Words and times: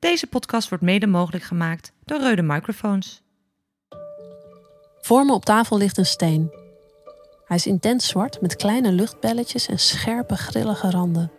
Deze 0.00 0.26
podcast 0.26 0.68
wordt 0.68 0.84
mede 0.84 1.06
mogelijk 1.06 1.44
gemaakt 1.44 1.92
door 2.04 2.20
Reude 2.20 2.42
Microfoons. 2.42 3.22
Voor 5.00 5.24
me 5.24 5.32
op 5.32 5.44
tafel 5.44 5.76
ligt 5.76 5.98
een 5.98 6.06
steen. 6.06 6.50
Hij 7.44 7.56
is 7.56 7.66
intens 7.66 8.08
zwart 8.08 8.40
met 8.40 8.56
kleine 8.56 8.92
luchtbelletjes 8.92 9.66
en 9.66 9.78
scherpe, 9.78 10.36
grillige 10.36 10.90
randen. 10.90 11.30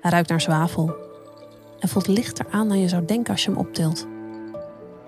Hij 0.00 0.10
ruikt 0.10 0.28
naar 0.28 0.40
zwavel 0.40 0.96
en 1.80 1.88
voelt 1.88 2.06
lichter 2.06 2.46
aan 2.50 2.68
dan 2.68 2.78
je 2.78 2.88
zou 2.88 3.04
denken 3.04 3.32
als 3.32 3.44
je 3.44 3.50
hem 3.50 3.58
optilt. 3.58 4.06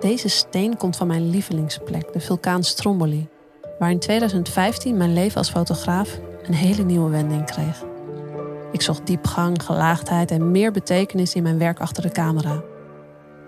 Deze 0.00 0.29
steen 0.29 0.77
komt 0.77 0.96
van 0.96 1.07
mijn 1.07 1.30
lievelingsplek, 1.30 2.12
de 2.12 2.21
vulkaan 2.21 2.64
Stromboli, 2.64 3.29
waar 3.79 3.91
in 3.91 3.98
2015 3.98 4.96
mijn 4.96 5.12
leven 5.12 5.37
als 5.37 5.50
fotograaf 5.50 6.19
een 6.43 6.55
hele 6.55 6.82
nieuwe 6.82 7.11
wending 7.11 7.45
kreeg. 7.45 7.84
Ik 8.73 8.82
zocht 8.82 9.07
diepgang, 9.07 9.62
gelaagdheid 9.62 10.30
en 10.30 10.50
meer 10.50 10.73
betekenis 10.73 11.34
in 11.34 11.43
mijn 11.43 11.59
werk 11.59 11.80
achter 11.80 12.03
de 12.03 12.11
camera. 12.11 12.71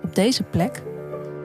Op 0.04 0.14
deze 0.14 0.42
plek 0.42 0.82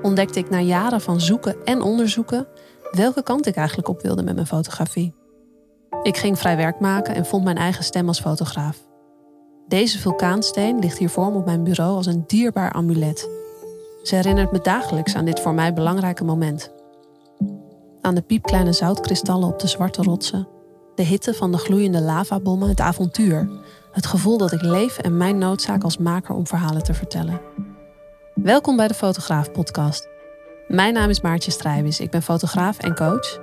ontdekte 0.02 0.40
ik 0.40 0.50
na 0.50 0.60
jaren 0.60 1.02
van 1.02 1.22
zoeken 1.22 1.66
en 1.66 1.82
onderzoeken 1.82 2.48
welke 2.92 3.24
kant 3.24 3.46
ik 3.46 3.56
eigenlijk 3.56 3.88
op 3.88 4.02
wilde 4.02 4.24
met 4.24 4.36
mijn 4.36 4.48
fotografie. 4.48 5.16
Ik 6.04 6.18
ging 6.18 6.40
vrij 6.40 6.58
werk 6.58 6.80
maken 6.80 7.16
en 7.16 7.26
vond 7.26 7.44
mijn 7.44 7.58
eigen 7.58 7.84
stem 7.84 8.08
als 8.08 8.20
fotograaf. 8.20 8.88
Deze 9.68 10.00
vulkaansteen 10.00 10.80
ligt 10.80 10.98
hier 10.98 11.10
voor 11.10 11.32
me 11.32 11.38
op 11.38 11.46
mijn 11.46 11.64
bureau 11.64 11.96
als 11.96 12.06
een 12.06 12.24
dierbaar 12.28 12.72
amulet. 12.72 13.30
Ze 14.04 14.16
herinnert 14.16 14.52
me 14.52 14.60
dagelijks 14.62 15.16
aan 15.16 15.26
dit 15.26 15.40
voor 15.40 15.54
mij 15.54 15.74
belangrijke 15.74 16.24
moment. 16.24 16.72
Aan 18.02 18.16
de 18.16 18.22
piepkleine 18.22 18.74
zoutkristallen 18.74 19.48
op 19.48 19.60
de 19.60 19.68
zwarte 19.68 20.04
rotsen, 20.04 20.48
de 20.96 21.04
hitte 21.04 21.34
van 21.34 21.52
de 21.52 21.58
gloeiende 21.58 22.02
lavabommen, 22.02 22.70
het 22.70 22.80
avontuur, 22.80 23.50
het 23.92 24.06
gevoel 24.06 24.38
dat 24.38 24.52
ik 24.52 24.62
leef 24.62 24.98
en 24.98 25.18
mijn 25.18 25.38
noodzaak 25.38 25.84
als 25.84 25.98
maker 25.98 26.36
om 26.36 26.48
verhalen 26.48 26.84
te 26.84 26.94
vertellen. 26.94 27.42
Welkom 28.44 28.76
bij 28.76 28.88
de 28.88 28.94
Fotograaf 28.94 29.52
Podcast. 29.52 30.08
Mijn 30.68 30.94
naam 30.94 31.10
is 31.10 31.22
Maartje 31.22 31.52
Strijbis, 31.52 32.00
ik 32.00 32.10
ben 32.10 32.22
fotograaf 32.22 32.80
en 32.80 32.96
coach. 32.96 33.40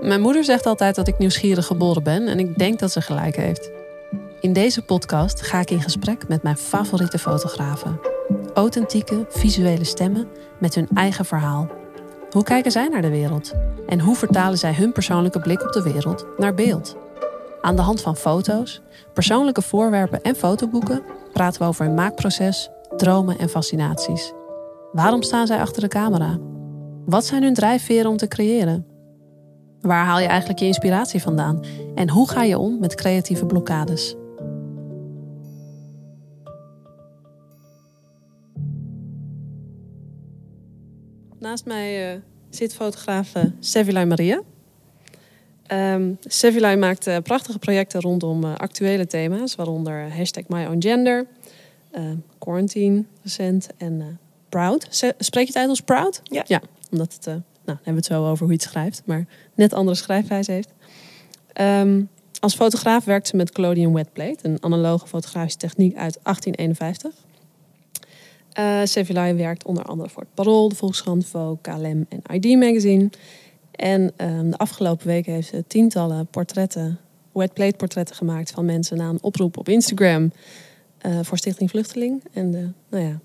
Mijn 0.00 0.20
moeder 0.20 0.44
zegt 0.44 0.66
altijd 0.66 0.94
dat 0.94 1.08
ik 1.08 1.18
nieuwsgierig 1.18 1.66
geboren 1.66 2.02
ben 2.02 2.26
en 2.26 2.38
ik 2.38 2.58
denk 2.58 2.78
dat 2.78 2.92
ze 2.92 3.00
gelijk 3.00 3.36
heeft. 3.36 3.70
In 4.40 4.52
deze 4.52 4.82
podcast 4.82 5.42
ga 5.42 5.60
ik 5.60 5.70
in 5.70 5.80
gesprek 5.80 6.28
met 6.28 6.42
mijn 6.42 6.56
favoriete 6.56 7.18
fotografen. 7.18 8.00
Authentieke, 8.54 9.26
visuele 9.28 9.84
stemmen 9.84 10.28
met 10.58 10.74
hun 10.74 10.88
eigen 10.94 11.24
verhaal. 11.24 11.68
Hoe 12.30 12.42
kijken 12.42 12.72
zij 12.72 12.88
naar 12.88 13.02
de 13.02 13.10
wereld? 13.10 13.52
En 13.86 14.00
hoe 14.00 14.16
vertalen 14.16 14.58
zij 14.58 14.74
hun 14.74 14.92
persoonlijke 14.92 15.40
blik 15.40 15.62
op 15.62 15.72
de 15.72 15.82
wereld 15.82 16.26
naar 16.36 16.54
beeld? 16.54 16.96
Aan 17.60 17.76
de 17.76 17.82
hand 17.82 18.00
van 18.00 18.16
foto's, 18.16 18.80
persoonlijke 19.12 19.62
voorwerpen 19.62 20.22
en 20.22 20.36
fotoboeken 20.36 21.02
praten 21.32 21.60
we 21.60 21.66
over 21.66 21.84
hun 21.84 21.94
maakproces, 21.94 22.70
dromen 22.96 23.38
en 23.38 23.48
fascinaties. 23.48 24.32
Waarom 24.92 25.22
staan 25.22 25.46
zij 25.46 25.60
achter 25.60 25.82
de 25.82 25.88
camera? 25.88 26.38
Wat 27.04 27.24
zijn 27.24 27.42
hun 27.42 27.54
drijfveren 27.54 28.10
om 28.10 28.16
te 28.16 28.28
creëren? 28.28 28.86
Waar 29.80 30.04
haal 30.04 30.20
je 30.20 30.26
eigenlijk 30.26 30.58
je 30.58 30.66
inspiratie 30.66 31.22
vandaan? 31.22 31.64
En 31.94 32.10
hoe 32.10 32.28
ga 32.28 32.42
je 32.42 32.58
om 32.58 32.78
met 32.78 32.94
creatieve 32.94 33.46
blokkades? 33.46 34.16
Naast 41.38 41.64
mij 41.64 42.14
uh, 42.14 42.20
zit 42.50 42.74
fotograaf 42.74 43.32
uh, 43.36 44.04
Maria. 44.04 44.42
Um, 45.72 46.18
maakt 46.78 47.06
uh, 47.06 47.16
prachtige 47.22 47.58
projecten 47.58 48.00
rondom 48.00 48.44
actuele 48.44 49.06
thema's, 49.06 49.54
waaronder 49.54 50.16
hashtag 50.16 50.44
Quarantine 52.38 53.04
recent 53.22 53.68
en 53.76 54.18
Proud. 54.48 54.86
Spreek 55.18 55.46
je 55.46 55.52
het 55.52 55.56
uit 55.56 55.68
als 55.68 55.80
Proud? 55.80 56.20
Ja. 56.24 56.44
Ja, 56.46 56.62
omdat 56.90 57.12
het, 57.12 57.24
nou, 57.26 57.40
dan 57.64 57.74
hebben 57.74 57.84
we 57.84 57.98
het 57.98 58.06
zo 58.06 58.30
over 58.30 58.38
hoe 58.38 58.52
je 58.54 58.60
het 58.62 58.70
schrijft, 58.70 59.02
maar 59.04 59.26
net 59.54 59.72
andere 59.72 59.96
schrijfwijze 59.96 60.52
heeft. 60.52 60.72
Um, 61.60 62.08
als 62.40 62.54
fotograaf 62.54 63.04
werkt 63.04 63.28
ze 63.28 63.36
met 63.36 63.52
Collodion 63.52 63.92
Wetplate, 63.92 64.48
een 64.48 64.58
analoge 64.60 65.06
fotografische 65.06 65.58
techniek 65.58 65.96
uit 65.96 66.18
1851. 66.22 67.12
Uh, 68.58 68.80
Sevilay 68.84 69.36
werkt 69.36 69.64
onder 69.64 69.84
andere 69.84 70.08
voor 70.08 70.22
het 70.22 70.34
Parool, 70.34 70.68
de 70.68 70.74
Volkskrant, 70.74 71.26
Vogue, 71.26 71.58
KLM 71.60 72.06
en 72.08 72.22
ID 72.32 72.58
Magazine. 72.58 73.10
En 73.70 74.12
um, 74.16 74.50
de 74.50 74.56
afgelopen 74.56 75.06
weken 75.06 75.32
heeft 75.32 75.48
ze 75.48 75.64
tientallen 75.66 76.26
portretten, 76.26 76.98
wetplate 77.32 77.76
portretten 77.76 78.16
gemaakt 78.16 78.50
van 78.50 78.64
mensen 78.64 78.96
na 78.96 79.08
een 79.08 79.22
oproep 79.22 79.56
op 79.56 79.68
Instagram 79.68 80.32
uh, 81.06 81.18
voor 81.22 81.38
Stichting 81.38 81.70
Vluchteling. 81.70 82.22
En 82.32 82.50
de 82.50 82.68
nou 82.88 83.04
ja, 83.04 83.20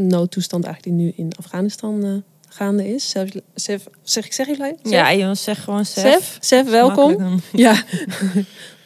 noodtoestand 0.00 0.64
eigenlijk 0.64 0.96
die 0.96 1.06
nu 1.06 1.12
in 1.16 1.32
Afghanistan 1.38 2.04
uh, 2.04 2.14
gaande 2.48 2.94
is. 2.94 3.10
Sef, 3.10 3.30
Sef, 3.54 3.86
zeg 4.02 4.26
ik 4.26 4.32
zeg 4.32 4.46
jullie? 4.46 4.74
Ja, 4.82 5.14
jongens, 5.14 5.42
zeg 5.42 5.64
gewoon 5.64 5.84
Sef. 5.84 6.02
Sef, 6.02 6.38
Sef 6.40 6.70
welkom. 6.70 7.40
Ja, 7.52 7.82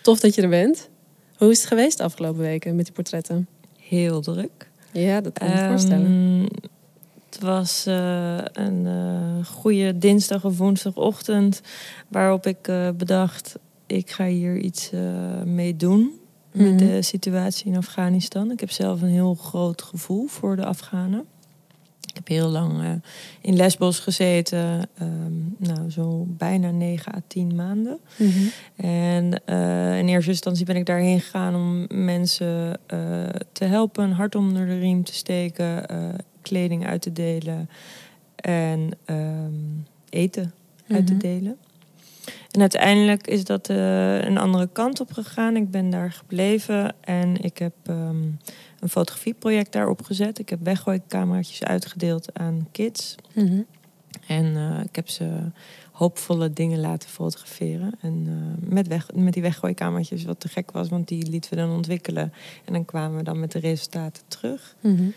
tof 0.03 0.21
dat 0.21 0.35
je 0.35 0.43
er 0.43 0.49
bent. 0.49 0.89
Hoe 1.37 1.51
is 1.51 1.59
het 1.59 1.69
geweest 1.69 1.99
de 1.99 2.05
afgelopen 2.05 2.41
weken 2.41 2.77
met 2.77 2.85
die 2.85 2.95
portretten? 2.95 3.49
Heel 3.79 4.21
druk. 4.21 4.71
Ja, 4.93 5.21
dat 5.21 5.33
kan 5.33 5.49
ik 5.49 5.55
me 5.55 5.69
voorstellen. 5.69 6.49
Het 7.31 7.41
was 7.41 7.85
uh, 7.89 8.39
een 8.53 8.85
uh, 8.87 9.47
goede 9.47 9.99
dinsdag 9.99 10.45
of 10.45 10.59
woensdagochtend 10.59 11.61
waarop 12.09 12.47
ik 12.47 12.69
uh, 12.69 12.89
bedacht, 12.97 13.55
ik 13.87 14.11
ga 14.11 14.27
hier 14.27 14.57
iets 14.57 14.91
mee 15.45 15.77
doen 15.77 16.21
mm 16.53 16.67
-hmm. 16.67 16.77
de 16.77 17.03
situatie 17.03 17.67
in 17.67 17.77
Afghanistan. 17.77 18.51
Ik 18.51 18.61
heb 18.61 18.71
zelf 18.71 19.03
een 19.03 19.09
heel 19.09 19.35
groot 19.35 19.83
gevoel 19.83 20.27
voor 20.27 20.57
de 20.57 20.65
Afghanen. 20.65 21.25
Ik 22.01 22.15
heb 22.15 22.29
heel 22.29 22.49
lang 22.49 22.83
uh, 22.83 22.91
in 23.41 23.57
Lesbos 23.57 23.99
gezeten, 23.99 24.89
um, 25.03 25.55
nou 25.59 25.91
zo 25.91 26.25
bijna 26.29 26.71
9 26.71 27.15
à 27.15 27.21
10 27.27 27.55
maanden. 27.55 27.99
Mm 28.17 28.31
-hmm. 28.31 28.51
En 28.77 29.43
uh, 29.47 29.99
in 29.99 30.09
eerste 30.09 30.31
instantie 30.31 30.65
ben 30.65 30.77
ik 30.77 30.87
daarheen 30.87 31.21
gegaan 31.21 31.55
om 31.55 32.05
mensen 32.05 32.81
uh, 32.95 33.29
te 33.53 33.65
helpen, 33.65 34.05
een 34.05 34.13
hart 34.13 34.35
onder 34.35 34.67
de 34.67 34.79
riem 34.79 35.05
te 35.05 35.15
steken, 35.15 35.87
kleding 36.43 36.87
uit 36.87 37.03
te 37.03 37.13
delen 37.13 37.69
en 38.37 38.91
um, 39.07 39.87
eten 40.09 40.43
mm 40.43 40.53
-hmm. 40.87 40.97
uit 40.97 41.07
te 41.07 41.17
delen. 41.17 41.57
En 42.53 42.61
uiteindelijk 42.61 43.27
is 43.27 43.45
dat 43.45 43.69
een 43.69 44.39
andere 44.39 44.69
kant 44.73 45.01
op 45.01 45.13
gegaan. 45.13 45.57
Ik 45.57 45.71
ben 45.71 45.91
daar 45.91 46.13
gebleven 46.13 46.95
en 47.01 47.37
ik 47.43 47.59
heb. 47.59 47.75
Um, 47.89 48.39
een 48.83 48.89
fotografieproject 48.89 49.73
daarop 49.73 50.03
gezet. 50.03 50.39
Ik 50.39 50.49
heb 50.49 50.59
weggooicameraatjes 50.63 51.63
uitgedeeld 51.63 52.39
aan 52.39 52.69
kids. 52.73 53.15
Mm 53.35 53.47
-hmm. 53.47 53.67
En 54.27 54.45
uh, 54.45 54.81
ik 54.85 54.97
heb 54.97 55.09
ze 55.09 55.51
hoopvolle 55.93 56.53
dingen 56.53 56.81
laten 56.81 57.09
fotograferen. 57.09 57.95
En 58.01 58.25
uh, 58.29 58.71
met, 58.71 58.89
weg, 58.89 59.07
met 59.15 59.33
die 59.33 59.43
weggooikamertjes, 59.43 60.25
wat 60.25 60.41
te 60.41 60.49
gek 60.49 60.71
was, 60.71 60.89
want 60.89 61.09
die 61.09 61.27
lieten 61.27 61.51
we 61.51 61.57
dan 61.57 61.71
ontwikkelen. 61.71 62.33
En 62.65 62.73
dan 62.73 62.85
kwamen 62.85 63.17
we 63.17 63.23
dan 63.23 63.41
met 63.41 63.53
de 63.53 63.59
resultaten 63.59 64.23
terug. 64.29 64.77
Mm 64.81 64.97
-hmm. 64.97 65.13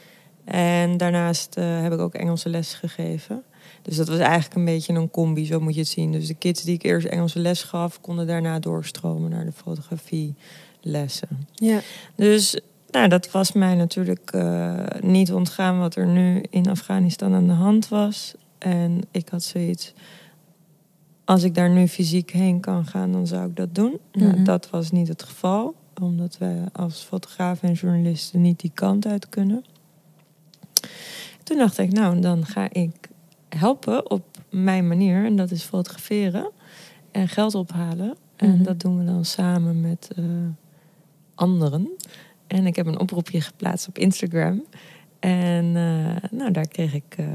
En 0.45 0.97
daarnaast 0.97 1.57
uh, 1.57 1.81
heb 1.81 1.93
ik 1.93 1.99
ook 1.99 2.13
Engelse 2.13 2.49
les 2.49 2.73
gegeven. 2.73 3.43
Dus 3.81 3.95
dat 3.95 4.07
was 4.07 4.17
eigenlijk 4.17 4.55
een 4.55 4.65
beetje 4.65 4.93
een 4.93 5.11
combi, 5.11 5.45
zo 5.45 5.59
moet 5.59 5.73
je 5.73 5.79
het 5.79 5.89
zien. 5.89 6.11
Dus 6.11 6.27
de 6.27 6.33
kids 6.33 6.63
die 6.63 6.73
ik 6.73 6.83
eerst 6.83 7.07
Engelse 7.07 7.39
les 7.39 7.63
gaf, 7.63 8.01
konden 8.01 8.27
daarna 8.27 8.59
doorstromen 8.59 9.29
naar 9.29 9.45
de 9.45 9.51
fotografielessen. 9.51 11.47
Ja. 11.53 11.79
Dus 12.15 12.59
nou, 12.95 13.07
dat 13.07 13.31
was 13.31 13.51
mij 13.51 13.75
natuurlijk 13.75 14.31
uh, 14.35 14.73
niet 14.99 15.33
ontgaan 15.33 15.79
wat 15.79 15.95
er 15.95 16.07
nu 16.07 16.43
in 16.49 16.69
Afghanistan 16.69 17.33
aan 17.33 17.47
de 17.47 17.53
hand 17.53 17.87
was. 17.87 18.35
En 18.57 19.01
ik 19.11 19.29
had 19.29 19.43
zoiets. 19.43 19.93
Als 21.25 21.43
ik 21.43 21.55
daar 21.55 21.69
nu 21.69 21.87
fysiek 21.87 22.31
heen 22.31 22.59
kan 22.59 22.85
gaan, 22.85 23.11
dan 23.11 23.27
zou 23.27 23.49
ik 23.49 23.55
dat 23.55 23.75
doen. 23.75 23.91
Mm 23.91 23.99
-hmm. 24.11 24.31
nou, 24.31 24.43
dat 24.43 24.69
was 24.69 24.91
niet 24.91 25.07
het 25.07 25.23
geval, 25.23 25.75
omdat 26.01 26.37
wij 26.37 26.63
als 26.73 27.01
fotografen 27.01 27.69
en 27.69 27.73
journalisten 27.73 28.41
niet 28.41 28.59
die 28.59 28.71
kant 28.73 29.05
uit 29.05 29.29
kunnen. 29.29 29.65
Toen 31.43 31.57
dacht 31.57 31.77
ik, 31.77 31.91
nou, 31.91 32.19
dan 32.19 32.45
ga 32.45 32.67
ik 32.71 33.09
helpen 33.57 34.11
op 34.11 34.23
mijn 34.49 34.87
manier. 34.87 35.25
En 35.25 35.35
dat 35.35 35.51
is 35.51 35.63
fotograferen 35.63 36.51
en 37.11 37.27
geld 37.27 37.55
ophalen. 37.55 38.07
Mm 38.07 38.13
-hmm. 38.37 38.49
En 38.49 38.63
dat 38.63 38.79
doen 38.79 38.97
we 38.97 39.05
dan 39.05 39.25
samen 39.25 39.81
met 39.81 40.09
uh, 40.19 40.25
anderen. 41.35 41.89
En 42.47 42.65
ik 42.65 42.75
heb 42.75 42.85
een 42.85 42.99
oproepje 42.99 43.41
geplaatst 43.41 43.87
op 43.87 43.97
Instagram. 43.97 44.63
En 45.19 45.65
uh, 45.65 46.29
nou, 46.31 46.51
daar 46.51 46.67
kreeg 46.67 46.93
ik. 46.93 47.15
Uh, 47.19 47.25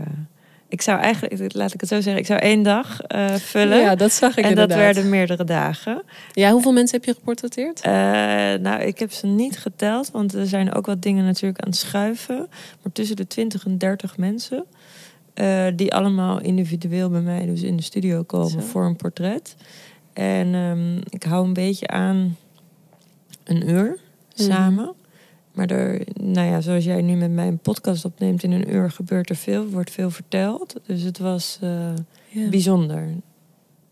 ik 0.68 0.82
zou 0.82 1.00
eigenlijk, 1.00 1.54
laat 1.54 1.74
ik 1.74 1.80
het 1.80 1.88
zo 1.88 2.00
zeggen, 2.00 2.22
ik 2.22 2.26
zou 2.26 2.40
één 2.40 2.62
dag 2.62 3.00
vullen. 3.36 3.78
Ja, 3.78 3.94
dat 3.94 4.12
zag 4.12 4.30
ik 4.30 4.44
En 4.44 4.50
inderdaad. 4.50 4.68
dat 4.68 4.78
werden 4.78 5.08
meerdere 5.08 5.44
dagen. 5.44 6.02
Ja, 6.32 6.50
hoeveel 6.50 6.72
mensen 6.72 6.96
heb 6.96 7.06
je 7.06 7.14
geportretteerd? 7.14 7.82
nou, 8.62 8.82
ik 8.82 8.98
heb 8.98 9.12
ze 9.12 9.26
niet 9.26 9.58
geteld, 9.58 10.10
want 10.10 10.34
er 10.34 10.46
zijn 10.46 10.74
ook 10.74 10.86
wat 10.86 11.02
dingen 11.02 11.24
natuurlijk 11.24 11.62
aan 11.62 11.70
het 11.70 11.78
schuiven. 11.78 12.36
Maar 12.82 12.92
tussen 12.92 13.16
de 13.16 13.26
20 13.26 13.66
en 13.66 13.78
30 13.78 14.16
mensen. 14.16 14.64
Die 15.76 15.94
allemaal 15.94 16.40
individueel 16.40 17.10
bij 17.10 17.20
mij 17.20 17.46
dus 17.46 17.62
in 17.62 17.76
de 17.76 17.82
studio 17.82 18.22
komen 18.22 18.50
zo. 18.50 18.60
voor 18.60 18.84
een 18.84 18.96
portret. 18.96 19.56
En 20.12 20.54
um, 20.54 21.00
ik 21.08 21.22
hou 21.22 21.46
een 21.46 21.52
beetje 21.52 21.88
aan 21.88 22.36
een 23.44 23.68
uur 23.70 23.98
samen. 24.34 24.84
Mm. 24.84 24.94
Maar 25.52 25.70
er, 25.70 26.06
nou 26.20 26.48
ja, 26.48 26.60
zoals 26.60 26.84
jij 26.84 27.02
nu 27.02 27.14
met 27.14 27.30
mij 27.30 27.46
een 27.46 27.58
podcast 27.58 28.04
opneemt, 28.04 28.42
in 28.42 28.52
een 28.52 28.74
uur 28.74 28.90
gebeurt 28.90 29.30
er 29.30 29.36
veel, 29.36 29.66
wordt 29.66 29.90
veel 29.90 30.10
verteld. 30.10 30.74
Dus 30.86 31.02
het 31.02 31.18
was 31.18 31.58
eh, 31.60 31.92
bijzonder. 32.50 33.08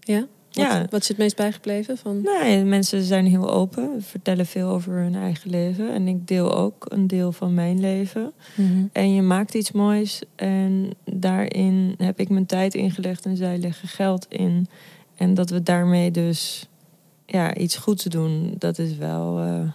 ja? 0.01 0.27
Wat, 0.58 0.66
Ja. 0.66 0.87
wat 0.90 1.00
is 1.00 1.08
het 1.08 1.16
meest 1.19 1.37
bijgebleven? 1.37 1.96
Van... 1.99 2.22
Mensen 2.64 3.02
zijn 3.02 3.26
heel 3.26 3.50
open, 3.50 4.02
vertellen 4.02 4.46
veel 4.46 4.69
over 4.69 4.93
hun 4.93 5.14
eigen 5.14 5.50
leven. 5.50 5.93
En 5.93 6.08
ik 6.08 6.26
deel 6.26 6.55
ook 6.55 6.87
een 6.88 7.06
deel 7.06 7.32
van 7.32 7.55
mijn 7.55 7.81
leven. 7.81 8.32
Mhm. 8.56 8.87
En 8.93 9.14
je 9.14 9.22
maakt 9.22 9.55
iets 9.55 9.72
moois 9.72 10.22
en 10.34 10.90
daarin 11.05 11.94
heb 11.99 12.20
ik 12.20 12.28
mijn 12.28 12.46
tijd 12.46 12.75
ingelegd 12.75 13.25
en 13.26 13.37
zij 13.37 13.58
leggen 13.58 13.88
geld 13.88 14.26
in. 14.28 14.66
En 15.16 15.34
dat 15.34 15.50
we 15.50 15.62
daarmee 15.62 16.10
dus 16.10 16.69
ja, 17.26 17.55
iets 17.55 17.76
goeds 17.76 18.05
doen, 18.05 18.55
dat 18.58 18.78
is 18.78 18.96
wel 18.96 19.38
eh, 19.38 19.70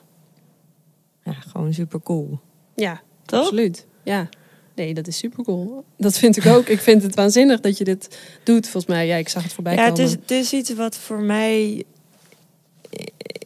ja, 1.23 1.33
gewoon 1.33 1.73
super 1.73 2.01
cool. 2.01 2.39
Ja, 2.75 3.01
Toch? 3.25 3.39
absoluut. 3.39 3.87
Ja. 4.03 4.29
Nee, 4.75 4.93
dat 4.93 5.07
is 5.07 5.17
super 5.17 5.43
cool. 5.43 5.83
Dat 5.97 6.17
vind 6.17 6.37
ik 6.37 6.45
ook. 6.45 6.67
ik 6.67 6.79
vind 6.79 7.03
het 7.03 7.15
waanzinnig 7.15 7.59
dat 7.59 7.77
je 7.77 7.83
dit 7.83 8.17
doet. 8.43 8.67
Volgens 8.67 8.93
mij, 8.93 9.07
ja, 9.07 9.15
ik 9.15 9.29
zag 9.29 9.43
het 9.43 9.53
voorbij 9.53 9.75
Ja, 9.75 9.83
het 9.83 9.89
komen. 9.91 10.05
is, 10.05 10.11
het 10.11 10.31
is 10.31 10.53
iets 10.53 10.73
wat 10.73 10.97
voor 10.97 11.19
mij 11.19 11.83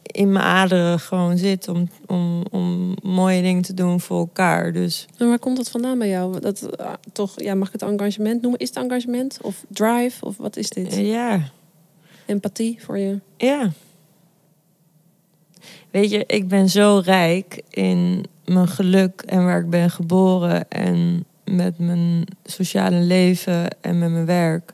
in 0.02 0.32
mijn 0.32 0.44
aderen 0.44 1.00
gewoon 1.00 1.38
zit 1.38 1.68
om, 1.68 1.88
om, 2.06 2.42
om 2.50 2.94
mooie 3.02 3.42
dingen 3.42 3.62
te 3.62 3.74
doen 3.74 4.00
voor 4.00 4.18
elkaar. 4.18 4.72
Dus 4.72 5.06
En 5.16 5.28
waar 5.28 5.38
komt 5.38 5.56
dat 5.56 5.70
vandaan 5.70 5.98
bij 5.98 6.08
jou? 6.08 6.40
Dat, 6.40 6.78
ah, 6.78 6.92
toch, 7.12 7.40
ja, 7.40 7.54
mag 7.54 7.66
ik 7.66 7.72
het 7.80 7.82
engagement 7.90 8.42
noemen? 8.42 8.60
Is 8.60 8.68
het 8.68 8.76
engagement? 8.76 9.38
Of 9.42 9.64
drive? 9.68 10.24
Of 10.24 10.36
wat 10.36 10.56
is 10.56 10.68
dit? 10.70 10.92
eh, 10.92 11.08
ja, 11.08 11.50
Empathie 12.26 12.78
voor 12.84 12.98
je? 12.98 13.18
Ja. 13.36 13.70
Weet 15.90 16.10
je, 16.10 16.24
ik 16.26 16.48
ben 16.48 16.68
zo 16.68 17.00
rijk 17.04 17.62
in 17.70 18.24
mijn 18.48 18.68
geluk 18.68 19.22
en 19.26 19.44
waar 19.44 19.60
ik 19.60 19.70
ben 19.70 19.90
geboren 19.90 20.70
en 20.70 21.24
met 21.44 21.78
mijn 21.78 22.24
sociale 22.44 23.00
leven 23.00 23.80
en 23.80 23.98
met 23.98 24.10
mijn 24.10 24.26
werk. 24.26 24.72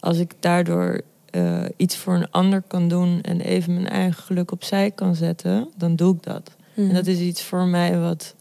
Als 0.00 0.18
ik 0.18 0.32
daardoor 0.40 1.00
eh, 1.30 1.64
iets 1.76 1.96
voor 1.96 2.14
een 2.14 2.30
ander 2.30 2.62
kan 2.66 2.88
doen 2.88 3.20
en 3.20 3.40
even 3.40 3.74
mijn 3.74 3.88
eigen 3.88 4.22
geluk 4.22 4.52
opzij 4.52 4.90
kan 4.90 5.14
zetten, 5.14 5.68
dan 5.76 5.96
doe 5.96 6.14
ik 6.14 6.22
dat. 6.22 6.56
En 6.74 6.94
dat 6.94 7.06
is 7.06 7.18
iets 7.18 7.42
voor 7.42 7.66
mij 7.66 7.98
wat 7.98 8.34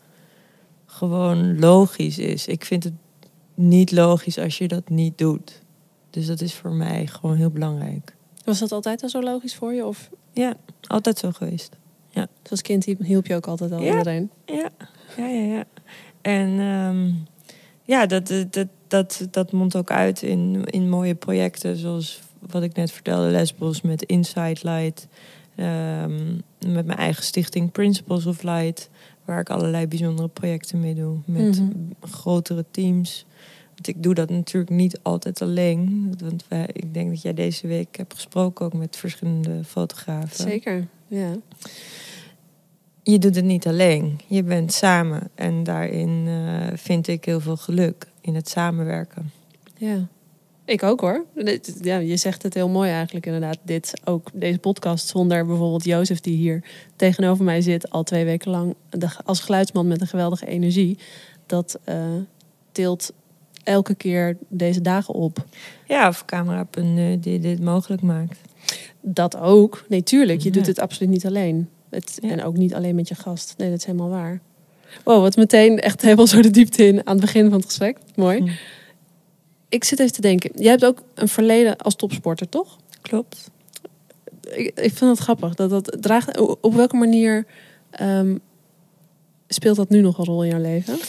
gewoon 0.86 1.60
logisch 1.60 2.18
is. 2.18 2.48
Ik 2.48 2.66
vind 2.66 2.84
het 2.84 2.94
niet 3.54 3.92
logisch 3.92 4.38
als 4.38 4.58
je 4.58 4.68
dat 4.68 4.90
niet 4.90 5.18
doet. 5.18 5.62
Dus 6.10 6.26
dat 6.26 6.42
is 6.42 6.54
voor 6.54 6.74
mij 6.74 7.08
gewoon 7.08 7.36
heel 7.36 7.50
belangrijk. 7.50 8.16
Was 8.46 8.60
dat 8.60 8.72
altijd 8.72 9.04
al 9.04 9.10
zo 9.10 9.22
logisch 9.22 9.56
voor 9.56 9.74
je? 9.74 9.86
Of 9.86 10.10
Altijd 10.88 11.18
zo 11.18 11.32
geweest. 11.32 11.76
Als 12.50 12.62
kind 12.62 12.86
hielp- 12.86 13.26
je 13.26 13.36
ook 13.36 13.48
altijd 13.48 13.72
al 13.72 13.82
Ja. 13.82 13.92
iedereen? 13.98 14.30
Ja, 14.46 14.70
ja, 15.18 15.28
ja. 15.28 15.56
ja. 15.56 15.64
En 16.22 16.60
ehm, 16.60 17.12
ja, 17.84 18.06
dat, 18.06 18.28
dat, 18.50 18.68
dat, 18.88 19.28
dat, 19.32 19.52
mondt 19.52 19.76
ook 19.76 19.92
uit 19.92 20.22
in, 20.22 20.64
in 20.66 20.90
mooie 20.90 21.16
projecten. 21.16 21.76
Zoals 21.78 22.20
wat 22.40 22.64
ik 22.64 22.76
net 22.76 22.92
vertelde, 22.92 23.30
Lesbos 23.30 23.82
met 23.82 24.04
Inside 24.04 24.58
Light. 24.62 25.08
Ehm, 25.56 26.34
met 26.68 26.86
mijn 26.86 26.98
eigen 26.98 27.24
stichting 27.24 27.72
Principles 27.72 28.26
of 28.26 28.44
Light. 28.44 28.90
Waar 29.26 29.40
ik 29.40 29.50
allerlei 29.50 29.88
bijzondere 29.88 30.28
projecten 30.28 30.80
mee 30.80 30.96
doe. 30.96 31.18
Met 31.26 31.60
Mhm. 31.60 31.72
grotere 32.02 32.66
teams. 32.72 33.26
Want 33.76 33.88
ik 33.88 34.04
doe 34.04 34.14
dat 34.14 34.30
natuurlijk 34.30 34.72
niet 34.72 35.00
altijd 35.02 35.42
alleen. 35.42 36.14
Want 36.20 36.46
wij, 36.48 36.70
ik 36.74 36.94
denk 36.94 37.10
dat 37.10 37.22
jij 37.22 37.34
deze 37.34 37.68
week 37.68 37.98
hebt 37.98 38.14
gesproken 38.14 38.66
ook 38.66 38.74
met 38.74 38.96
verschillende 38.98 39.64
fotografen. 39.64 40.44
Zeker, 40.50 40.88
ja. 41.08 41.36
Je 43.12 43.20
doet 43.20 43.36
het 43.36 43.46
niet 43.46 43.68
alleen. 43.68 44.20
Je 44.28 44.44
bent 44.44 44.74
samen. 44.74 45.30
En 45.36 45.64
daarin 45.64 46.24
eh, 46.28 46.68
vind 46.78 47.08
ik 47.08 47.26
heel 47.26 47.40
veel 47.40 47.58
geluk 47.58 48.08
in 48.22 48.36
het 48.36 48.50
samenwerken. 48.50 49.32
Ja. 49.78 50.08
Ik 50.66 50.84
ook 50.84 51.00
hoor. 51.02 51.26
Ja, 51.82 51.98
je 51.98 52.18
zegt 52.18 52.44
het 52.44 52.54
heel 52.54 52.70
mooi 52.70 52.90
eigenlijk 52.92 53.26
inderdaad. 53.26 53.58
Dit 53.64 53.94
ook 54.06 54.30
deze 54.34 54.58
podcast 54.60 55.08
zonder 55.08 55.46
bijvoorbeeld 55.46 55.84
Jozef 55.84 56.20
die 56.20 56.38
hier 56.38 56.64
tegenover 56.96 57.44
mij 57.44 57.62
zit 57.62 57.90
al 57.90 58.04
twee 58.04 58.26
weken 58.26 58.52
lang 58.52 58.76
de- 58.90 59.10
als 59.26 59.40
geluidsman 59.40 59.88
met 59.88 60.02
een 60.02 60.08
geweldige 60.08 60.46
energie. 60.48 60.98
Dat 61.46 61.80
eh 61.84 61.96
tilt 62.72 63.12
elke 63.64 63.96
keer 63.96 64.38
deze 64.48 64.82
dagen 64.82 65.14
op. 65.14 65.46
Ja, 65.88 66.08
of 66.08 66.26
camera.nu 66.26 67.20
die 67.20 67.40
dit 67.40 67.62
mogelijk 67.62 68.02
maakt. 68.02 68.40
Dat 69.02 69.38
ook. 69.38 69.86
Nee, 69.88 70.04
tuurlijk. 70.04 70.42
Je 70.42 70.52
doet 70.52 70.68
het 70.68 70.80
absoluut 70.80 71.12
niet 71.12 71.26
alleen. 71.26 71.70
Het, 71.90 72.18
Ja. 72.22 72.30
En 72.30 72.44
ook 72.44 72.58
niet 72.58 72.74
alleen 72.74 72.96
met 72.96 73.08
je 73.08 73.16
gast. 73.16 73.54
Nee, 73.58 73.70
dat 73.70 73.80
is 73.80 73.86
helemaal 73.86 74.10
waar. 74.10 74.40
Wow, 75.04 75.22
wat 75.22 75.36
meteen 75.36 75.80
echt 75.80 76.02
helemaal 76.02 76.28
zo 76.28 76.42
de 76.42 76.50
diepte 76.50 76.86
in 76.86 77.08
aan 77.08 77.16
het 77.16 77.22
begin 77.26 77.50
van 77.50 77.58
het 77.58 77.66
gesprek. 77.66 77.98
Mooi. 78.16 78.38
Hm. 78.40 78.50
Ik 79.70 79.84
zit 79.84 80.00
even 80.00 80.14
te 80.14 80.22
denken. 80.22 80.52
Jij 80.56 80.72
hebt 80.72 80.86
ook 80.86 81.02
een 81.14 81.28
verleden 81.28 81.78
als 81.78 81.96
topsporter, 81.96 82.50
toch? 82.50 82.78
Klopt. 83.02 83.50
Ik, 84.42 84.80
ik 84.80 84.94
vind 84.94 85.00
het 85.12 85.20
grappig. 85.20 85.56
Dat 85.56 85.70
dat 85.70 85.98
draagt, 86.00 86.38
op 86.62 86.74
welke 86.74 86.96
manier 86.96 87.46
ehm, 87.90 88.36
speelt 89.48 89.76
dat 89.76 89.90
nu 89.90 90.02
nog 90.02 90.18
een 90.18 90.26
rol 90.26 90.44
in 90.44 90.50
jouw 90.50 90.62
leven? 90.62 91.00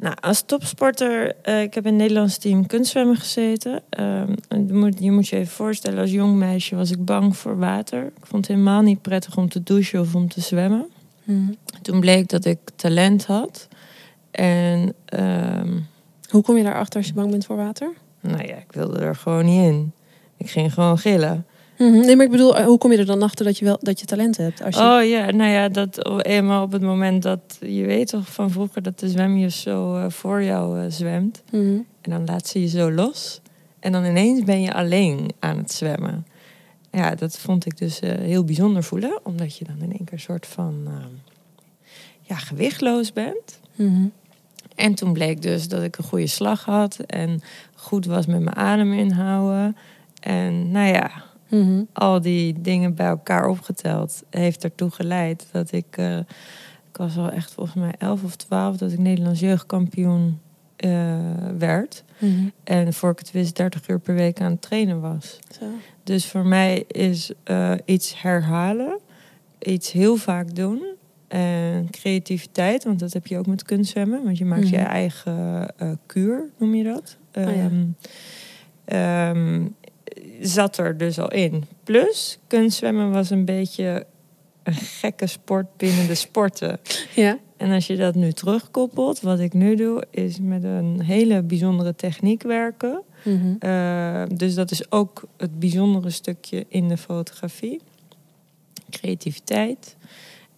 Nou, 0.00 0.16
als 0.20 0.42
topsporter, 0.42 1.36
eh, 1.42 1.62
ik 1.62 1.74
heb 1.74 1.84
in 1.84 1.92
het 1.92 2.00
Nederlands 2.00 2.38
team 2.38 2.66
kunstzwemmen 2.66 3.16
gezeten. 3.16 3.82
Ehm, 3.88 4.34
je, 4.48 4.72
moet, 4.72 4.96
je 4.98 5.10
moet 5.10 5.28
je 5.28 5.36
even 5.36 5.52
voorstellen, 5.52 5.98
als 5.98 6.10
jong 6.10 6.36
meisje 6.36 6.76
was 6.76 6.90
ik 6.90 7.04
bang 7.04 7.36
voor 7.36 7.58
water. 7.58 8.04
Ik 8.04 8.26
vond 8.26 8.46
het 8.46 8.56
helemaal 8.56 8.82
niet 8.82 9.02
prettig 9.02 9.36
om 9.36 9.48
te 9.48 9.62
douchen 9.62 10.00
of 10.00 10.14
om 10.14 10.28
te 10.28 10.40
zwemmen. 10.40 10.86
Toen 11.82 12.00
bleek 12.00 12.28
dat 12.28 12.44
ik 12.44 12.58
talent 12.76 13.26
had. 13.26 13.68
En 14.30 14.94
ehm, 15.04 15.78
Hoe 16.28 16.42
kom 16.42 16.56
je 16.56 16.62
daarachter 16.62 16.98
als 16.98 17.06
je 17.06 17.14
bang 17.14 17.30
bent 17.30 17.44
voor 17.44 17.56
water? 17.56 17.92
nou 18.20 18.46
ja, 18.46 18.56
ik 18.56 18.72
wilde 18.72 18.98
er 18.98 19.16
gewoon 19.16 19.44
niet 19.44 19.64
in. 19.64 19.92
Ik 20.36 20.50
ging 20.50 20.72
gewoon 20.74 20.98
gillen. 20.98 21.46
Nee, 21.80 22.16
maar 22.16 22.24
ik 22.24 22.30
bedoel, 22.30 22.56
eh, 22.56 22.64
hoe 22.64 22.78
kom 22.78 22.92
je 22.92 22.98
er 22.98 23.06
dan 23.06 23.22
achter 23.22 23.44
dat 23.44 23.58
je 23.58 23.64
wel 23.64 23.78
dat 23.80 24.00
je 24.00 24.06
talent 24.06 24.36
hebt? 24.36 24.62
Als 24.62 24.74
je... 24.74 24.80
Oh 24.80 25.08
ja, 25.08 25.30
nou 25.30 25.50
ja, 25.50 25.68
dat 25.68 26.24
eenmaal 26.24 26.62
op 26.62 26.72
het 26.72 26.82
moment 26.82 27.22
dat 27.22 27.58
je 27.60 27.84
weet 27.84 28.08
toch 28.08 28.32
van 28.32 28.50
vroeger 28.50 28.82
dat 28.82 28.98
de 28.98 29.08
zwemjuf 29.08 29.54
zo 29.54 29.96
eh, 29.96 30.10
voor 30.10 30.42
jou 30.42 30.80
eh, 30.80 30.84
zwemt. 30.88 31.42
Mhm. 31.50 31.78
En 32.00 32.10
dan 32.10 32.24
laat 32.24 32.46
ze 32.46 32.60
je 32.60 32.68
zo 32.68 32.92
los. 32.92 33.40
En 33.78 33.92
dan 33.92 34.04
ineens 34.04 34.44
ben 34.44 34.60
je 34.60 34.74
alleen 34.74 35.30
aan 35.38 35.56
het 35.56 35.72
zwemmen. 35.72 36.26
Ja, 36.92 37.14
dat 37.14 37.38
vond 37.38 37.66
ik 37.66 37.78
dus 37.78 38.00
heel 38.00 38.44
bijzonder 38.44 38.82
voelen. 38.82 39.20
Omdat 39.22 39.56
je 39.56 39.64
dan 39.64 39.76
in 39.80 39.92
één 39.92 40.04
keer 40.04 40.12
een 40.12 40.20
soort 40.20 40.46
van 40.46 40.82
eh, 40.86 40.92
ja, 42.20 42.36
gewichtloos 42.36 43.12
bent. 43.12 43.60
Mhm. 43.74 44.06
En 44.74 44.94
toen 44.94 45.12
bleek 45.12 45.42
dus 45.42 45.68
dat 45.68 45.82
ik 45.82 45.98
een 45.98 46.04
goede 46.04 46.26
slag 46.26 46.64
had. 46.64 46.98
En 46.98 47.42
goed 47.74 48.06
was 48.06 48.26
met 48.26 48.40
mijn 48.40 48.56
adem 48.56 48.92
inhouden. 48.92 49.76
En 50.20 50.70
nou 50.70 50.88
ja, 50.88 51.10
Mhm. 51.50 51.82
al 51.92 52.20
die 52.20 52.60
dingen 52.60 52.94
bij 52.94 53.06
elkaar 53.06 53.48
opgeteld 53.48 54.22
heeft 54.30 54.64
ertoe 54.64 54.90
geleid 54.90 55.46
dat 55.52 55.72
ik, 55.72 55.86
eh, 55.96 56.16
ik 56.90 56.96
was 56.96 57.16
al 57.16 57.30
echt 57.30 57.52
volgens 57.52 57.76
mij 57.76 57.94
11 57.98 58.24
of 58.24 58.36
12 58.36 58.76
dat 58.76 58.92
ik 58.92 58.98
Nederlands 58.98 59.40
jeugdkampioen 59.40 60.40
eh, 60.76 61.16
werd. 61.58 62.04
Mhm. 62.18 62.48
En 62.64 62.92
voor 62.92 63.10
ik 63.10 63.18
het 63.18 63.30
wist 63.30 63.56
30 63.56 63.88
uur 63.88 63.98
per 63.98 64.14
week 64.14 64.40
aan 64.40 64.50
het 64.50 64.62
trainen 64.62 65.00
was. 65.00 65.38
Zo. 65.58 65.64
Dus 66.04 66.26
voor 66.26 66.46
mij 66.46 66.84
is 66.86 67.32
eh, 67.44 67.72
iets 67.84 68.22
herhalen, 68.22 68.98
iets 69.58 69.92
heel 69.92 70.16
vaak 70.16 70.54
doen. 70.54 70.82
En 71.28 71.90
creativiteit, 71.90 72.84
want 72.84 72.98
dat 72.98 73.12
heb 73.12 73.26
je 73.26 73.38
ook 73.38 73.46
met 73.46 73.62
kunstzwemmen. 73.62 74.24
Want 74.24 74.38
je 74.38 74.44
maakt 74.44 74.68
je 74.68 74.76
Mhm. 74.76 74.86
eigen 74.86 75.68
eh, 75.76 75.90
kuur, 76.06 76.50
noem 76.58 76.74
je 76.74 76.84
dat. 76.84 77.16
ja. 77.32 77.40
Ehm, 77.42 77.84
ehm, 78.84 79.66
zat 80.40 80.78
er 80.78 80.96
dus 80.96 81.18
al 81.18 81.30
in. 81.30 81.64
Plus, 81.84 82.38
kunstzwemmen 82.46 83.10
was 83.10 83.30
een 83.30 83.44
beetje 83.44 84.06
een 84.62 84.74
gekke 84.74 85.26
sport 85.26 85.66
binnen 85.76 86.06
de 86.06 86.14
sporten. 86.14 86.80
Ja. 87.14 87.38
En 87.56 87.70
als 87.70 87.86
je 87.86 87.96
dat 87.96 88.14
nu 88.14 88.32
terugkoppelt, 88.32 89.20
wat 89.20 89.40
ik 89.40 89.52
nu 89.52 89.74
doe, 89.74 90.04
is 90.10 90.38
met 90.40 90.64
een 90.64 91.00
hele 91.00 91.42
bijzondere 91.42 91.94
techniek 91.94 92.42
werken. 92.42 93.02
Uh, 93.24 94.22
dus 94.34 94.54
dat 94.54 94.70
is 94.70 94.92
ook 94.92 95.22
het 95.36 95.58
bijzondere 95.58 96.10
stukje 96.10 96.66
in 96.68 96.88
de 96.88 96.96
fotografie. 96.96 97.80
Creativiteit 98.90 99.96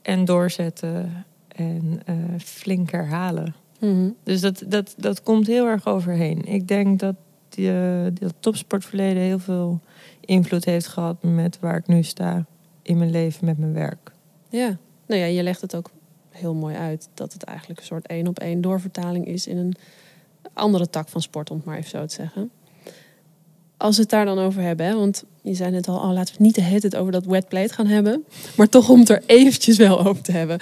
en 0.02 0.24
doorzetten 0.24 1.24
en 1.48 2.00
uh, 2.08 2.14
flink 2.38 2.90
herhalen. 2.90 3.54
Mhm. 3.80 4.08
Dus 4.22 4.40
dat, 4.40 4.62
dat, 4.66 4.94
dat 4.96 5.22
komt 5.22 5.46
heel 5.46 5.66
erg 5.66 5.86
overheen. 5.86 6.44
Ik 6.44 6.68
denk 6.68 6.98
dat 6.98 7.14
die, 7.54 7.70
uh, 7.70 8.06
dat 8.12 8.34
topsportverleden 8.40 9.22
heel 9.22 9.38
veel 9.38 9.80
invloed 10.20 10.64
heeft 10.64 10.86
gehad 10.86 11.22
met 11.22 11.58
waar 11.60 11.76
ik 11.76 11.86
nu 11.86 12.02
sta 12.02 12.46
in 12.82 12.98
mijn 12.98 13.10
leven 13.10 13.44
met 13.44 13.58
mijn 13.58 13.72
werk. 13.72 14.12
Ja, 14.48 14.76
nou 15.06 15.20
ja, 15.20 15.26
je 15.26 15.42
legt 15.42 15.60
het 15.60 15.74
ook 15.76 15.90
heel 16.30 16.54
mooi 16.54 16.74
uit 16.74 17.08
dat 17.14 17.32
het 17.32 17.42
eigenlijk 17.42 17.80
een 17.80 17.86
soort 17.86 18.06
één 18.06 18.26
op 18.26 18.38
één 18.38 18.60
doorvertaling 18.60 19.26
is 19.26 19.46
in 19.46 19.56
een 19.56 19.74
andere 20.52 20.90
tak 20.90 21.08
van 21.08 21.22
sport, 21.22 21.50
om 21.50 21.56
het 21.56 21.66
maar 21.66 21.76
even 21.76 21.90
zo 21.90 22.06
te 22.06 22.14
zeggen. 22.14 22.50
Als 23.76 23.96
we 23.96 24.02
het 24.02 24.10
daar 24.10 24.24
dan 24.24 24.38
over 24.38 24.62
hebben, 24.62 24.86
hè, 24.86 24.94
want 24.94 25.24
je 25.42 25.54
zei 25.54 25.70
net 25.70 25.88
al, 25.88 25.96
oh, 25.96 26.12
laten 26.12 26.24
we 26.24 26.30
het 26.30 26.38
niet 26.38 26.54
de 26.54 26.62
hele 26.62 26.80
tijd 26.80 26.96
over 26.96 27.12
dat 27.12 27.24
wet 27.24 27.48
plate 27.48 27.74
gaan 27.74 27.86
hebben, 27.86 28.24
maar 28.56 28.68
toch 28.68 28.88
om 28.88 28.98
het 28.98 29.08
er 29.08 29.22
eventjes 29.26 29.76
wel 29.76 30.06
over 30.06 30.22
te 30.22 30.32
hebben. 30.32 30.58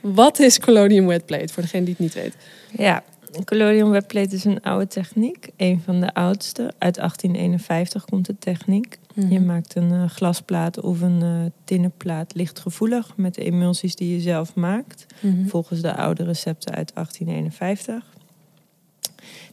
Wat 0.00 0.38
is 0.38 0.60
collodium 0.60 1.06
wetplate, 1.06 1.52
voor 1.52 1.62
degene 1.62 1.84
die 1.84 1.94
het 1.98 2.02
niet 2.02 2.14
weet? 2.14 2.36
Ja, 2.76 3.02
een 3.32 3.44
collodium 3.44 3.90
wetplate 3.90 4.34
is 4.34 4.44
een 4.44 4.62
oude 4.62 4.86
techniek. 4.86 5.50
Een 5.56 5.80
van 5.80 6.00
de 6.00 6.14
oudste. 6.14 6.62
Uit 6.62 6.96
1851 6.96 8.04
komt 8.04 8.26
de 8.26 8.38
techniek. 8.38 8.98
Mhm. 9.14 9.32
Je 9.32 9.40
maakt 9.40 9.74
een 9.74 9.92
eh, 9.92 10.08
glasplaat 10.08 10.80
of 10.80 11.00
een 11.00 11.20
uh, 11.22 11.44
tinnen 11.64 11.92
plaat 11.96 12.34
lichtgevoelig 12.34 13.16
met 13.16 13.34
de 13.34 13.44
emulsies 13.44 13.94
die 13.94 14.12
je 14.12 14.20
zelf 14.20 14.54
maakt. 14.54 15.06
Mhm. 15.20 15.46
Volgens 15.46 15.80
de 15.80 15.96
oude 15.96 16.24
recepten 16.24 16.74
uit 16.74 16.94
1851. 16.94 18.18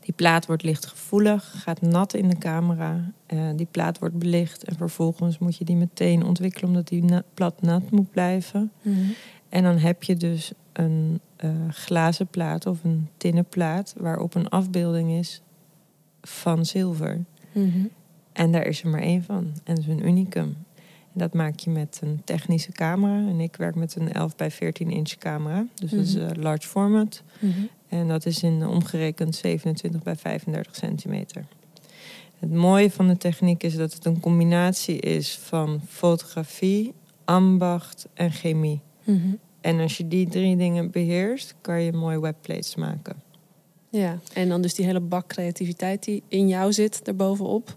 Die 0.01 0.15
plaat 0.15 0.45
wordt 0.45 0.63
lichtgevoelig, 0.63 1.53
gaat 1.63 1.81
nat 1.81 2.13
in 2.13 2.29
de 2.29 2.37
camera. 2.37 3.11
Uh, 3.33 3.49
die 3.55 3.67
plaat 3.71 3.99
wordt 3.99 4.17
belicht 4.17 4.63
en 4.63 4.75
vervolgens 4.75 5.37
moet 5.37 5.57
je 5.57 5.65
die 5.65 5.75
meteen 5.75 6.23
ontwikkelen 6.23 6.69
omdat 6.69 6.87
die 6.87 7.03
na 7.03 7.23
plat 7.33 7.61
nat 7.61 7.91
moet 7.91 8.11
blijven. 8.11 8.71
Mhm. 8.81 8.95
En 9.49 9.63
dan 9.63 9.77
heb 9.77 10.03
je 10.03 10.15
dus 10.15 10.51
een 10.73 11.19
uh, 11.43 11.51
glazen 11.69 12.27
plaat 12.27 12.65
of 12.65 12.83
een 12.83 13.07
tinnen 13.17 13.45
plaat 13.45 13.93
waarop 13.97 14.35
een 14.35 14.49
afbeelding 14.49 15.11
is 15.11 15.41
van 16.21 16.65
zilver. 16.65 17.23
Mhm. 17.51 17.85
En 18.33 18.51
daar 18.51 18.65
is 18.65 18.83
er 18.83 18.89
maar 18.89 19.01
één 19.01 19.23
van. 19.23 19.51
En 19.63 19.75
dat 19.75 19.77
is 19.77 19.87
een 19.87 20.07
unicum. 20.07 20.55
En 21.13 21.23
dat 21.23 21.33
maak 21.33 21.59
je 21.59 21.69
met 21.69 21.99
een 22.03 22.21
technische 22.23 22.71
camera. 22.71 23.29
En 23.29 23.39
ik 23.39 23.55
werk 23.55 23.75
met 23.75 23.95
een 23.95 24.13
11 24.13 24.35
bij 24.35 24.51
14 24.51 24.89
inch 24.91 25.09
camera. 25.17 25.65
Dus 25.73 25.91
dat 25.91 25.99
is 25.99 26.15
Mhm. 26.15 26.25
uh, 26.25 26.43
large 26.43 26.67
format. 26.67 27.23
Mhm. 27.39 27.59
En 27.89 28.07
dat 28.07 28.25
is 28.25 28.43
in 28.43 28.67
omgerekend 28.67 29.35
27 29.35 30.03
bij 30.03 30.15
35 30.15 30.75
centimeter. 30.75 31.45
Het 32.39 32.53
mooie 32.53 32.91
van 32.91 33.07
de 33.07 33.17
techniek 33.17 33.63
is 33.63 33.75
dat 33.75 33.93
het 33.93 34.05
een 34.05 34.19
combinatie 34.19 34.99
is 34.99 35.37
van 35.37 35.81
fotografie, 35.87 36.93
ambacht 37.25 38.07
en 38.13 38.31
chemie. 38.31 38.81
Mhm. 39.07 39.35
En 39.61 39.79
als 39.79 39.97
je 39.97 40.07
die 40.07 40.29
drie 40.29 40.57
dingen 40.57 40.91
beheerst, 40.91 41.55
kan 41.61 41.81
je 41.81 41.91
mooie 41.93 42.19
webplates 42.19 42.75
maken. 42.75 43.15
Ja, 43.89 44.19
en 44.33 44.49
dan 44.49 44.61
dus 44.61 44.73
die 44.73 44.85
hele 44.85 44.99
bak 44.99 45.27
creativiteit 45.27 46.03
die 46.03 46.23
in 46.27 46.47
jou 46.47 46.73
zit, 46.73 47.05
daarbovenop, 47.05 47.75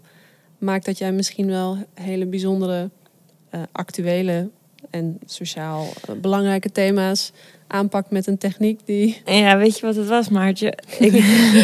maakt 0.57 0.85
dat 0.85 0.97
jij 0.97 1.11
misschien 1.11 1.47
wel 1.47 1.77
hele 1.93 2.25
bijzondere, 2.25 2.89
uh, 3.55 3.61
actuele 3.71 4.49
en 4.91 5.19
sociaal 5.25 5.87
uh, 6.09 6.15
belangrijke 6.15 6.71
thema's 6.71 7.31
aanpakt 7.71 8.11
met 8.11 8.27
een 8.27 8.37
techniek 8.37 8.79
die. 8.85 9.21
Ja, 9.25 9.57
weet 9.57 9.79
je 9.79 9.85
wat 9.85 9.95
het 9.95 10.07
was, 10.07 10.29
Maartje? 10.29 10.77
Ik, 10.99 11.13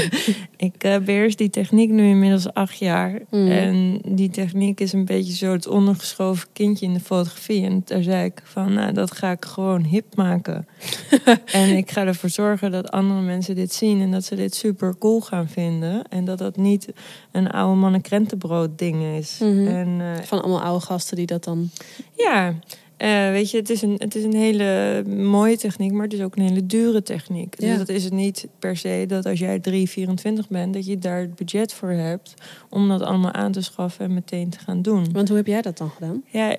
ik 0.68 0.84
uh, 0.84 0.98
beheers 0.98 1.36
die 1.36 1.50
techniek 1.50 1.90
nu 1.90 2.08
inmiddels 2.08 2.54
acht 2.54 2.78
jaar. 2.78 3.22
Mm. 3.30 3.48
En 3.48 4.02
die 4.06 4.30
techniek 4.30 4.80
is 4.80 4.94
een 4.94 5.06
beetje 5.06 5.34
zo 5.34 5.52
het 5.52 5.68
ondergeschoven 5.68 6.48
kindje 6.54 6.86
in 6.86 6.94
de 6.94 7.00
fotografie. 7.00 7.66
En 7.66 7.82
daar 7.86 8.04
zei 8.04 8.26
ik 8.26 8.42
van, 8.44 8.74
nou, 8.74 8.94
dat 8.94 9.12
ga 9.12 9.32
ik 9.32 9.46
gewoon 9.46 9.84
hip 9.84 10.16
maken. 10.16 10.68
en 11.46 11.78
ik 11.78 11.92
ga 11.92 12.06
ervoor 12.06 12.30
zorgen 12.30 12.72
dat 12.72 12.92
andere 12.92 13.22
mensen 13.22 13.56
dit 13.56 13.74
zien 13.74 14.02
en 14.02 14.12
dat 14.12 14.24
ze 14.24 14.36
dit 14.36 14.56
super 14.56 14.98
cool 14.98 15.22
gaan 15.22 15.48
vinden. 15.48 16.04
En 16.10 16.26
dat 16.26 16.38
dat 16.38 16.58
niet 16.58 16.88
een 17.32 17.50
oude 17.52 17.80
mannen 17.80 18.02
krentenbrood 18.02 18.78
ding 18.78 19.04
is. 19.04 19.38
Mm 19.40 19.48
-hmm. 19.48 19.68
en, 19.68 19.88
uh, 20.00 20.24
Van 20.24 20.42
allemaal 20.42 20.62
oude 20.62 20.86
gasten 20.86 21.16
die 21.16 21.26
dat 21.26 21.44
dan. 21.44 21.70
Ja, 22.16 22.54
uh, 22.98 23.30
weet 23.32 23.52
je, 23.52 23.58
het 23.58 23.70
is, 23.70 23.82
een, 23.82 23.96
het 23.98 24.16
is 24.16 24.24
een 24.24 24.36
hele 24.36 25.04
mooie 25.08 25.58
techniek, 25.58 25.92
maar 25.92 26.04
het 26.04 26.14
is 26.14 26.22
ook 26.22 26.36
een 26.36 26.48
hele 26.48 26.66
dure 26.66 27.04
techniek. 27.04 27.62
Ja. 27.62 27.68
Dus 27.68 27.78
dat 27.78 27.90
is 27.90 28.04
het 28.04 28.14
niet 28.14 28.48
per 28.60 28.78
se 28.78 29.06
dat 29.08 29.26
als 29.26 29.40
jij 29.40 29.60
3, 29.60 29.90
24 29.90 30.48
bent, 30.48 30.74
dat 30.74 30.86
je 30.86 30.98
daar 30.98 31.20
het 31.20 31.36
budget 31.36 31.74
voor 31.74 31.90
hebt 31.90 32.34
om 32.70 32.88
dat 32.88 33.02
allemaal 33.02 33.32
aan 33.32 33.52
te 33.52 33.62
schaffen 33.62 34.06
en 34.06 34.14
meteen 34.14 34.50
te 34.50 34.60
gaan 34.60 34.82
doen. 34.82 35.12
Want 35.12 35.28
hoe 35.28 35.38
heb 35.38 35.48
jij 35.48 35.62
dat 35.62 35.78
dan 35.78 35.90
gedaan? 35.90 36.24
Ja, 36.28 36.58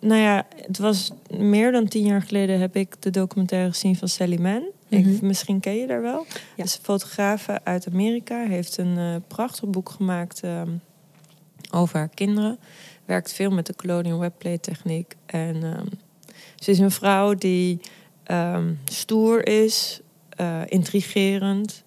nou 0.00 0.20
ja, 0.20 0.46
het 0.66 0.78
was 0.78 1.10
meer 1.36 1.72
dan 1.72 1.88
tien 1.88 2.04
jaar 2.04 2.22
geleden 2.22 2.60
heb 2.60 2.76
ik 2.76 3.02
de 3.02 3.10
documentaire 3.10 3.68
gezien 3.68 3.96
van 3.96 4.08
Sally 4.08 4.40
Mann. 4.40 4.62
Mhm. 4.88 5.08
Ik, 5.08 5.20
misschien 5.20 5.60
ken 5.60 5.76
je 5.76 5.86
daar 5.86 6.02
wel. 6.02 6.26
Ja. 6.56 6.62
Dus 6.62 6.74
een 6.74 6.84
fotograaf 6.84 7.48
uit 7.62 7.86
Amerika 7.92 8.46
heeft 8.46 8.78
een 8.78 8.96
uh, 8.98 9.14
prachtig 9.26 9.68
boek 9.68 9.88
gemaakt 9.88 10.42
um, 10.44 10.80
over 11.70 11.98
haar 11.98 12.08
kinderen 12.14 12.58
werkt 13.04 13.32
veel 13.32 13.50
met 13.50 13.66
de 13.66 13.74
Colonial 13.76 14.18
Webplate 14.18 14.60
techniek. 14.60 15.14
En 15.26 15.62
um, 15.62 15.88
ze 16.56 16.70
is 16.70 16.78
een 16.78 16.90
vrouw 16.90 17.34
die 17.34 17.80
um, 18.30 18.78
stoer 18.84 19.46
is, 19.46 20.00
uh, 20.40 20.60
intrigerend, 20.66 21.82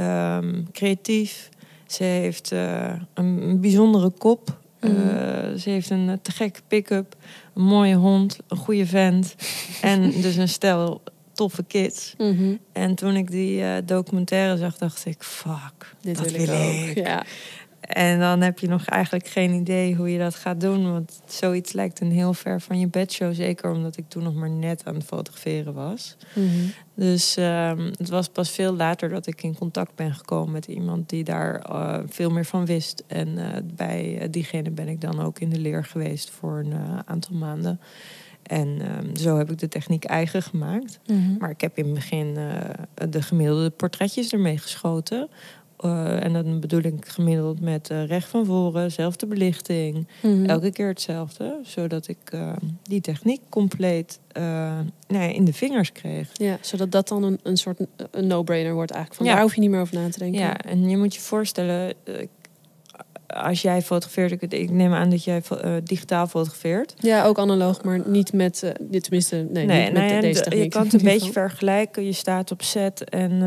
um, 0.00 0.68
creatief. 0.72 1.48
Ze 1.86 2.04
heeft 2.04 2.52
uh, 2.52 2.92
een, 3.14 3.60
bijzondere 3.60 4.10
kop. 4.10 4.58
Mm. 4.80 4.90
Uh, 4.90 5.54
ze 5.58 5.70
heeft 5.70 5.90
een 5.90 6.18
te 6.22 6.30
gekke 6.30 6.60
pick-up, 6.68 7.16
een 7.54 7.62
mooie 7.62 7.94
hond, 7.94 8.38
een 8.48 8.56
goede 8.56 8.86
vent. 8.86 9.34
en 9.82 10.10
dus 10.10 10.36
een 10.36 10.48
stel 10.48 11.02
toffe 11.32 11.64
kids. 11.64 12.14
Mm 12.18 12.36
-hmm. 12.36 12.58
En 12.72 12.94
toen 12.94 13.16
ik 13.16 13.30
die 13.30 13.60
uh, 13.60 13.74
documentaire 13.84 14.56
zag, 14.56 14.78
dacht 14.78 15.06
ik, 15.06 15.22
fuck, 15.22 15.94
Dit 16.00 16.16
dat 16.16 16.30
wil 16.30 16.42
ik 16.42 16.86
ik. 16.88 17.04
Ja. 17.06 17.24
En 17.86 18.18
dan 18.18 18.40
heb 18.40 18.58
je 18.58 18.68
nog 18.68 18.84
eigenlijk 18.84 19.26
geen 19.26 19.52
idee 19.52 19.94
hoe 19.94 20.12
je 20.12 20.18
dat 20.18 20.34
gaat 20.34 20.60
doen. 20.60 20.92
Want 20.92 21.20
zoiets 21.26 21.72
lijkt 21.72 22.00
een 22.00 22.12
heel 22.12 22.34
ver 22.34 22.60
van 22.60 22.78
je 22.78 22.88
bedshow. 22.88 23.34
Zeker 23.34 23.70
omdat 23.70 23.96
ik 23.96 24.04
toen 24.08 24.22
nog 24.22 24.34
maar 24.34 24.50
net 24.50 24.84
aan 24.84 24.94
het 24.94 25.04
fotograferen 25.04 25.74
was. 25.74 26.16
Mm 26.34 26.48
-hmm. 26.48 26.72
Dus 26.94 27.36
um, 27.36 27.92
het 27.98 28.08
was 28.08 28.28
pas 28.28 28.50
veel 28.50 28.76
later 28.76 29.08
dat 29.08 29.26
ik 29.26 29.42
in 29.42 29.56
contact 29.56 29.94
ben 29.94 30.14
gekomen 30.14 30.52
met 30.52 30.66
iemand 30.66 31.08
die 31.08 31.24
daar 31.24 31.70
uh, 31.70 31.98
veel 32.06 32.30
meer 32.30 32.44
van 32.44 32.66
wist. 32.66 33.04
En 33.06 33.28
uh, 33.28 33.46
bij 33.74 34.22
uh, 34.22 34.28
diegene 34.30 34.70
ben 34.70 34.88
ik 34.88 35.00
dan 35.00 35.20
ook 35.20 35.38
in 35.38 35.50
de 35.50 35.58
leer 35.58 35.84
geweest 35.84 36.30
voor 36.30 36.58
een 36.58 36.72
eh, 36.72 36.98
aantal 37.04 37.36
maanden. 37.36 37.80
En 38.42 38.68
um, 38.68 39.16
zo 39.16 39.38
heb 39.38 39.50
ik 39.50 39.58
de 39.58 39.68
techniek 39.68 40.04
eigen 40.04 40.42
gemaakt. 40.42 40.98
Mm 41.06 41.24
-hmm. 41.24 41.36
Maar 41.38 41.50
ik 41.50 41.60
heb 41.60 41.78
in 41.78 41.84
het 41.84 41.94
begin 41.94 42.36
eh, 42.36 43.08
de 43.08 43.22
gemiddelde 43.22 43.70
portretjes 43.70 44.32
ermee 44.32 44.58
geschoten. 44.58 45.28
Uh, 45.84 46.24
en 46.24 46.32
dan 46.32 46.60
bedoel 46.60 46.80
ik 46.80 47.06
gemiddeld 47.06 47.60
met 47.60 47.90
uh, 47.90 48.06
recht 48.06 48.28
van 48.28 48.46
voren, 48.46 48.92
zelfde 48.92 49.26
belichting. 49.26 49.94
Mhm. 49.94 50.32
Mm 50.32 50.38
-hmm. 50.38 50.50
Elke 50.50 50.72
keer 50.72 50.88
hetzelfde. 50.88 51.58
Zodat 51.62 52.08
ik 52.08 52.18
uh, 52.34 52.52
die 52.82 53.00
techniek 53.00 53.40
compleet 53.48 54.20
nou 55.08 55.24
ja, 55.24 55.32
in 55.32 55.44
de 55.44 55.52
vingers 55.52 55.92
kreeg. 55.92 56.28
Ja, 56.32 56.58
zodat 56.60 56.90
dat 56.90 57.08
dan 57.08 57.22
een, 57.22 57.38
een 57.42 57.56
soort 57.56 57.78
een 58.10 58.26
no-brainer 58.26 58.74
wordt 58.74 58.90
eigenlijk. 58.90 59.20
Van 59.20 59.30
ja. 59.30 59.32
Daar 59.34 59.42
hoef 59.42 59.54
je 59.54 59.60
niet 59.60 59.70
meer 59.70 59.80
over 59.80 59.94
na 59.94 60.08
te 60.08 60.18
denken. 60.18 60.40
Ja, 60.40 60.58
en 60.58 60.88
je 60.88 60.96
moet 60.96 61.14
je 61.14 61.20
voorstellen... 61.20 61.94
als 63.26 63.62
jij 63.62 63.82
fotografeert, 63.82 64.42
ik, 64.42 64.52
ik, 64.52 64.70
neem 64.70 64.92
aan 64.92 65.10
dat 65.10 65.24
jij 65.24 65.42
digitaal 65.84 66.26
fotografeert. 66.26 66.94
Ja, 66.98 67.24
ook 67.24 67.38
analoog, 67.38 67.82
maar 67.82 68.08
niet 68.08 68.32
met, 68.32 68.72
dit 68.80 69.02
tenminste, 69.02 69.36
nee, 69.36 69.66
nee 69.66 69.84
niet 69.84 69.92
nou 69.92 70.04
met 70.04 70.14
ja, 70.14 70.20
deze 70.20 70.42
de, 70.42 70.44
techniek. 70.44 70.62
Je 70.62 70.68
kan 70.68 70.84
het 70.84 70.92
een 70.92 71.02
beetje 71.14 71.32
vergelijken. 71.32 72.04
Je 72.04 72.12
staat 72.12 72.50
op 72.50 72.62
set 72.62 73.04
en 73.04 73.42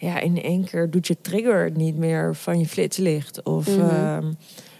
ja, 0.00 0.20
in 0.20 0.42
één 0.42 0.64
keer 0.64 0.90
doet 0.90 1.06
je 1.06 1.16
trigger 1.20 1.70
niet 1.70 1.96
meer 1.96 2.34
van 2.34 2.58
je 2.58 2.66
flitslicht. 2.66 3.42
Of 3.42 3.66
Mhm. 3.66 3.80
mm 3.80 3.88
-hmm. 3.88 4.26
uh, 4.26 4.32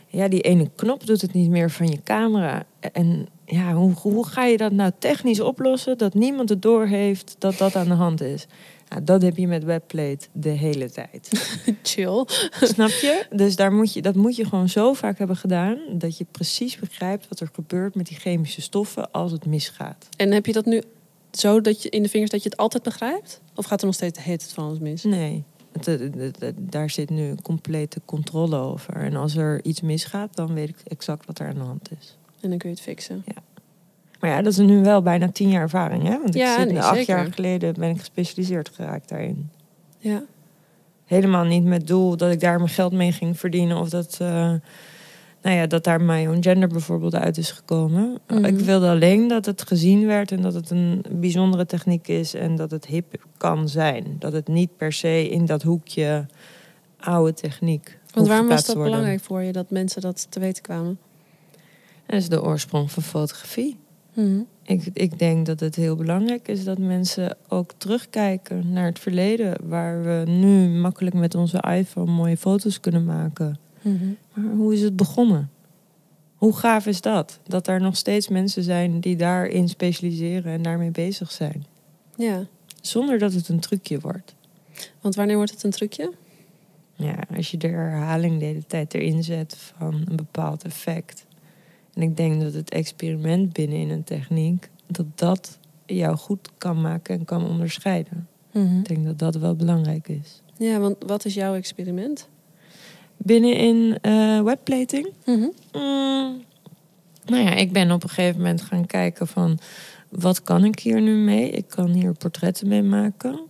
ja, 0.06 0.28
die 0.28 0.40
ene 0.40 0.70
knop 0.76 1.06
doet 1.06 1.20
het 1.20 1.32
niet 1.32 1.50
meer 1.50 1.70
van 1.70 1.86
je 1.86 2.02
camera. 2.04 2.64
En 2.92 3.28
ja, 3.44 3.72
hoe, 3.72 3.92
hoe 3.92 4.26
ga 4.26 4.44
je 4.44 4.56
dat 4.56 4.72
nou 4.72 4.90
technisch 4.98 5.40
oplossen 5.40 5.98
dat 5.98 6.14
niemand 6.14 6.48
het 6.48 6.62
door 6.62 6.86
heeft 6.86 7.36
dat 7.38 7.58
dat 7.58 7.76
aan 7.76 7.88
de 7.88 7.94
hand 7.94 8.20
is? 8.20 8.46
Nou, 8.88 9.04
dat 9.04 9.22
heb 9.22 9.36
je 9.36 9.46
met 9.46 9.64
webplate 9.64 10.26
de 10.32 10.48
hele 10.48 10.90
tijd. 10.90 11.30
Chill. 11.82 12.24
Snap 12.60 12.88
je? 12.88 13.26
Dus 13.30 13.56
daar 13.56 13.72
moet 13.72 13.92
je, 13.92 14.02
dat 14.02 14.14
moet 14.14 14.36
je 14.36 14.44
gewoon 14.44 14.68
zo 14.68 14.92
vaak 14.92 15.18
hebben 15.18 15.36
gedaan 15.36 15.78
dat 15.92 16.18
je 16.18 16.26
precies 16.30 16.78
begrijpt 16.78 17.28
wat 17.28 17.40
er 17.40 17.48
gebeurt 17.52 17.94
met 17.94 18.06
die 18.06 18.16
chemische 18.16 18.62
stoffen 18.62 19.10
als 19.10 19.32
het 19.32 19.46
misgaat. 19.46 20.08
En 20.16 20.32
heb 20.32 20.46
je 20.46 20.52
dat 20.52 20.64
nu 20.64 20.82
zo 21.32 21.60
dat 21.60 21.82
je 21.82 21.88
in 21.88 22.02
de 22.02 22.08
vingers 22.08 22.30
dat 22.30 22.42
je 22.42 22.48
het 22.48 22.58
altijd 22.58 22.82
begrijpt? 22.82 23.40
Of 23.54 23.66
gaat 23.66 23.80
er 23.80 23.86
nog 23.86 23.94
steeds 23.94 24.22
heet 24.22 24.42
het 24.42 24.52
van 24.52 24.64
alles 24.64 24.78
mis? 24.78 25.04
Nee. 25.04 25.44
Het, 25.72 25.86
het, 25.86 26.40
het, 26.40 26.54
daar 26.58 26.90
zit 26.90 27.10
nu 27.10 27.34
complete 27.42 28.00
controle 28.04 28.56
over. 28.56 28.94
En 28.94 29.16
als 29.16 29.36
er 29.36 29.64
iets 29.64 29.80
misgaat, 29.80 30.36
dan 30.36 30.54
weet 30.54 30.68
ik 30.68 30.76
exact 30.88 31.26
wat 31.26 31.38
er 31.38 31.48
aan 31.48 31.54
de 31.54 31.60
hand 31.60 31.88
is. 32.00 32.16
En 32.40 32.48
dan 32.48 32.58
kun 32.58 32.68
je 32.68 32.74
het 32.74 32.84
fixen. 32.84 33.22
Ja. 33.26 33.42
Maar 34.20 34.30
ja, 34.30 34.42
dat 34.42 34.52
is 34.52 34.58
nu 34.58 34.82
wel 34.82 35.02
bijna 35.02 35.30
tien 35.30 35.48
jaar 35.48 35.62
ervaring, 35.62 36.02
hè? 36.02 36.18
Want 36.18 36.34
ja, 36.34 36.52
ik 36.52 36.58
zit 36.60 36.72
nee, 36.72 36.82
acht 36.82 36.96
zeker. 36.96 37.16
jaar 37.16 37.32
geleden 37.32 37.74
ben 37.74 37.90
ik 37.90 37.98
gespecialiseerd 37.98 38.68
geraakt 38.68 39.08
daarin. 39.08 39.50
Ja. 39.98 40.22
Helemaal 41.04 41.44
niet 41.44 41.64
met 41.64 41.86
doel 41.86 42.16
dat 42.16 42.32
ik 42.32 42.40
daar 42.40 42.58
mijn 42.58 42.68
geld 42.68 42.92
mee 42.92 43.12
ging 43.12 43.38
verdienen 43.38 43.76
of 43.76 43.88
dat. 43.88 44.18
Uh, 44.22 44.54
nou 45.42 45.56
ja, 45.56 45.66
dat 45.66 45.84
daar 45.84 46.00
mijn 46.00 46.28
own 46.28 46.42
gender 46.42 46.68
bijvoorbeeld 46.68 47.14
uit 47.14 47.38
is 47.38 47.50
gekomen. 47.50 48.02
Mhm. 48.02 48.10
Mm 48.10 48.44
-hmm. 48.44 48.44
Ik 48.44 48.58
wilde 48.58 48.88
alleen 48.88 49.28
dat 49.28 49.46
het 49.46 49.62
gezien 49.62 50.06
werd 50.06 50.32
en 50.32 50.40
dat 50.42 50.54
het 50.54 50.70
een 50.70 51.04
bijzondere 51.10 51.66
techniek 51.66 52.08
is 52.08 52.34
en 52.34 52.56
dat 52.56 52.70
het 52.70 52.86
hip 52.86 53.24
kan 53.36 53.68
zijn. 53.68 54.16
Dat 54.18 54.32
het 54.32 54.48
niet 54.48 54.76
per 54.76 54.92
se 54.92 55.28
in 55.28 55.46
dat 55.46 55.62
hoekje 55.62 56.26
oude 57.00 57.34
techniek. 57.34 57.98
Want 58.14 58.28
waarom 58.28 58.48
was 58.48 58.66
dat 58.66 58.74
worden. 58.74 58.92
belangrijk 58.92 59.20
voor 59.22 59.42
je 59.42 59.52
dat 59.52 59.70
mensen 59.70 60.00
dat 60.00 60.26
te 60.30 60.40
weten 60.40 60.62
kwamen? 60.62 60.98
Dat 62.06 62.18
is 62.18 62.28
de 62.28 62.42
oorsprong 62.42 62.90
van 62.90 63.02
fotografie. 63.02 63.76
Mm 64.14 64.24
-hmm. 64.24 64.46
ik, 64.62 64.90
ik 64.92 65.18
denk 65.18 65.46
dat 65.46 65.60
het 65.60 65.76
heel 65.76 65.96
belangrijk 65.96 66.48
is 66.48 66.64
dat 66.64 66.78
mensen 66.78 67.36
ook 67.48 67.72
terugkijken 67.76 68.72
naar 68.72 68.86
het 68.86 68.98
verleden, 68.98 69.56
waar 69.62 70.02
we 70.02 70.30
nu 70.30 70.68
makkelijk 70.68 71.14
met 71.14 71.34
onze 71.34 71.64
iPhone 71.76 72.10
mooie 72.10 72.36
foto's 72.36 72.80
kunnen 72.80 73.04
maken. 73.04 73.58
Mm 73.82 73.98
-hmm. 73.98 74.16
Maar 74.32 74.54
hoe 74.54 74.72
is 74.74 74.80
het 74.80 74.96
begonnen? 74.96 75.50
Hoe 76.34 76.56
gaaf 76.56 76.86
is 76.86 77.00
dat? 77.00 77.38
Dat 77.46 77.66
er 77.66 77.80
nog 77.80 77.96
steeds 77.96 78.28
mensen 78.28 78.62
zijn 78.62 79.00
die 79.00 79.16
daarin 79.16 79.68
specialiseren 79.68 80.52
en 80.52 80.62
daarmee 80.62 80.90
bezig 80.90 81.30
zijn. 81.30 81.64
Ja, 82.16 82.46
Zonder 82.80 83.18
dat 83.18 83.32
het 83.32 83.48
een 83.48 83.60
trucje 83.60 84.00
wordt. 84.00 84.34
want 85.00 85.14
wanneer 85.14 85.36
wordt 85.36 85.50
het 85.50 85.62
een 85.62 85.70
trucje? 85.70 86.12
Ja, 86.94 87.18
als 87.36 87.50
je 87.50 87.56
de 87.56 87.68
herhaling 87.68 88.38
de 88.38 88.44
hele 88.44 88.66
tijd 88.66 88.94
erin 88.94 89.22
zet 89.22 89.56
van 89.56 89.94
een 89.94 90.16
bepaald 90.16 90.64
effect. 90.64 91.26
En 91.94 92.02
ik 92.02 92.16
denk 92.16 92.40
dat 92.40 92.54
het 92.54 92.70
experiment 92.70 93.52
binnen 93.52 93.78
in 93.78 93.90
een 93.90 94.04
techniek, 94.04 94.70
dat 94.86 95.06
dat 95.14 95.58
jou 95.86 96.16
goed 96.16 96.48
kan 96.58 96.80
maken 96.80 97.18
en 97.18 97.24
kan 97.24 97.44
onderscheiden. 97.44 98.28
Ik 98.52 98.88
denk 98.88 99.04
dat 99.04 99.18
dat 99.18 99.34
wel 99.34 99.54
belangrijk 99.56 100.08
is. 100.08 100.42
Ja, 100.56 100.78
want 100.78 100.96
wat 101.06 101.24
is 101.24 101.34
jouw 101.34 101.54
experiment? 101.54 102.28
Binnenin 103.22 103.98
eh 104.00 104.40
webplating? 104.40 105.08
Mm, 105.24 105.52
nou 107.26 107.42
ja, 107.42 107.50
ik 107.50 107.72
ben 107.72 107.90
op 107.90 108.02
een 108.02 108.08
gegeven 108.08 108.36
moment 108.36 108.62
gaan 108.62 108.86
kijken 108.86 109.26
van... 109.26 109.58
wat 110.08 110.42
kan 110.42 110.64
ik 110.64 110.78
hier 110.78 111.00
nu 111.00 111.14
mee? 111.14 111.50
Ik 111.50 111.68
kan 111.68 111.88
hier 111.88 112.12
portretten 112.12 112.68
mee 112.68 112.82
maken. 112.82 113.40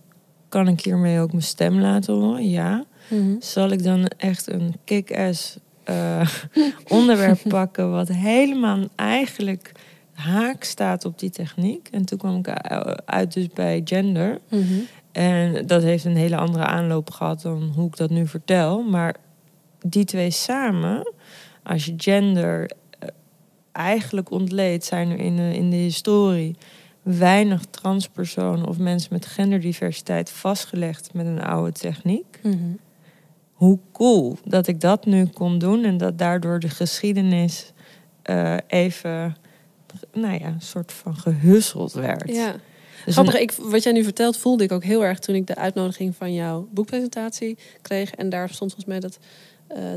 Kan 0.49 0.67
ik 0.67 0.81
hiermee 0.81 1.19
ook 1.19 1.31
mijn 1.31 1.43
stem 1.43 1.79
laten 1.79 2.13
horen? 2.13 2.49
Ja. 2.49 2.83
Mhm. 3.09 3.35
Zal 3.39 3.69
ik 3.69 3.83
dan 3.83 4.07
echt 4.17 4.51
een 4.51 4.75
kick-ass 4.83 5.57
eh, 5.83 6.29
onderwerp 6.87 7.39
pakken... 7.49 7.91
wat 7.91 8.07
helemaal 8.07 8.79
eigenlijk 8.95 9.71
haak 10.13 10.63
staat 10.63 11.05
op 11.05 11.19
die 11.19 11.29
techniek? 11.29 11.87
En 11.91 12.05
toen 12.05 12.17
kwam 12.17 12.37
ik 12.37 12.47
uit 13.05 13.33
dus 13.33 13.47
bij 13.47 13.81
gender... 13.85 14.39
Mhm. 14.49 14.79
En 15.11 15.67
dat 15.67 15.81
heeft 15.83 16.05
een 16.05 16.15
hele 16.15 16.37
andere 16.37 16.65
aanloop 16.65 17.09
gehad 17.09 17.41
dan 17.41 17.71
hoe 17.75 17.87
ik 17.87 17.97
dat 17.97 18.09
nu 18.09 18.27
vertel. 18.27 18.81
Maar 18.81 19.15
die 19.85 20.05
twee 20.05 20.31
samen, 20.31 21.13
als 21.63 21.85
je 21.85 21.93
gender 21.97 22.71
eh, 22.99 23.07
eigenlijk 23.71 24.31
ontleedt, 24.31 24.85
zijn 24.85 25.09
er 25.09 25.19
in 25.19 25.35
de, 25.35 25.53
in 25.55 25.69
de 25.69 25.75
historie 25.75 26.55
weinig 27.01 27.61
transpersonen 27.69 28.67
of 28.67 28.77
mensen 28.77 29.09
met 29.13 29.25
genderdiversiteit 29.25 30.29
vastgelegd 30.29 31.13
met 31.13 31.25
een 31.25 31.41
oude 31.41 31.71
techniek. 31.71 32.39
Mhm. 32.43 32.57
Hoe 33.53 33.79
cool 33.91 34.37
dat 34.45 34.67
ik 34.67 34.81
dat 34.81 35.05
nu 35.05 35.25
kon 35.25 35.57
doen 35.57 35.83
en 35.83 35.97
dat 35.97 36.17
daardoor 36.17 36.59
de 36.59 36.69
geschiedenis 36.69 37.71
eh, 38.21 38.57
even, 38.67 39.35
nou 40.13 40.39
ja, 40.39 40.45
een 40.47 40.61
soort 40.61 40.91
van 40.91 41.15
gehusseld 41.15 41.93
werd. 41.93 42.33
Ja. 42.33 42.55
Dus 43.05 43.13
Grappig, 43.13 43.33
een- 43.35 43.41
ik, 43.41 43.51
wat 43.51 43.83
jij 43.83 43.91
nu 43.93 44.03
vertelt 44.03 44.37
voelde 44.37 44.63
ik 44.63 44.71
ook 44.71 44.83
heel 44.83 45.03
erg 45.05 45.19
toen 45.19 45.35
ik 45.35 45.47
de 45.47 45.55
uitnodiging 45.55 46.15
van 46.15 46.33
jouw 46.33 46.67
boekpresentatie 46.71 47.57
kreeg. 47.81 48.11
En 48.11 48.29
daar 48.29 48.49
stond 48.49 48.71
volgens 48.73 48.85
mij 48.85 48.99
dat, 48.99 49.17
eh, 49.21 49.27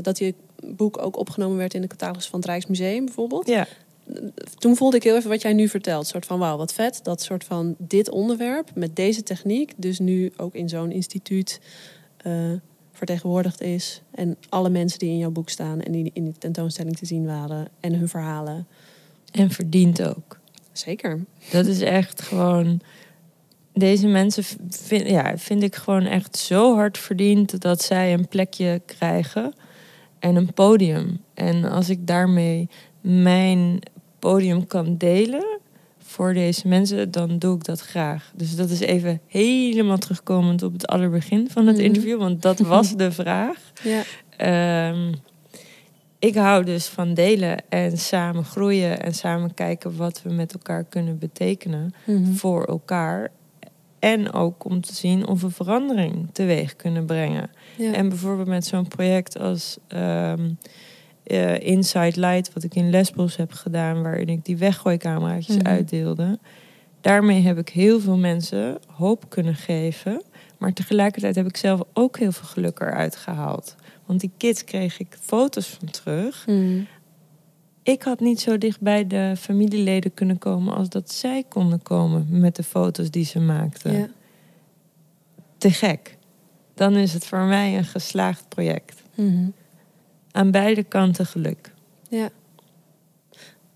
dat 0.01 0.17
je 0.17 0.33
boek 0.63 1.01
ook 1.01 1.17
opgenomen 1.17 1.57
werd 1.57 1.73
in 1.73 1.81
de 1.81 1.87
catalogus 1.87 2.27
van 2.27 2.39
het 2.39 2.47
Rijksmuseum 2.47 3.05
bijvoorbeeld. 3.05 3.47
ja, 3.47 3.67
Toen 4.57 4.75
voelde 4.75 4.97
ik 4.97 5.03
heel 5.03 5.15
even 5.15 5.29
wat 5.29 5.41
jij 5.41 5.53
nu 5.53 5.67
vertelt. 5.67 6.07
Soort 6.07 6.25
van 6.25 6.39
wauw, 6.39 6.57
wat 6.57 6.73
vet. 6.73 6.99
Dat 7.03 7.21
soort 7.21 7.43
van 7.43 7.75
dit 7.77 8.09
onderwerp 8.09 8.71
met 8.75 8.95
deze 8.95 9.23
techniek, 9.23 9.73
dus 9.75 9.99
nu 9.99 10.31
ook 10.37 10.53
in 10.53 10.69
zo'n 10.69 10.91
instituut 10.91 11.59
eh, 12.17 12.51
vertegenwoordigd 12.91 13.61
is. 13.61 14.01
En 14.11 14.37
alle 14.49 14.69
mensen 14.69 14.99
die 14.99 15.09
in 15.09 15.17
jouw 15.17 15.31
boek 15.31 15.49
staan 15.49 15.81
en 15.81 15.91
die 15.91 16.11
in 16.13 16.23
die 16.23 16.37
tentoonstelling 16.37 16.97
te 16.97 17.05
zien 17.05 17.25
waren 17.25 17.67
en 17.79 17.93
hun 17.93 18.09
verhalen. 18.09 18.67
en 19.31 19.51
verdient 19.51 20.03
ook. 20.03 20.39
Zeker. 20.71 21.25
Dat 21.51 21.65
is 21.65 21.81
echt 21.81 22.21
gewoon. 22.21 22.81
Deze 23.73 24.07
mensen 24.07 24.43
vind, 24.69 25.09
ja, 25.09 25.37
vind 25.37 25.63
ik 25.63 25.75
gewoon 25.75 26.05
echt 26.05 26.37
zo 26.37 26.75
hard 26.75 26.97
verdiend 26.97 27.61
dat 27.61 27.81
zij 27.81 28.13
een 28.13 28.27
plekje 28.27 28.81
krijgen 28.85 29.53
en 30.25 30.35
een 30.35 30.53
podium. 30.53 31.19
En 31.33 31.63
als 31.63 31.89
ik 31.89 32.07
daarmee 32.07 32.69
mijn 33.01 33.79
podium 34.19 34.67
kan 34.67 34.97
delen 34.97 35.45
voor 35.97 36.33
deze 36.33 36.67
mensen, 36.67 37.11
dan 37.11 37.37
doe 37.39 37.55
ik 37.55 37.63
dat 37.63 37.79
graag. 37.81 38.31
Dus 38.35 38.55
dat 38.55 38.69
is 38.69 38.79
even 38.79 39.19
helemaal 39.27 39.97
terugkomend 39.97 40.63
op 40.63 40.73
het 40.73 40.87
allerbegin 40.87 41.49
van 41.49 41.67
het 41.67 41.75
Mhm. 41.75 41.85
interview, 41.85 42.19
want 42.19 42.41
dat 42.41 42.59
was 42.59 42.95
de 42.95 43.11
vraag. 43.11 43.57
Ja. 43.83 44.01
Ehm, 44.37 45.13
ik 46.19 46.35
hou 46.35 46.63
dus 46.63 46.85
van 46.87 47.13
delen 47.13 47.57
en 47.69 47.97
samen 47.97 48.43
groeien 48.45 49.01
en 49.03 49.13
samen 49.13 49.53
kijken 49.53 49.95
wat 49.97 50.21
we 50.21 50.33
met 50.33 50.53
elkaar 50.53 50.83
kunnen 50.83 51.17
betekenen 51.19 51.93
Mhm. 52.05 52.33
voor 52.33 52.65
elkaar. 52.65 53.31
En 53.99 54.33
ook 54.33 54.65
om 54.65 54.81
te 54.81 54.93
zien 54.95 55.27
of 55.27 55.41
we 55.41 55.49
verandering 55.49 56.29
teweeg 56.31 56.75
kunnen 56.75 57.05
brengen. 57.05 57.49
ja. 57.77 57.93
En 57.93 58.09
bijvoorbeeld 58.09 58.47
met 58.47 58.65
zo'n 58.65 58.87
project 58.87 59.39
als 59.39 59.77
eh, 59.87 60.33
Inside 61.59 62.19
Light, 62.19 62.53
wat 62.53 62.63
ik 62.63 62.75
in 62.75 62.89
Lesbos 62.89 63.35
heb 63.35 63.51
gedaan, 63.51 64.01
waarin 64.01 64.29
ik 64.29 64.45
die 64.45 64.57
weggooicameraatjes 64.57 65.55
Mhm. 65.57 65.67
uitdeelde. 65.67 66.39
Daarmee 67.01 67.41
heb 67.41 67.57
ik 67.57 67.69
heel 67.69 67.99
veel 67.99 68.17
mensen 68.17 68.77
hoop 68.87 69.29
kunnen 69.29 69.55
geven. 69.55 70.21
Maar 70.57 70.73
tegelijkertijd 70.73 71.35
heb 71.35 71.47
ik 71.47 71.57
zelf 71.57 71.81
ook 71.93 72.19
heel 72.19 72.31
veel 72.31 72.47
geluk 72.47 72.79
eruit 72.79 73.15
gehaald. 73.15 73.75
Want 74.05 74.19
die 74.19 74.31
kids 74.37 74.63
kreeg 74.63 74.99
ik 74.99 75.17
foto's 75.21 75.67
van 75.67 75.89
terug. 75.89 76.43
Mhm. 76.47 76.79
Ik 77.85 78.03
had 78.03 78.19
niet 78.19 78.39
zo 78.39 78.57
dicht 78.57 78.81
bij 78.81 79.07
de 79.07 79.33
familieleden 79.37 80.13
kunnen 80.13 80.37
komen 80.37 80.75
als 80.75 80.89
dat 80.89 81.11
zij 81.11 81.43
konden 81.49 81.81
komen 81.81 82.27
met 82.29 82.55
de 82.55 82.63
foto's 82.63 83.11
die 83.11 83.25
ze 83.25 83.39
maakten. 83.39 83.97
Ja. 83.97 84.07
Te 85.57 85.71
gek. 85.71 86.17
Dan 86.73 86.95
is 86.95 87.13
het 87.13 87.25
voor 87.25 87.43
mij 87.43 87.77
een 87.77 87.83
geslaagd 87.83 88.49
project. 88.49 89.01
Mhm. 89.15 89.49
Aan 90.31 90.51
beide 90.51 90.83
kanten 90.83 91.25
geluk. 91.25 91.73
Ja. 92.09 92.29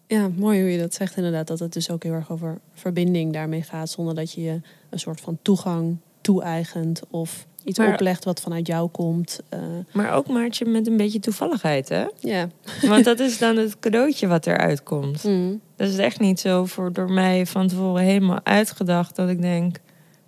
Ja, 0.08 0.30
mooi 0.36 0.62
hoe 0.62 0.70
je 0.70 0.80
dat 0.80 0.94
zegt 0.94 1.18
inderdaad. 1.18 1.48
Dat 1.48 1.60
het 1.60 1.74
dus 1.74 1.90
ook 1.90 2.04
heel 2.04 2.14
erg 2.14 2.32
over 2.32 2.60
verbinding 2.74 3.34
daarmee 3.34 3.62
gaat. 3.62 3.90
Zonder 3.90 4.16
dat 4.16 4.32
je 4.32 4.42
je 4.42 4.62
een 4.90 5.00
soort 5.00 5.22
van 5.22 5.40
toegang 5.42 5.98
toe-eigent. 6.22 7.02
Of 7.10 7.48
iets 7.64 7.78
Maar- 7.78 7.94
oplegt 7.94 8.24
wat 8.24 8.42
vanuit 8.42 8.68
jou 8.68 8.90
komt. 8.90 9.40
Eh, 9.50 9.60
Maar 9.94 10.14
ook 10.14 10.28
Maartje 10.28 10.66
met 10.66 10.88
een 10.88 10.98
beetje 10.98 11.20
toevalligheid, 11.20 11.90
hè? 11.90 12.06
ja. 12.20 12.50
Want 12.82 13.06
dat 13.06 13.20
is 13.20 13.38
dan 13.38 13.58
het 13.58 13.80
cadeautje 13.80 14.28
wat 14.28 14.48
eruit 14.48 14.84
komt. 14.84 15.24
Mm. 15.24 15.62
Dat 15.76 15.90
is 15.90 15.98
echt 15.98 16.20
niet 16.20 16.40
zo 16.40 16.66
voor 16.66 16.94
door 16.94 17.12
mij 17.12 17.46
van 17.46 17.68
tevoren 17.68 18.04
helemaal 18.04 18.40
uitgedacht 18.44 19.16
dat 19.16 19.30
ik 19.30 19.42
denk, 19.42 19.78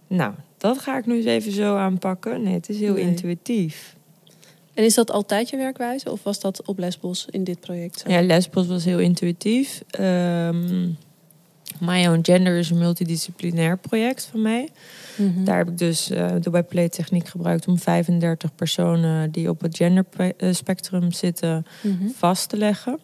nou, 0.08 0.34
dat 0.58 0.80
ga 0.80 0.98
ik 0.98 1.06
nu 1.06 1.16
eens 1.16 1.26
even 1.26 1.52
zo 1.52 1.76
aanpakken. 1.76 2.44
Nee, 2.44 2.54
het 2.54 2.70
is 2.70 2.80
heel 2.80 2.94
Nee. 2.94 3.04
intuïtief. 3.04 3.96
En 4.74 4.84
is 4.84 4.94
dat 4.94 5.12
altijd 5.12 5.50
je 5.50 5.58
werkwijze? 5.58 6.12
Of 6.12 6.24
was 6.24 6.40
dat 6.40 6.66
op 6.66 6.78
Lesbos 6.80 7.28
in 7.30 7.44
dit 7.44 7.60
project 7.60 8.00
zo? 8.00 8.12
Ja, 8.12 8.22
Lesbos 8.22 8.68
was 8.68 8.86
heel 8.86 9.00
intuïtief. 9.00 9.82
Ehm 9.90 10.90
My 11.82 12.08
Own 12.08 12.20
Gender 12.22 12.58
is 12.58 12.70
een 12.70 12.78
multidisciplinair 12.78 13.78
project 13.78 14.28
van 14.32 14.42
mij. 14.42 14.70
Mhm. 15.16 15.44
Daar 15.44 15.58
heb 15.58 15.68
ik 15.70 15.78
dus 15.78 16.10
eh, 16.10 16.28
de 16.42 16.50
webplay 16.50 16.90
techniek 16.90 17.28
gebruikt 17.28 17.68
om 17.68 17.80
35 17.80 18.56
personen 18.56 19.32
die 19.32 19.50
op 19.50 19.62
het 19.62 19.78
genderspectrum 19.78 21.12
zitten 21.12 21.66
Mhm. 21.84 22.08
vast 22.16 22.50
te 22.50 22.58
leggen. 22.58 23.00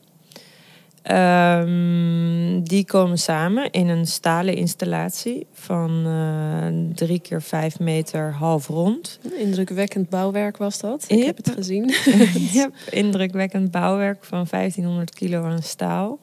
Ehm, 1.02 2.62
die 2.64 2.86
komen 2.86 3.18
samen 3.18 3.72
in 3.72 3.88
een 3.88 4.08
stalen 4.08 4.56
installatie 4.56 5.48
van 5.54 6.04
eh, 6.06 6.96
drie 6.96 7.20
keer 7.20 7.42
vijf 7.42 7.80
meter 7.80 8.32
half 8.34 8.68
rond. 8.68 9.20
Indrukwekkend 9.38 10.10
bouwwerk 10.10 10.58
was 10.58 10.80
dat. 10.80 11.06
Ik 11.08 11.24
heb 11.26 11.38
het 11.38 11.50
gezien. 11.50 11.94
Yep, 12.54 12.74
indrukwekkend 12.92 13.72
bouwwerk 13.72 14.24
van 14.26 14.46
1500 14.50 15.14
kilo 15.14 15.44
aan 15.44 15.64
staal. 15.64 16.20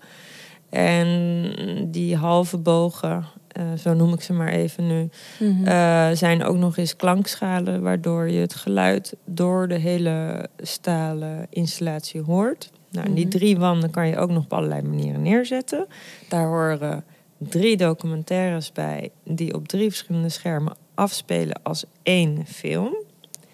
En 0.75 1.89
die 1.91 2.17
halve 2.17 2.59
bogen, 2.59 3.25
eh, 3.49 3.63
zo 3.79 3.95
noem 3.95 4.13
ik 4.13 4.21
ze 4.21 4.33
maar 4.33 4.49
even 4.53 4.87
nu, 4.87 5.09
Mhm. 5.41 5.67
eh, 5.67 6.11
zijn 6.13 6.45
ook 6.45 6.57
nog 6.57 6.77
eens 6.77 6.97
klankschalen, 6.97 7.83
waardoor 7.83 8.31
je 8.31 8.41
het 8.41 8.55
geluid 8.55 9.17
door 9.25 9.69
de 9.69 9.79
hele 9.79 10.49
stalen 10.59 11.47
installatie 11.51 12.21
hoort. 12.21 12.71
Nou, 12.91 13.13
die 13.15 13.27
Mhm. 13.27 13.37
drie 13.39 13.59
wanden 13.59 13.91
kan 13.91 14.09
je 14.09 14.17
ook 14.17 14.31
nog 14.31 14.45
op 14.45 14.53
allerlei 14.53 14.83
manieren 14.83 15.23
neerzetten. 15.23 15.87
Daar 16.29 16.47
horen 16.47 17.05
drie 17.39 17.77
documentaires 17.77 18.73
bij, 18.73 19.11
die 19.25 19.55
op 19.55 19.69
drie 19.69 19.89
verschillende 19.89 20.29
schermen 20.29 20.77
afspelen 20.95 21.61
als 21.63 21.85
één 22.03 22.47
film. 22.47 22.95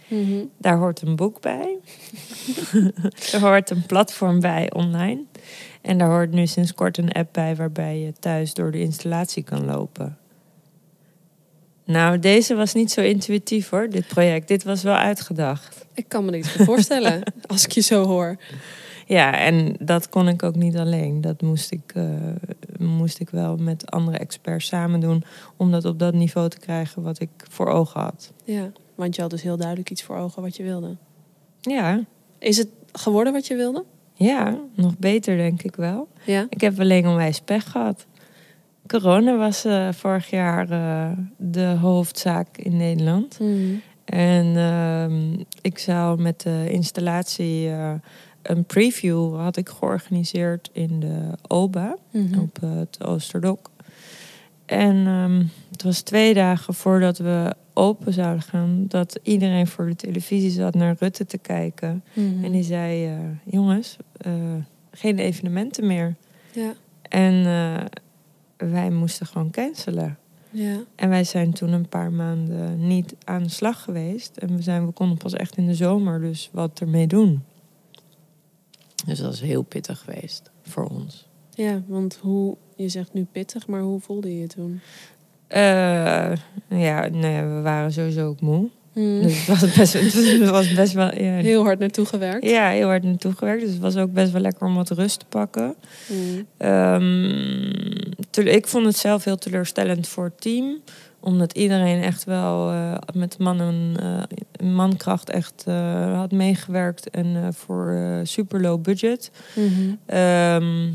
Mhm. 0.08 0.44
Daar 0.58 0.76
hoort 0.76 1.02
een 1.02 1.16
boek 1.16 1.40
bij. 1.40 1.76
er 3.32 3.40
hoort 3.40 3.70
een 3.70 3.86
platform 3.86 4.40
bij 4.40 4.72
online. 4.72 5.20
En 5.80 5.98
daar 5.98 6.08
hoort 6.08 6.32
nu 6.32 6.46
sinds 6.46 6.74
kort 6.74 6.98
een 6.98 7.12
app 7.12 7.32
bij 7.32 7.56
waarbij 7.56 7.98
je 7.98 8.12
thuis 8.12 8.54
door 8.54 8.70
de 8.70 8.80
installatie 8.80 9.42
kan 9.42 9.64
lopen. 9.64 10.18
Nou, 11.84 12.18
deze 12.18 12.54
was 12.54 12.74
niet 12.74 12.90
zo 12.90 13.00
intuïtief 13.00 13.68
hoor, 13.68 13.88
dit 13.88 14.06
project. 14.06 14.48
Dit 14.48 14.62
was 14.64 14.82
wel 14.82 14.94
uitgedacht. 14.94 15.86
Ik 15.94 16.08
kan 16.08 16.24
me 16.24 16.30
meer 16.30 16.44
voorstellen 16.44 17.22
als 17.46 17.64
ik 17.64 17.70
je 17.70 17.80
zo 17.80 18.04
hoor. 18.04 18.36
Ja, 19.06 19.38
en 19.38 19.76
dat 19.80 20.08
kon 20.08 20.28
ik 20.28 20.42
ook 20.42 20.54
niet 20.54 20.76
alleen. 20.76 21.20
Dat 21.20 21.40
moest 21.40 21.70
ik, 21.70 21.92
eh, 21.94 22.04
moest 22.78 23.20
ik 23.20 23.30
wel 23.30 23.56
met 23.56 23.90
andere 23.90 24.18
experts 24.18 24.66
samen 24.66 25.00
doen. 25.00 25.24
Om 25.56 25.70
dat 25.70 25.84
op 25.84 25.98
dat 25.98 26.14
niveau 26.14 26.48
te 26.48 26.58
krijgen 26.58 27.02
wat 27.02 27.20
ik 27.20 27.30
voor 27.48 27.68
ogen 27.68 28.00
had. 28.00 28.32
Ja, 28.44 28.72
want 28.94 29.14
je 29.14 29.20
had 29.20 29.30
dus 29.30 29.42
heel 29.42 29.56
duidelijk 29.56 29.90
iets 29.90 30.02
voor 30.02 30.16
ogen 30.16 30.42
wat 30.42 30.56
je 30.56 30.62
wilde. 30.62 30.96
Ja, 31.60 32.04
Is 32.38 32.56
het 32.56 32.68
geworden 32.92 33.32
wat 33.32 33.46
je 33.46 33.56
wilde? 33.56 33.84
Ja 34.26 34.58
nog 34.74 34.98
beter 34.98 35.36
denk 35.36 35.62
ik 35.62 35.76
wel. 35.76 36.08
Ja. 36.24 36.46
Ik 36.48 36.60
heb 36.60 36.80
alleen 36.80 37.06
onwijs 37.06 37.40
pech 37.40 37.70
gehad. 37.70 38.06
corona 38.86 39.36
was 39.36 39.64
eh, 39.64 39.88
vorig 39.92 40.30
jaar 40.30 40.70
eh, 40.70 41.10
de 41.36 41.76
hoofdzaak 41.80 42.56
in 42.56 42.76
Nederland. 42.76 43.36
Hmm. 43.38 43.80
En 44.04 44.56
ehm, 44.56 45.44
ik 45.62 45.78
zou 45.78 46.20
met 46.22 46.40
de 46.40 46.66
installatie 46.70 47.68
eh, 47.70 47.92
een 48.42 48.64
preview 48.64 49.36
had 49.36 49.56
ik 49.56 49.68
georganiseerd 49.68 50.70
in 50.72 51.00
de 51.00 51.28
OBA 51.46 51.96
Mhm. 52.10 52.38
op 52.40 52.58
het 52.60 53.04
Oosterdok. 53.04 53.70
En 54.66 55.06
ehm, 55.06 55.42
het 55.70 55.82
was 55.82 56.00
twee 56.00 56.34
dagen 56.34 56.74
voordat 56.74 57.18
we 57.18 57.54
open 57.80 58.12
zouden 58.12 58.42
gaan, 58.42 58.84
dat 58.88 59.18
iedereen 59.22 59.66
voor 59.66 59.86
de 59.86 59.94
televisie 59.94 60.50
zat 60.50 60.74
naar 60.74 60.96
Rutte 60.98 61.26
te 61.26 61.38
kijken. 61.38 62.04
Mhm. 62.12 62.44
En 62.44 62.52
die 62.52 62.62
zei: 62.62 63.06
eh, 63.06 63.18
Jongens, 63.44 63.96
eh, 64.16 64.32
geen 64.90 65.18
evenementen 65.18 65.86
meer. 65.86 66.14
Ja, 66.52 66.72
En 67.02 67.46
eh, 67.46 68.70
wij 68.70 68.90
moesten 68.90 69.26
gewoon 69.26 69.50
cancelen. 69.50 70.18
ja. 70.50 70.80
En 70.96 71.08
wij 71.08 71.24
zijn 71.24 71.52
toen 71.52 71.72
een 71.72 71.88
paar 71.88 72.12
maanden 72.12 72.86
niet 72.86 73.14
aan 73.24 73.42
de 73.42 73.48
slag 73.48 73.82
geweest. 73.82 74.36
En 74.36 74.56
we, 74.56 74.62
zijn, 74.62 74.86
we 74.86 74.92
konden 74.92 75.16
pas 75.18 75.32
echt 75.32 75.56
in 75.56 75.66
de 75.66 75.74
zomer 75.74 76.20
dus 76.20 76.50
wat 76.52 76.80
ermee 76.80 77.06
doen. 77.06 77.42
Dus 79.06 79.18
dat 79.18 79.32
is 79.32 79.40
heel 79.40 79.62
pittig 79.62 79.98
geweest 80.00 80.50
voor 80.62 80.84
ons. 80.84 81.28
ja, 81.54 81.82
want 81.86 82.16
hoe, 82.16 82.56
je 82.76 82.88
zegt 82.88 83.12
nu 83.12 83.24
pittig, 83.32 83.66
maar 83.66 83.80
hoe 83.80 84.00
voelde 84.00 84.34
je 84.34 84.40
je 84.40 84.46
toen? 84.46 84.80
Eh, 85.50 86.32
ja, 86.68 87.08
nee, 87.12 87.42
we 87.42 87.60
waren 87.62 87.92
sowieso 87.92 88.26
ook 88.26 88.40
moe. 88.40 88.68
Hmm. 88.92 89.22
Dus 89.22 89.46
het 89.46 89.60
was 89.60 89.74
best, 89.76 89.92
het 90.40 90.48
was 90.50 90.74
best 90.74 90.92
wel... 90.92 91.14
Ja, 91.14 91.32
Heel 91.32 91.62
hard 91.62 91.78
naartoe 91.78 92.04
gewerkt. 92.06 92.44
ja, 92.50 92.68
heel 92.68 92.86
hard 92.86 93.02
naartoe 93.02 93.32
gewerkt. 93.32 93.60
Dus 93.62 93.70
het 93.70 93.80
was 93.80 93.96
ook 93.96 94.12
best 94.12 94.32
wel 94.32 94.40
lekker 94.40 94.66
om 94.66 94.74
wat 94.74 94.90
rust 94.90 95.18
te 95.18 95.24
pakken. 95.28 95.74
Hmm. 96.06 96.46
Ehm, 96.56 97.90
te- 98.30 98.50
ik 98.50 98.66
vond 98.66 98.86
het 98.86 98.96
zelf 98.96 99.24
heel 99.24 99.36
teleurstellend 99.38 100.08
voor 100.08 100.24
het 100.24 100.40
team. 100.40 100.80
Omdat 101.20 101.52
iedereen 101.52 102.02
echt 102.02 102.24
wel 102.24 102.70
eh, 102.70 102.94
met 103.14 103.38
man 103.38 103.60
en 103.60 103.94
eh, 104.00 104.66
mankracht 104.68 105.30
echt 105.30 105.64
had 106.14 106.30
meegewerkt. 106.32 107.10
En 107.10 107.54
voor 107.54 107.98
super 108.22 108.60
low 108.60 108.82
budget. 108.82 109.30
Mhm. 109.54 109.94
Ehm, 110.06 110.88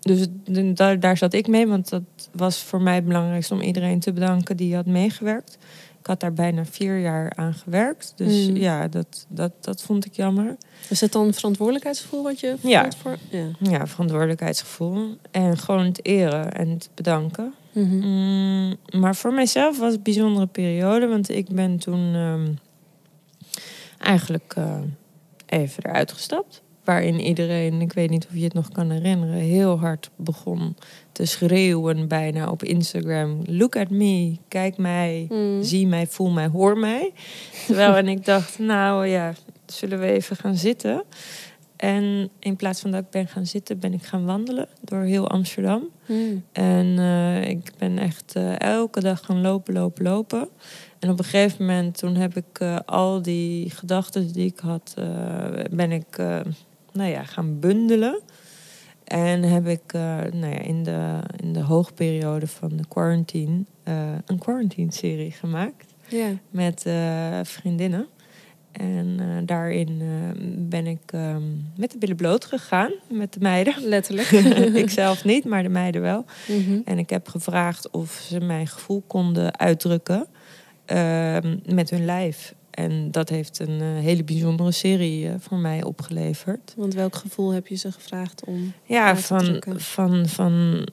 dus 0.00 0.26
daar, 0.74 1.00
daar 1.00 1.16
zat 1.16 1.32
ik 1.32 1.46
mee. 1.46 1.66
Want 1.66 1.88
dat 1.88 2.02
was 2.32 2.58
voor 2.62 2.80
mij 2.82 2.94
het 2.94 3.04
belangrijkste 3.06 3.54
om 3.54 3.60
iedereen 3.60 4.00
te 4.00 4.12
bedanken 4.12 4.56
die 4.56 4.74
had 4.74 4.86
meegewerkt. 4.86 5.58
Ik 6.00 6.06
had 6.06 6.20
daar 6.20 6.32
bijna 6.32 6.64
vier 6.64 6.98
jaar 6.98 7.32
aan 7.36 7.54
gewerkt. 7.54 8.12
Dus 8.16 8.48
Mm. 8.48 8.56
ja, 8.56 8.88
dat, 8.88 9.26
dat, 9.28 9.52
dat 9.60 9.82
vond 9.82 10.04
ik 10.04 10.12
jammer. 10.14 10.56
Is 10.88 11.00
het 11.00 11.12
dan 11.12 11.26
een 11.26 11.34
verantwoordelijkheidsgevoel 11.34 12.22
wat 12.22 12.40
je 12.40 12.56
Ja. 12.60 12.80
voelt 12.80 12.96
voor? 12.96 13.16
Ja. 13.30 13.46
Ja, 13.58 13.86
verantwoordelijkheidsgevoel. 13.86 15.16
En 15.30 15.58
gewoon 15.58 15.84
het 15.84 16.04
eren 16.06 16.52
en 16.52 16.68
het 16.68 16.88
bedanken. 16.94 17.54
Mhm. 17.72 17.96
Mm, 17.98 18.76
maar 19.00 19.16
voor 19.16 19.32
mijzelf 19.32 19.78
was 19.78 19.86
het 19.86 19.96
een 19.96 20.02
bijzondere 20.02 20.46
periode. 20.46 21.06
Want 21.06 21.28
ik 21.30 21.48
ben 21.48 21.78
toen 21.78 22.14
ehm, 22.14 22.52
eigenlijk 23.98 24.52
eh, 24.56 24.78
even 25.46 25.84
eruit 25.86 26.12
gestapt. 26.12 26.62
Waarin 26.90 27.20
iedereen, 27.20 27.80
ik 27.80 27.92
weet 27.92 28.10
niet 28.10 28.26
of 28.26 28.34
je 28.34 28.44
het 28.44 28.54
nog 28.54 28.68
kan 28.68 28.90
herinneren, 28.90 29.34
heel 29.34 29.78
hard 29.78 30.10
begon 30.16 30.76
te 31.12 31.24
schreeuwen 31.24 32.08
bijna 32.08 32.50
op 32.50 32.62
Instagram. 32.62 33.42
Look 33.46 33.76
at 33.76 33.90
me, 33.90 34.36
kijk 34.48 34.76
mij, 34.76 35.26
Hmm. 35.28 35.62
zie 35.62 35.86
mij, 35.86 36.06
voel 36.06 36.30
mij, 36.30 36.46
hoor 36.46 36.78
mij. 36.78 37.12
Terwijl 37.66 37.94
en 38.02 38.08
ik 38.08 38.24
dacht, 38.24 38.58
nou 38.58 39.06
ja, 39.06 39.34
zullen 39.66 40.00
we 40.00 40.06
even 40.06 40.36
gaan 40.36 40.56
zitten. 40.56 41.04
En 41.76 42.30
in 42.38 42.56
plaats 42.56 42.80
van 42.80 42.90
dat 42.90 43.00
ik 43.00 43.10
ben 43.10 43.28
gaan 43.28 43.46
zitten, 43.46 43.78
ben 43.78 43.92
ik 43.92 44.02
gaan 44.02 44.24
wandelen 44.24 44.68
door 44.80 45.02
heel 45.02 45.28
Amsterdam. 45.28 45.88
Hmm. 46.06 46.44
En 46.52 46.98
eh, 46.98 47.48
ik 47.48 47.72
ben 47.78 47.98
echt 47.98 48.34
eh, 48.34 48.60
elke 48.60 49.00
dag 49.00 49.24
gaan 49.24 49.40
lopen, 49.40 49.74
lopen, 49.74 50.04
lopen. 50.04 50.48
En 50.98 51.10
op 51.10 51.18
een 51.18 51.24
gegeven 51.24 51.66
moment, 51.66 51.98
toen 51.98 52.14
heb 52.14 52.36
ik 52.36 52.60
eh, 52.60 52.78
al 52.84 53.22
die 53.22 53.70
gedachten 53.70 54.32
die 54.32 54.46
ik 54.46 54.58
had, 54.58 54.94
ben 55.70 55.92
ik 55.92 56.18
nou 56.92 57.10
ja, 57.10 57.24
gaan 57.24 57.60
bundelen. 57.60 58.20
En 59.04 59.42
heb 59.42 59.66
ik 59.66 59.92
eh, 59.92 60.00
nou 60.32 60.52
ja, 60.52 60.58
in, 60.58 60.82
de, 60.82 61.18
in 61.36 61.52
de 61.52 61.62
hoogperiode 61.62 62.46
van 62.46 62.76
de 62.76 62.84
quarantine 62.88 63.64
eh, 63.82 64.12
een 64.26 64.38
quarantine-serie 64.38 65.30
gemaakt 65.30 65.94
met 66.50 66.86
eh, 66.86 67.40
vriendinnen. 67.42 68.06
En 68.72 69.42
daarin 69.46 70.02
ben 70.68 70.86
ik 70.86 71.00
ehm, 71.06 71.42
met 71.76 71.90
de 71.90 71.98
billen 71.98 72.16
bloot 72.16 72.44
gegaan 72.44 72.92
met 73.08 73.32
de 73.32 73.40
meiden. 73.40 73.74
Letterlijk. 73.78 74.30
ik 74.84 74.90
zelf 74.90 75.24
niet, 75.24 75.44
maar 75.44 75.62
de 75.62 75.68
meiden 75.68 76.00
wel. 76.00 76.24
Mhm. 76.48 76.80
En 76.84 76.98
ik 76.98 77.10
heb 77.10 77.28
gevraagd 77.28 77.90
of 77.90 78.10
ze 78.28 78.40
mijn 78.40 78.66
gevoel 78.66 79.02
konden 79.06 79.58
uitdrukken 79.58 80.26
ehm, 80.84 81.56
met 81.64 81.90
hun 81.90 82.04
lijf. 82.04 82.54
En 82.82 83.10
dat 83.10 83.28
heeft 83.28 83.58
een 83.58 83.80
eh, 83.80 83.86
hele 83.86 84.24
bijzondere 84.24 84.72
serie 84.72 85.28
eh, 85.28 85.34
voor 85.38 85.58
mij 85.58 85.82
opgeleverd. 85.82 86.74
Want 86.76 86.94
welk 86.94 87.14
gevoel 87.14 87.50
heb 87.50 87.66
je 87.66 87.74
ze 87.74 87.92
gevraagd 87.92 88.44
om? 88.44 88.72
Ja, 88.84 89.16
van, 89.16 89.62
van, 89.76 90.26
van 90.28 90.86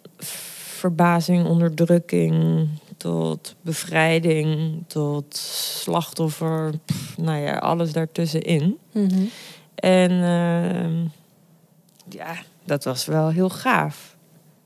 verbazing, 0.77 1.45
onderdrukking 1.45 2.67
tot 2.97 3.55
bevrijding, 3.61 4.83
tot 4.87 5.35
slachtoffer. 5.35 6.71
pff, 6.85 7.17
nou 7.17 7.41
ja, 7.41 7.57
alles 7.57 7.91
daartussenin. 7.91 8.77
Mhm. 8.91 9.23
En 9.75 10.11
ehm, 10.11 11.05
ja, 12.09 12.35
dat 12.63 12.83
was 12.83 13.05
wel 13.05 13.29
heel 13.29 13.49
gaaf. 13.49 14.15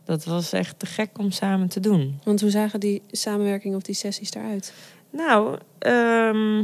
Dat 0.04 0.24
was 0.24 0.54
echt 0.54 0.80
te 0.80 0.86
gek 0.86 1.18
om 1.18 1.32
samen 1.32 1.68
te 1.68 1.80
doen. 1.80 2.20
Want 2.24 2.42
hoe 2.42 2.50
zagen 2.50 2.80
die 2.80 3.02
samenwerking 3.12 3.76
of 3.76 3.82
die 3.82 3.96
sessies 3.96 4.34
eruit? 4.34 4.74
Nou, 5.10 5.58
ehm, 5.80 6.64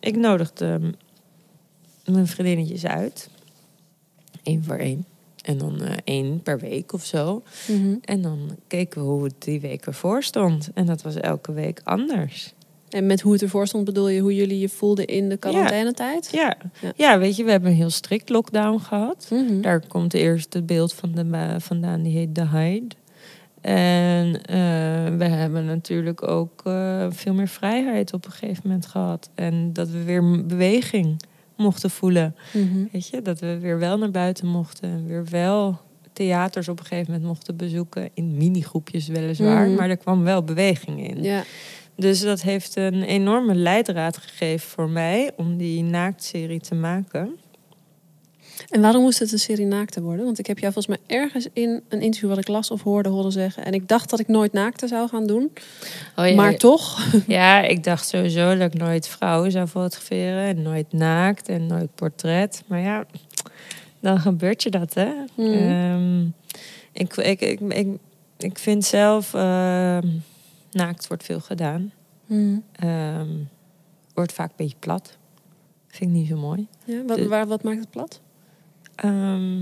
ik 0.00 0.16
nodigde 0.16 0.80
mijn 2.04 2.26
vriendinnetjes 2.26 2.86
uit. 2.86 3.28
Eén 4.42 4.64
voor 4.64 4.76
één. 4.76 5.04
En 5.44 5.58
dan 5.58 5.80
eh, 5.82 5.96
één 6.04 6.42
per 6.42 6.58
week 6.58 6.92
of 6.92 7.04
zo. 7.04 7.42
Mhm. 7.68 7.94
En 8.04 8.22
dan 8.22 8.56
keken 8.66 9.02
we 9.02 9.08
hoe 9.08 9.24
het 9.24 9.34
die 9.38 9.60
week 9.60 9.86
ervoor 9.86 10.22
stond. 10.22 10.70
En 10.74 10.86
dat 10.86 11.02
was 11.02 11.14
elke 11.14 11.52
week 11.52 11.80
anders. 11.84 12.52
En 12.88 13.06
met 13.06 13.20
hoe 13.20 13.32
het 13.32 13.42
ervoor 13.42 13.66
stond 13.66 13.84
bedoel 13.84 14.08
je 14.08 14.20
hoe 14.20 14.34
jullie 14.34 14.58
je 14.58 14.68
voelden 14.68 15.06
in 15.06 15.28
de 15.28 15.36
quarantainetijd? 15.36 16.28
Ja, 16.32 16.56
Ja. 16.80 16.92
ja. 16.96 17.18
weet 17.18 17.36
je, 17.36 17.44
we 17.44 17.50
hebben 17.50 17.70
een 17.70 17.76
heel 17.76 17.90
strikt 17.90 18.28
lockdown 18.28 18.78
gehad. 18.78 19.26
Mhm. 19.30 19.60
Daar 19.60 19.86
komt 19.86 20.14
eerst 20.14 20.52
het 20.54 20.66
beeld 20.66 20.92
van 20.94 21.12
de 21.12 21.24
ba- 21.24 21.60
vandaan, 21.60 22.02
die 22.02 22.12
heet 22.16 22.34
The 22.34 22.48
Hide. 22.48 22.94
En 23.60 24.42
eh, 24.44 24.56
we 25.16 25.24
hebben 25.24 25.64
natuurlijk 25.64 26.28
ook 26.28 26.60
eh, 26.64 27.06
veel 27.10 27.34
meer 27.34 27.48
vrijheid 27.48 28.12
op 28.12 28.24
een 28.24 28.32
gegeven 28.32 28.62
moment 28.64 28.86
gehad. 28.86 29.30
En 29.34 29.72
dat 29.72 29.88
we 29.88 30.04
weer 30.04 30.46
beweging 30.46 31.20
mochten 31.56 31.90
voelen. 31.90 32.34
Mhm. 32.52 32.84
Weet 32.92 33.08
je, 33.08 33.22
dat 33.22 33.40
we 33.40 33.58
weer 33.58 33.78
wel 33.78 33.98
naar 33.98 34.10
buiten 34.10 34.46
mochten. 34.46 34.90
En 34.90 35.06
weer 35.06 35.24
wel 35.30 35.80
theaters 36.12 36.68
op 36.68 36.78
een 36.78 36.86
gegeven 36.86 37.12
moment 37.12 37.28
mochten 37.28 37.56
bezoeken. 37.56 38.08
In 38.14 38.36
minigroepjes 38.36 39.08
weliswaar, 39.08 39.66
Mhm. 39.66 39.74
maar 39.76 39.90
er 39.90 39.96
kwam 39.96 40.24
wel 40.24 40.42
beweging 40.42 41.08
in. 41.08 41.22
Ja. 41.22 41.42
Dus 41.96 42.20
dat 42.20 42.42
heeft 42.42 42.76
een 42.76 43.02
enorme 43.02 43.54
leidraad 43.54 44.16
gegeven 44.16 44.68
voor 44.68 44.88
mij 44.88 45.30
om 45.36 45.56
die 45.56 45.82
naaktserie 45.82 46.60
te 46.60 46.74
maken. 46.74 47.36
En 48.70 48.80
waarom 48.80 49.02
moest 49.02 49.18
het 49.18 49.32
een 49.32 49.38
serie 49.38 49.66
naakte 49.66 50.00
worden? 50.02 50.24
Want 50.24 50.38
ik 50.38 50.46
heb 50.46 50.58
jou 50.58 50.72
volgens 50.72 50.96
mij 50.98 51.16
ergens 51.18 51.46
in 51.52 51.82
een 51.88 52.00
interview 52.00 52.28
wat 52.28 52.38
ik 52.38 52.48
las 52.48 52.70
of 52.70 52.82
hoorde 52.82 53.08
horen 53.08 53.32
zeggen. 53.32 53.64
En 53.64 53.72
ik 53.72 53.88
dacht 53.88 54.10
dat 54.10 54.18
ik 54.18 54.28
nooit 54.28 54.52
naakte 54.52 54.86
zou 54.86 55.08
gaan 55.08 55.26
doen. 55.26 55.52
Oh, 56.16 56.34
Maar 56.34 56.56
toch. 56.56 57.06
Ja, 57.26 57.60
ik 57.62 57.84
dacht 57.84 58.08
sowieso 58.08 58.56
dat 58.56 58.74
ik 58.74 58.80
nooit 58.80 59.08
vrouwen 59.08 59.50
zou 59.50 59.66
fotograferen. 59.66 60.42
En 60.42 60.62
nooit 60.62 60.92
naakt 60.92 61.48
en 61.48 61.66
nooit 61.66 61.94
portret. 61.94 62.62
Maar 62.66 62.80
ja, 62.80 63.06
dan 64.00 64.20
gebeurt 64.20 64.62
je 64.62 64.70
dat, 64.70 64.94
hè? 64.94 65.08
Mhm. 65.34 65.52
Ehm, 65.52 66.24
ik, 66.92 67.16
ik, 67.16 67.40
ik, 67.40 67.60
ik, 67.60 67.88
ik 68.38 68.58
vind 68.58 68.84
zelf... 68.84 69.34
ehm, 69.34 70.06
naakt 70.70 71.06
wordt 71.06 71.24
veel 71.24 71.40
gedaan. 71.40 71.92
Mhm. 72.26 72.58
Ehm, 72.72 73.28
wordt 74.14 74.32
vaak 74.32 74.48
een 74.48 74.54
beetje 74.56 74.76
plat. 74.78 75.16
Vind 75.88 76.10
ik 76.10 76.16
niet 76.16 76.28
zo 76.28 76.36
mooi. 76.36 76.66
Ja, 76.84 77.04
wat, 77.06 77.20
waar, 77.20 77.46
wat 77.46 77.62
maakt 77.62 77.78
het 77.80 77.90
plat? 77.90 78.20
Ehm, 78.98 79.60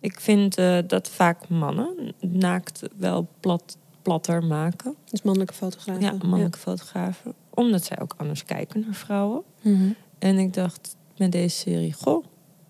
ik 0.00 0.20
vind 0.20 0.56
eh, 0.58 0.78
dat 0.86 1.08
vaak 1.08 1.48
mannen 1.48 2.14
naakt 2.20 2.82
wel 2.96 3.28
plat, 3.40 3.76
platter 4.02 4.44
maken. 4.44 4.94
Dus 5.10 5.22
mannelijke 5.22 5.54
fotografen. 5.54 6.02
Ja, 6.02 6.12
mannelijke 6.22 6.58
fotografen. 6.58 7.34
Omdat 7.50 7.84
zij 7.84 8.00
ook 8.00 8.14
anders 8.16 8.44
kijken 8.44 8.80
naar 8.80 8.94
vrouwen. 8.94 9.42
Mhm. 9.62 9.88
En 10.18 10.38
ik 10.38 10.54
dacht 10.54 10.96
met 11.16 11.32
deze 11.32 11.56
serie, 11.56 11.92
goh, 11.92 12.24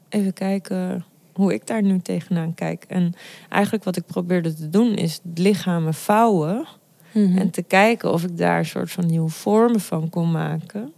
even 0.09 0.33
kijken 0.33 1.05
hoe 1.33 1.55
ik 1.55 1.67
daar 1.67 1.83
nu 1.83 2.01
tegenaan 2.01 2.55
kijk. 2.55 2.85
En 2.89 3.13
eigenlijk 3.49 3.85
wat 3.85 3.97
ik 3.97 4.07
probeerde 4.07 4.55
te 4.55 4.69
doen 4.69 4.95
is 4.95 5.21
lichamen 5.35 5.95
vouwen. 5.95 6.67
Mhm. 7.13 7.39
En 7.39 7.51
te 7.51 7.63
kijken 7.63 8.13
of 8.13 8.25
ik 8.25 8.37
daar 8.39 8.59
een 8.59 8.67
soort 8.67 8.91
van 8.91 9.07
nieuwe 9.07 9.29
vormen 9.29 9.81
van 9.81 10.11
kon 10.11 10.31
maken. 10.31 10.93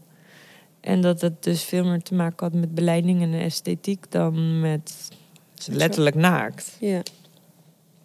En 0.86 1.00
dat 1.00 1.20
het 1.20 1.42
dus 1.42 1.62
veel 1.62 1.84
meer 1.84 2.02
te 2.02 2.14
maken 2.14 2.46
had 2.46 2.54
met 2.54 2.74
beleiding 2.74 3.22
en 3.22 3.34
esthetiek 3.34 4.10
dan 4.10 4.60
met 4.60 5.08
letterlijk 5.66 6.16
naakt. 6.16 6.76
Ja. 6.80 7.02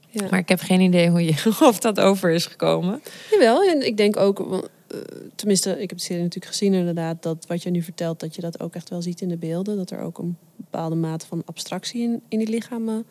Ja. 0.10 0.28
Maar 0.30 0.40
ik 0.40 0.50
heb 0.50 0.60
geen 0.60 0.82
idee 0.82 1.10
hoe 1.10 1.26
je, 1.26 1.56
of 1.70 1.80
dat 1.80 2.00
over 2.00 2.30
is 2.30 2.46
gekomen. 2.46 3.02
Jawel, 3.32 3.64
en 3.64 3.86
ik 3.86 3.98
denk 3.98 4.18
ook, 4.18 4.40
eh, 4.88 5.00
tenminste, 5.36 5.82
ik 5.82 5.90
heb 5.90 5.98
de 5.98 6.04
serie 6.04 6.24
natuurlijk 6.24 6.52
gezien 6.52 6.74
inderdaad, 6.74 7.24
dat 7.24 7.46
wat 7.48 7.64
je 7.64 7.70
nu 7.70 7.82
vertelt, 7.82 8.20
dat 8.20 8.36
je 8.36 8.42
dat 8.42 8.60
ook 8.60 8.76
echt 8.76 8.90
wel 8.90 9.02
ziet 9.02 9.22
in 9.22 9.30
de 9.30 9.38
beelden. 9.38 9.78
Dat 9.78 9.92
er 9.92 10.00
ook 10.00 10.18
een 10.18 10.38
bepaalde 10.56 10.96
mate 10.96 11.28
van 11.28 11.42
abstractie 11.46 12.02
in, 12.02 12.22
in 12.28 12.38
die 12.38 12.50
lichamen 12.50 13.06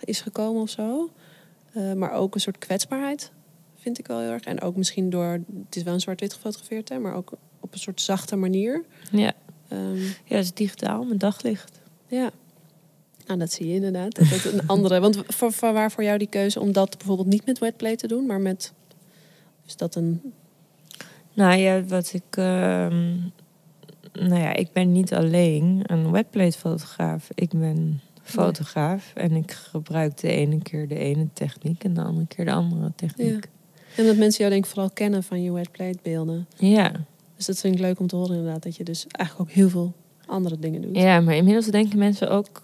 is 0.00 0.20
gekomen 0.20 0.62
of 0.62 0.70
zo. 0.70 1.10
Eh, 1.72 1.92
maar 1.92 2.12
ook 2.12 2.34
een 2.34 2.40
soort 2.40 2.58
kwetsbaarheid, 2.58 3.30
vind 3.74 3.98
ik 3.98 4.06
wel 4.06 4.20
heel 4.20 4.30
erg. 4.30 4.44
En 4.44 4.60
ook 4.60 4.76
misschien 4.76 5.10
door, 5.10 5.40
het 5.64 5.76
is 5.76 5.82
wel 5.82 5.94
een 5.94 6.00
zwart-wit 6.00 6.32
gefotografeerd, 6.32 6.88
hè, 6.88 6.98
maar 6.98 7.14
ook 7.14 7.32
op 7.64 7.72
een 7.72 7.78
soort 7.78 8.00
zachte 8.00 8.36
manier. 8.36 8.84
Ja, 9.10 9.32
Ehm, 9.68 9.96
ja 10.24 10.36
het 10.36 10.44
is 10.44 10.52
digitaal 10.54 11.04
met 11.04 11.20
daglicht. 11.20 11.80
ja. 12.08 12.30
Nou, 13.26 13.38
dat 13.38 13.52
zie 13.52 13.66
je 13.68 13.74
inderdaad. 13.74 14.14
Dat 14.14 14.26
het 14.26 14.44
een 14.52 14.66
andere. 14.76 15.00
Want 15.00 15.18
voor, 15.26 15.52
voor 15.52 15.72
waar 15.72 15.90
voor 15.90 16.04
jou 16.04 16.18
die 16.18 16.28
keuze 16.28 16.60
om 16.60 16.72
dat 16.72 16.98
bijvoorbeeld 16.98 17.28
niet 17.28 17.46
met 17.46 17.58
wetplay 17.58 17.96
te 17.96 18.06
doen, 18.06 18.26
maar 18.26 18.40
met. 18.40 18.72
Is 19.66 19.76
dat 19.76 19.94
een. 19.94 20.20
Nou 21.32 21.56
ja, 21.58 21.82
wat 21.84 22.12
ik. 22.12 22.22
ehm, 22.30 23.14
nou 24.12 24.40
ja, 24.40 24.52
ik 24.54 24.72
ben 24.72 24.92
niet 24.92 25.14
alleen 25.14 25.80
een 25.86 26.10
webplate 26.10 26.58
fotograaf. 26.58 27.28
Ik 27.34 27.50
ben 27.50 28.00
fotograaf 28.22 29.12
en 29.14 29.32
ik 29.32 29.50
gebruik 29.50 30.16
de 30.16 30.28
ene 30.28 30.62
keer 30.62 30.88
de 30.88 30.98
ene 30.98 31.28
techniek 31.32 31.84
en 31.84 31.94
de 31.94 32.02
andere 32.02 32.26
keer 32.26 32.44
de 32.44 32.52
andere 32.52 32.92
techniek. 32.96 33.46
En 33.96 34.06
dat 34.06 34.16
mensen 34.16 34.38
jou 34.38 34.50
denk 34.50 34.64
ik 34.64 34.70
vooral 34.70 34.90
kennen 34.90 35.22
van 35.22 35.42
je 35.42 35.52
wetplate 35.52 35.98
beelden. 36.02 36.46
Ja. 36.56 36.92
Dus 37.36 37.46
dat 37.46 37.58
vind 37.60 37.74
ik 37.74 37.80
leuk 37.80 38.00
om 38.00 38.06
te 38.06 38.16
horen 38.16 38.36
inderdaad. 38.36 38.62
Dat 38.62 38.76
je 38.76 38.84
dus 38.84 39.06
eigenlijk 39.10 39.48
ook 39.50 39.54
heel 39.56 39.68
veel 39.68 39.92
andere 40.26 40.58
dingen 40.58 40.80
doet. 40.82 40.96
ja, 40.96 41.20
maar 41.20 41.34
inmiddels 41.36 41.66
denken 41.66 41.98
mensen 41.98 42.30
ook. 42.30 42.62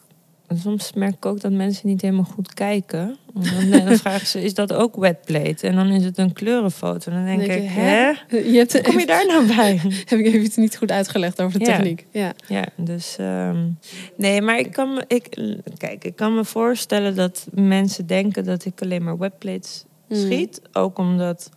Soms 0.63 0.93
merk 0.93 1.15
ik 1.15 1.27
ook 1.27 1.41
dat 1.41 1.53
mensen 1.53 1.89
niet 1.89 2.01
helemaal 2.01 2.25
goed 2.25 2.55
kijken. 2.55 3.17
En 3.35 3.71
Dan, 3.71 3.85
dan 3.85 3.97
vragen 3.97 4.27
ze, 4.27 4.43
is 4.43 4.55
dat 4.55 4.73
ook 4.73 4.97
wetplate? 4.97 5.67
En 5.67 5.75
dan 5.75 5.89
is 5.89 6.05
het 6.05 6.19
een 6.19 6.33
kleurenfoto. 6.33 7.11
En 7.11 7.17
dan 7.17 7.25
denk, 7.27 7.39
Dan 7.39 7.49
denk 7.49 7.63
ik, 7.63 7.69
je, 7.69 7.75
hè? 7.81 8.11
Je 8.53 8.57
hebt 8.59 8.73
Hoe 8.73 8.83
kom 8.83 8.99
je 8.99 9.07
daar 9.07 9.27
nou 9.27 9.47
bij? 9.57 9.77
Heb 10.09 10.19
ik 10.19 10.27
even 10.27 10.43
iets 10.43 10.57
niet 10.57 10.77
goed 10.77 10.91
uitgelegd 10.91 11.43
over 11.43 11.59
de 11.59 11.65
Ja. 11.65 11.77
techniek. 11.77 12.07
Ja. 12.11 12.33
Ja, 12.49 12.65
dus 12.77 13.17
ehm, 13.19 13.69
nee, 14.17 14.43
maar 14.43 14.59
ik 14.59 14.73
kan 14.73 14.95
me, 14.95 15.05
ik, 15.07 15.53
kijk, 15.77 16.05
ik 16.05 16.17
kan 16.17 16.35
me 16.35 16.45
voorstellen 16.45 17.17
dat 17.17 17.47
mensen 17.53 18.07
denken 18.07 18.45
dat 18.45 18.65
ik 18.65 18.83
alleen 18.83 19.05
maar 19.05 19.19
webplates 19.19 19.85
Mm. 20.09 20.17
schiet, 20.17 20.61
ook 20.73 20.99
omdat 20.99 21.51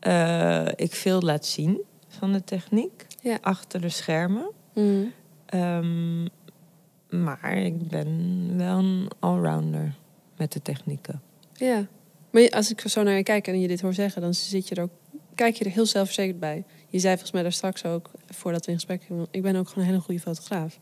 eh, 0.00 0.66
ik 0.76 0.94
veel 0.94 1.20
laat 1.20 1.46
zien 1.46 1.80
van 2.08 2.32
de 2.32 2.44
techniek 2.44 3.06
Ja. 3.22 3.38
achter 3.40 3.80
de 3.80 3.88
schermen. 3.88 4.50
Mm. 4.74 5.12
Ehm, 5.46 6.22
maar 7.22 7.56
ik 7.56 7.88
ben 7.88 8.52
wel 8.56 8.78
een 8.78 9.10
allrounder 9.18 9.94
met 10.36 10.52
de 10.52 10.62
technieken. 10.62 11.22
Ja. 11.52 11.86
Maar 12.30 12.48
als 12.50 12.70
ik 12.70 12.80
zo 12.80 13.02
naar 13.02 13.14
je 13.16 13.22
kijk 13.22 13.46
en 13.46 13.60
je 13.60 13.68
dit 13.68 13.80
hoor 13.80 13.94
zeggen, 13.94 14.22
dan 14.22 14.34
zit 14.34 14.68
je 14.68 14.74
er 14.74 14.82
ook, 14.82 14.90
kijk 15.34 15.54
je 15.56 15.64
er 15.64 15.70
heel 15.70 15.86
zelfverzekerd 15.86 16.38
bij. 16.40 16.64
Je 16.88 16.98
zei 16.98 17.12
volgens 17.12 17.32
mij 17.32 17.42
daar 17.42 17.52
straks 17.52 17.84
ook, 17.84 18.10
voordat 18.26 18.64
we 18.64 18.70
in 18.72 18.76
gesprek 18.78 19.02
gingen, 19.02 19.26
ik 19.30 19.42
ben 19.42 19.56
ook 19.56 19.68
gewoon 19.68 19.84
een 19.84 19.90
hele 19.90 20.02
goede 20.04 20.20
fotograaf. 20.20 20.78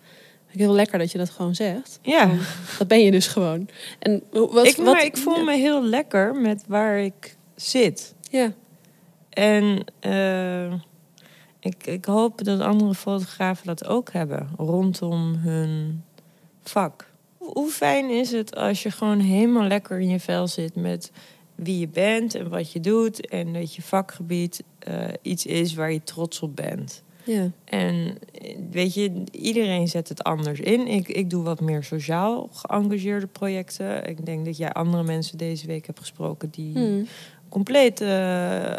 Ik 0.51 0.59
heel 0.59 0.73
lekker 0.75 0.99
dat 0.99 1.13
je 1.13 1.19
dat 1.19 1.31
gewoon 1.31 1.55
zegt. 1.55 1.99
Ja, 2.03 2.29
Van, 2.29 2.39
dat 2.79 2.89
ben 2.89 3.01
je 3.05 3.11
dus 3.11 3.27
gewoon. 3.27 3.69
En 3.99 4.23
wat, 4.31 4.67
ik, 4.67 4.77
wat, 4.77 4.85
maar 4.87 5.05
ik 5.05 5.17
voel 5.17 5.45
me 5.45 5.57
heel 5.57 5.85
lekker 5.85 6.35
met 6.35 6.65
waar 6.67 6.99
ik 6.99 7.37
zit. 7.55 8.15
Ja, 8.31 8.53
En 9.31 9.85
eh, 10.01 10.73
ik, 11.67 11.87
ik 11.87 12.05
hoop 12.05 12.45
dat 12.45 12.61
andere 12.61 12.95
fotografen 12.95 13.67
dat 13.67 13.87
ook 13.87 14.13
hebben 14.13 14.49
rondom 14.57 15.35
hun 15.35 16.03
vak. 16.63 17.11
Hoe- 17.39 17.71
fijn 17.71 18.11
is 18.11 18.31
het 18.31 18.57
als 18.57 18.83
je 18.83 18.91
gewoon 18.91 19.21
helemaal 19.21 19.67
lekker 19.67 20.01
in 20.01 20.09
je 20.09 20.21
vel 20.21 20.47
zit 20.49 20.75
met 20.75 21.11
wie 21.55 21.79
je 21.79 21.89
bent 21.89 22.35
en 22.35 22.49
wat 22.49 22.73
je 22.73 22.81
doet. 22.81 23.27
En 23.29 23.53
dat 23.53 23.75
je 23.75 23.83
vakgebied 23.83 24.63
eh, 24.79 24.95
iets 25.23 25.47
is 25.47 25.75
waar 25.75 25.93
je 25.93 26.03
trots 26.03 26.41
op 26.41 26.57
bent. 26.57 27.03
ja. 27.25 27.51
En 27.65 28.19
weet 28.71 28.95
je, 28.95 29.23
iedereen 29.31 29.89
zet 29.89 30.09
het 30.09 30.23
anders 30.23 30.61
in. 30.61 30.87
Ik, 30.87 31.09
ik 31.09 31.31
doe 31.31 31.43
wat 31.45 31.61
meer 31.61 31.85
sociaal 31.85 32.49
geëngageerde 32.53 33.27
projecten. 33.27 34.09
Ik 34.09 34.27
denk 34.27 34.45
dat 34.45 34.57
jij 34.57 34.73
andere 34.73 35.03
mensen 35.03 35.39
deze 35.39 35.67
week 35.67 35.87
hebt 35.87 35.99
gesproken 35.99 36.51
die 36.51 36.73
Hmm. 36.73 37.07
compleet 37.49 38.01
eh, 38.01 38.73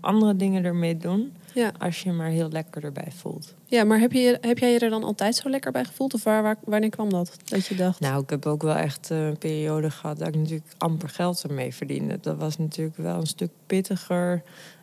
andere 0.00 0.36
dingen 0.36 0.64
ermee 0.64 0.96
doen. 0.96 1.32
Ja. 1.58 1.72
Als 1.78 2.02
je 2.02 2.12
maar 2.12 2.28
heel 2.28 2.48
lekker 2.50 2.84
erbij 2.84 3.12
voelt. 3.16 3.54
ja, 3.66 3.84
maar 3.84 3.98
heb, 3.98 4.12
je, 4.12 4.38
heb 4.40 4.58
jij 4.58 4.72
je 4.72 4.78
er 4.78 4.90
dan 4.90 5.04
altijd 5.04 5.36
zo 5.36 5.50
lekker 5.50 5.72
bij 5.72 5.84
gevoeld? 5.84 6.14
Of 6.14 6.24
waar, 6.24 6.42
waar, 6.42 6.56
wanneer 6.64 6.90
kwam 6.90 7.10
dat? 7.10 7.36
Dat 7.44 7.66
je 7.66 7.74
dacht, 7.74 8.00
Nou, 8.00 8.22
ik 8.22 8.30
heb 8.30 8.46
ook 8.46 8.62
wel 8.62 8.74
echt 8.74 9.10
eh, 9.10 9.26
een 9.26 9.38
periode 9.38 9.90
gehad 9.90 10.18
dat 10.18 10.28
ik 10.28 10.34
natuurlijk 10.34 10.72
amper 10.78 11.08
geld 11.08 11.42
ermee 11.42 11.74
verdiende. 11.74 12.18
Dat 12.20 12.36
was 12.36 12.58
natuurlijk 12.58 12.96
wel 12.96 13.20
een 13.20 13.26
stuk 13.26 13.50
pittiger 13.66 14.42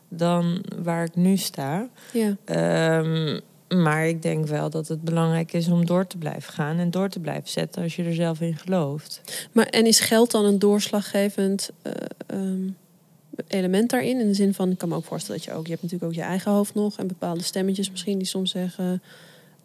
dan 0.09 0.65
waar 0.83 1.03
ik 1.03 1.15
nu 1.15 1.38
sta. 1.38 1.88
ja. 2.13 2.35
Ehm, 2.45 3.39
maar 3.67 4.07
ik 4.07 4.21
denk 4.21 4.47
wel 4.47 4.69
dat 4.69 4.88
het 4.88 5.01
belangrijk 5.01 5.53
is 5.53 5.67
om 5.67 5.85
door 5.85 6.07
te 6.07 6.17
blijven 6.17 6.53
gaan 6.53 6.77
en 6.77 6.91
door 6.91 7.09
te 7.09 7.19
blijven 7.19 7.49
zetten 7.49 7.83
als 7.83 7.95
je 7.95 8.03
er 8.03 8.13
zelf 8.13 8.41
in 8.41 8.57
gelooft. 8.57 9.21
Maar, 9.51 9.65
en 9.65 9.85
is 9.85 9.99
geld 9.99 10.31
dan 10.31 10.45
een 10.45 10.59
doorslaggevend 10.59 11.69
eh, 11.81 11.91
ehm, 12.27 12.69
element 13.48 13.89
daarin? 13.89 14.19
In 14.19 14.28
de 14.28 14.34
zin 14.34 14.54
van, 14.54 14.71
ik 14.71 14.78
kan 14.78 14.89
me 14.89 14.95
ook 14.95 15.04
voorstellen 15.06 15.41
dat 15.41 15.50
je 15.50 15.56
ook... 15.58 15.65
Je 15.65 15.71
hebt 15.71 15.82
natuurlijk 15.84 16.12
ook 16.12 16.17
je 16.17 16.26
eigen 16.26 16.52
hoofd 16.52 16.74
nog... 16.74 16.98
en 16.98 17.08
bepaalde 17.08 17.43
stemmetjes 17.43 17.91
misschien 17.91 18.17
die 18.17 18.28
soms 18.28 18.52
zeggen... 18.52 19.02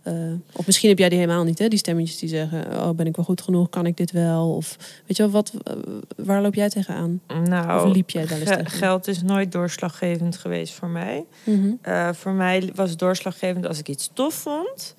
eh, 0.03 0.15
of 0.53 0.67
misschien 0.67 0.89
heb 0.89 0.99
jij 0.99 1.09
die 1.09 1.19
helemaal 1.19 1.45
niet, 1.45 1.59
hè? 1.59 1.69
Die 1.69 1.79
stemmetjes 1.79 2.19
die 2.19 2.29
zeggen... 2.29 2.67
oh, 2.77 2.91
ben 2.91 3.07
ik 3.07 3.17
wel 3.17 3.25
goed 3.25 3.41
genoeg? 3.41 3.69
Kan 3.69 3.87
ik 3.87 3.97
dit 3.97 4.11
wel? 4.11 4.55
Of 4.55 4.77
weet 5.07 5.17
je 5.17 5.23
wel, 5.23 5.33
wat, 5.33 5.53
eh, 5.63 5.75
waar 6.17 6.43
loop 6.43 6.55
jij 6.55 6.69
tegenaan? 6.69 7.21
Nou, 7.45 7.89
Of 7.89 7.95
liep 7.95 8.11
jij 8.11 8.27
daar 8.27 8.39
eens 8.41 8.49
tegen? 8.49 8.67
geld 8.71 9.09
is 9.09 9.23
nooit 9.23 9.53
doorslaggevend 9.53 10.37
geweest 10.37 10.73
voor 10.73 10.89
mij. 10.89 11.25
Mhm. 11.45 11.73
Eh, 11.83 12.09
voor 12.13 12.33
mij 12.33 12.71
was 12.75 12.91
het 12.91 12.99
doorslaggevend 12.99 13.67
als 13.67 13.79
ik 13.79 13.89
iets 13.89 14.11
tof 14.13 14.35
vond. 14.35 14.95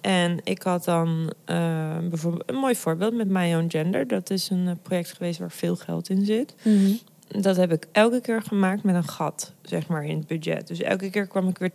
En 0.00 0.40
ik 0.44 0.62
had 0.62 0.84
dan 0.84 1.32
bijvoorbeeld 2.08 2.42
een 2.46 2.54
mooi 2.54 2.74
voorbeeld 2.74 3.14
met 3.14 3.28
My 3.28 3.54
Own 3.54 3.66
Gender. 3.68 4.06
Dat 4.08 4.30
is 4.30 4.50
een 4.50 4.78
project 4.82 5.12
geweest 5.12 5.38
waar 5.38 5.50
veel 5.50 5.76
geld 5.76 6.08
in 6.08 6.24
zit. 6.24 6.54
Mhm. 6.62 6.92
Dat 7.38 7.56
heb 7.56 7.72
ik 7.72 7.86
elke 7.92 8.20
keer 8.20 8.42
gemaakt 8.42 8.82
met 8.82 8.94
een 8.94 9.08
gat, 9.08 9.52
zeg 9.62 9.88
maar, 9.88 10.04
in 10.04 10.18
het 10.18 10.26
budget. 10.26 10.66
Dus 10.66 10.80
elke 10.80 11.10
keer 11.10 11.26
kwam 11.26 11.48
ik 11.48 11.58
weer 11.58 11.72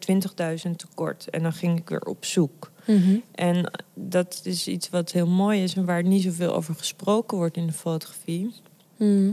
20.000 0.68 0.72
tekort. 0.76 1.30
En 1.30 1.44
dan 1.44 1.54
ging 1.54 1.78
ik 1.78 1.90
weer 1.90 2.02
op 2.02 2.26
zoek. 2.26 2.72
Mhm. 2.86 3.18
En 3.32 3.72
dat 3.94 4.42
is 4.44 4.68
iets 4.68 4.90
wat 4.90 5.12
heel 5.12 5.28
mooi 5.28 5.64
is 5.64 5.76
en 5.76 5.86
waar 5.86 6.04
niet 6.04 6.24
zoveel 6.24 6.56
over 6.56 6.76
gesproken 6.76 7.38
wordt 7.38 7.58
in 7.58 7.68
de 7.68 7.74
fotografie. 7.74 8.54
Mhm. 8.98 9.32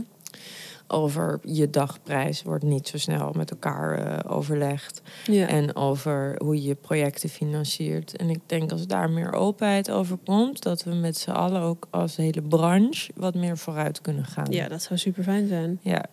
Over 0.93 1.39
je 1.43 1.69
dagprijs 1.69 2.43
wordt 2.43 2.63
niet 2.63 2.87
zo 2.87 2.97
snel 2.97 3.31
met 3.35 3.51
elkaar 3.51 3.97
eh, 3.97 4.31
overlegd. 4.35 5.01
Ja. 5.25 5.47
En 5.47 5.75
over 5.75 6.35
hoe 6.43 6.55
je 6.55 6.61
je 6.67 6.75
projecten 6.75 7.29
financiert. 7.29 8.15
En 8.15 8.29
ik 8.29 8.39
denk 8.45 8.71
als 8.71 8.87
daar 8.87 9.09
meer 9.09 9.33
openheid 9.33 9.91
over 9.91 10.17
komt, 10.25 10.61
dat 10.63 10.83
we 10.83 10.93
met 10.93 11.17
z'n 11.17 11.29
allen 11.31 11.61
ook 11.61 11.87
als 11.89 12.15
hele 12.15 12.41
branche 12.41 13.11
wat 13.15 13.35
meer 13.35 13.57
vooruit 13.57 14.01
kunnen 14.01 14.25
gaan. 14.25 14.45
ja, 14.51 14.67
dat 14.67 14.81
zou 14.81 14.99
super 14.99 15.23
fijn 15.23 15.47
zijn. 15.47 15.79
Ja, 15.81 16.05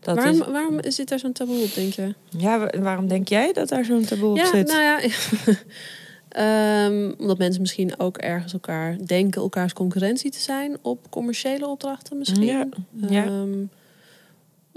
dat 0.00 0.16
Waarom, 0.16 0.40
is, 0.40 0.46
waarom 0.48 0.78
zit 0.82 1.08
daar 1.08 1.18
zo'n 1.18 1.32
taboe 1.32 1.62
op, 1.62 1.74
denk 1.74 1.92
je? 1.92 2.14
ja, 2.28 2.58
wa- 2.58 2.80
waarom 2.80 3.08
denk 3.08 3.28
jij 3.28 3.52
dat 3.52 3.68
daar 3.68 3.84
zo'n 3.84 4.04
taboe 4.04 4.30
op 4.30 4.36
ja, 4.36 4.46
zit? 4.50 4.66
nou 4.66 4.82
ja. 4.82 4.98
Ehm, 6.30 7.12
omdat 7.18 7.38
mensen 7.38 7.60
misschien 7.60 7.98
ook 8.00 8.18
ergens 8.18 8.52
elkaar 8.52 8.96
denken 9.06 9.42
elkaars 9.42 9.72
concurrentie 9.72 10.30
te 10.30 10.38
zijn 10.40 10.76
op 10.82 11.10
commerciële 11.10 11.66
opdrachten 11.68 12.18
misschien. 12.18 12.44
Ja, 12.44 12.66
ja. 13.08 13.24
Ehm, 13.24 13.58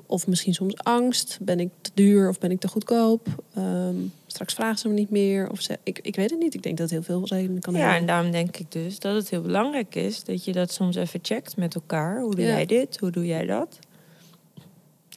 of 0.05 0.27
misschien 0.27 0.53
soms 0.53 0.77
angst. 0.77 1.37
Ben 1.41 1.59
ik 1.59 1.69
te 1.81 1.91
duur 1.93 2.29
of 2.29 2.39
ben 2.39 2.51
ik 2.51 2.59
te 2.59 2.67
goedkoop? 2.67 3.27
Ehm, 3.55 3.95
straks 4.27 4.53
vragen 4.53 4.77
ze 4.77 4.87
me 4.87 4.93
niet 4.93 5.09
meer. 5.09 5.49
Of 5.49 5.61
ze, 5.61 5.79
ik, 5.83 5.99
ik 6.01 6.15
weet 6.15 6.29
het 6.29 6.39
niet. 6.39 6.53
Ik 6.53 6.63
denk 6.63 6.77
dat 6.77 6.89
het 6.89 7.05
heel 7.07 7.17
veel 7.19 7.37
redenen 7.37 7.61
kan 7.61 7.73
ja, 7.73 7.79
en 7.79 7.89
hebben. 7.89 8.07
daarom 8.07 8.31
denk 8.31 8.57
ik 8.57 8.71
dus 8.71 8.99
dat 8.99 9.15
het 9.15 9.29
heel 9.29 9.41
belangrijk 9.41 9.95
is 9.95 10.23
dat 10.23 10.43
je 10.45 10.51
dat 10.51 10.71
soms 10.71 10.95
even 10.95 11.19
checkt 11.21 11.57
met 11.57 11.75
elkaar. 11.75 12.21
Hoe 12.21 12.35
doe 12.35 12.45
Ja. 12.45 12.51
jij 12.51 12.65
dit? 12.65 12.97
Hoe 12.99 13.11
doe 13.11 13.25
jij 13.25 13.45
dat? 13.45 13.79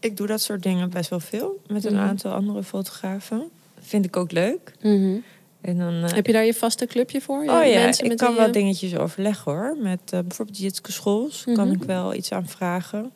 Ik 0.00 0.16
doe 0.16 0.26
dat 0.26 0.40
soort 0.40 0.62
dingen 0.62 0.90
best 0.90 1.10
wel 1.10 1.20
veel 1.20 1.60
met 1.66 1.84
een 1.84 1.92
Mhm. 1.94 2.02
aantal 2.02 2.32
andere 2.32 2.62
fotografen. 2.62 3.42
Vind 3.80 4.04
ik 4.04 4.16
ook 4.16 4.32
leuk. 4.32 4.72
Mhm. 4.82 5.16
En 5.60 5.78
dan, 5.78 6.04
eh, 6.04 6.12
Heb 6.12 6.26
je 6.26 6.32
daar 6.32 6.44
je 6.44 6.54
vaste 6.54 6.86
clubje 6.86 7.20
voor? 7.20 7.44
Je 7.44 7.50
Oh 7.50 7.64
ja, 7.64 7.80
mensen 7.82 8.04
ik 8.04 8.10
met 8.10 8.20
kan 8.20 8.34
wel 8.34 8.46
je- 8.46 8.52
dingetjes 8.52 8.96
overleggen 8.96 9.52
hoor. 9.52 9.76
Met 9.82 10.00
eh, 10.04 10.20
bijvoorbeeld 10.20 10.58
Jitske 10.58 10.92
Schols 10.92 11.44
kan 11.52 11.68
Mhm. 11.68 11.76
ik 11.76 11.82
wel 11.82 12.14
iets 12.14 12.32
aan 12.32 12.48
vragen. 12.48 13.12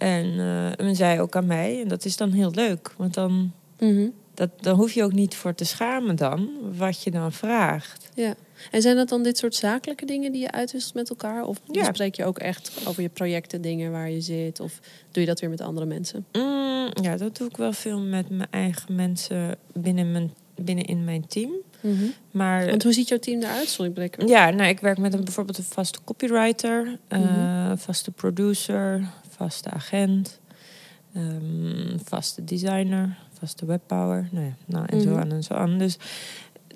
En 0.00 0.24
eh 0.38 0.84
men 0.86 0.96
zei 0.96 1.20
ook 1.20 1.36
aan 1.36 1.46
mij. 1.46 1.80
En 1.82 1.88
dat 1.88 2.04
is 2.04 2.16
dan 2.16 2.32
heel 2.32 2.50
leuk. 2.50 2.94
Want 2.96 3.14
dan, 3.14 3.52
Mhm. 3.78 4.08
dat, 4.34 4.50
dan 4.60 4.76
hoef 4.76 4.92
je 4.92 5.02
ook 5.04 5.12
niet 5.12 5.34
voor 5.34 5.54
te 5.54 5.64
schamen 5.64 6.16
dan. 6.16 6.48
Wat 6.76 7.02
je 7.02 7.10
dan 7.10 7.32
vraagt. 7.32 8.08
Ja. 8.14 8.34
En 8.70 8.82
zijn 8.82 8.96
dat 8.96 9.08
dan 9.08 9.22
dit 9.22 9.38
soort 9.38 9.54
zakelijke 9.54 10.04
dingen 10.06 10.32
die 10.32 10.40
je 10.40 10.50
uitwisselt 10.50 10.94
met 10.94 11.10
elkaar? 11.10 11.44
Of 11.44 11.60
Ja. 11.70 11.80
bespreek 11.88 12.14
je 12.14 12.24
ook 12.24 12.38
echt 12.38 12.72
over 12.86 13.02
je 13.02 13.08
projecten, 13.08 13.60
dingen 13.62 13.90
waar 13.92 14.10
je 14.10 14.20
zit? 14.20 14.60
Of 14.60 14.80
doe 15.10 15.22
je 15.22 15.28
dat 15.28 15.40
weer 15.40 15.50
met 15.50 15.60
andere 15.60 15.86
mensen? 15.86 16.26
Mm, 16.32 16.88
ja, 17.02 17.16
dat 17.16 17.36
doe 17.36 17.48
ik 17.48 17.56
wel 17.56 17.72
veel 17.72 17.98
met 18.00 18.30
mijn 18.30 18.48
eigen 18.50 18.94
mensen 18.94 19.56
binnen, 19.72 20.12
mijn, 20.12 20.32
binnen 20.54 20.84
in 20.84 21.04
mijn 21.04 21.26
team. 21.26 21.50
Maar 22.30 22.66
Want 22.66 22.82
hoe 22.82 22.92
ziet 22.92 23.08
jouw 23.08 23.18
team 23.18 23.40
eruit? 23.42 23.68
Sorry, 23.68 24.10
ja, 24.26 24.50
nou, 24.50 24.68
ik 24.68 24.80
werk 24.80 24.98
met 24.98 25.14
een, 25.14 25.24
bijvoorbeeld 25.24 25.58
een 25.58 25.64
vaste 25.64 25.98
copywriter. 26.04 26.98
Mhm. 27.08 27.76
vaste 27.76 28.10
producer. 28.10 29.02
Vaste 29.40 29.70
agent, 29.70 30.40
ehm, 31.14 31.98
vaste 32.04 32.44
designer, 32.44 33.18
vaste 33.32 33.66
webpower. 33.66 34.28
Nou 34.32 34.44
ja, 34.46 34.54
nou, 34.66 34.86
en 34.86 35.00
zo 35.00 35.10
Mhm. 35.10 35.18
aan 35.20 35.30
en 35.32 35.42
zo 35.42 35.54
aan. 35.54 35.78
Dus 35.78 35.96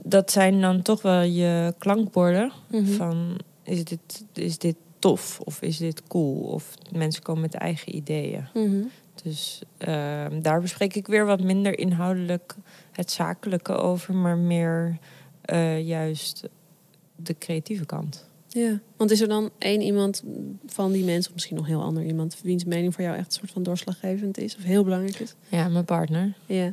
dat 0.05 0.31
zijn 0.31 0.61
dan 0.61 0.83
toch 0.83 1.03
wel 1.03 1.23
je 1.23 1.75
klankborden 1.79 2.53
Mhm. 2.71 2.85
van 2.93 3.39
is 3.63 3.85
dit, 3.85 4.25
is 4.33 4.59
dit 4.59 4.77
tof 4.99 5.41
of 5.41 5.63
is 5.63 5.77
dit 5.77 6.03
cool? 6.09 6.37
Of 6.41 6.75
mensen 6.93 7.23
komen 7.23 7.43
met 7.43 7.55
eigen 7.55 7.97
ideeën. 7.97 8.47
Mhm. 8.55 8.83
Dus 9.23 9.63
ehm, 9.79 10.41
daar 10.43 10.61
bespreek 10.61 10.95
ik 10.95 11.07
weer 11.07 11.27
wat 11.27 11.43
minder 11.43 11.79
inhoudelijk 11.79 12.55
het 12.93 13.11
zakelijke 13.11 13.73
over, 13.73 14.15
maar 14.15 14.37
meer 14.39 14.99
eh, 15.41 15.87
juist 15.87 16.49
de 17.17 17.39
creatieve 17.39 17.87
kant. 17.87 18.29
Ja, 18.55 18.81
want 18.97 19.11
is 19.11 19.21
er 19.21 19.29
dan 19.29 19.51
één 19.59 19.81
iemand 19.81 20.23
van 20.67 20.93
die 20.93 21.05
mensen, 21.05 21.27
of 21.29 21.33
misschien 21.35 21.57
nog 21.57 21.67
heel 21.67 21.83
ander 21.83 22.05
iemand, 22.05 22.37
wiens 22.43 22.65
mening 22.65 22.95
voor 22.95 23.05
jou 23.05 23.17
echt 23.17 23.27
een 23.27 23.33
soort 23.33 23.51
van 23.51 23.63
doorslaggevend 23.63 24.39
is 24.39 24.57
of 24.57 24.63
heel 24.63 24.85
belangrijk 24.85 25.19
is? 25.19 25.35
Ja, 25.49 25.69
mijn 25.69 25.85
partner. 25.85 26.33
Ja. 26.47 26.73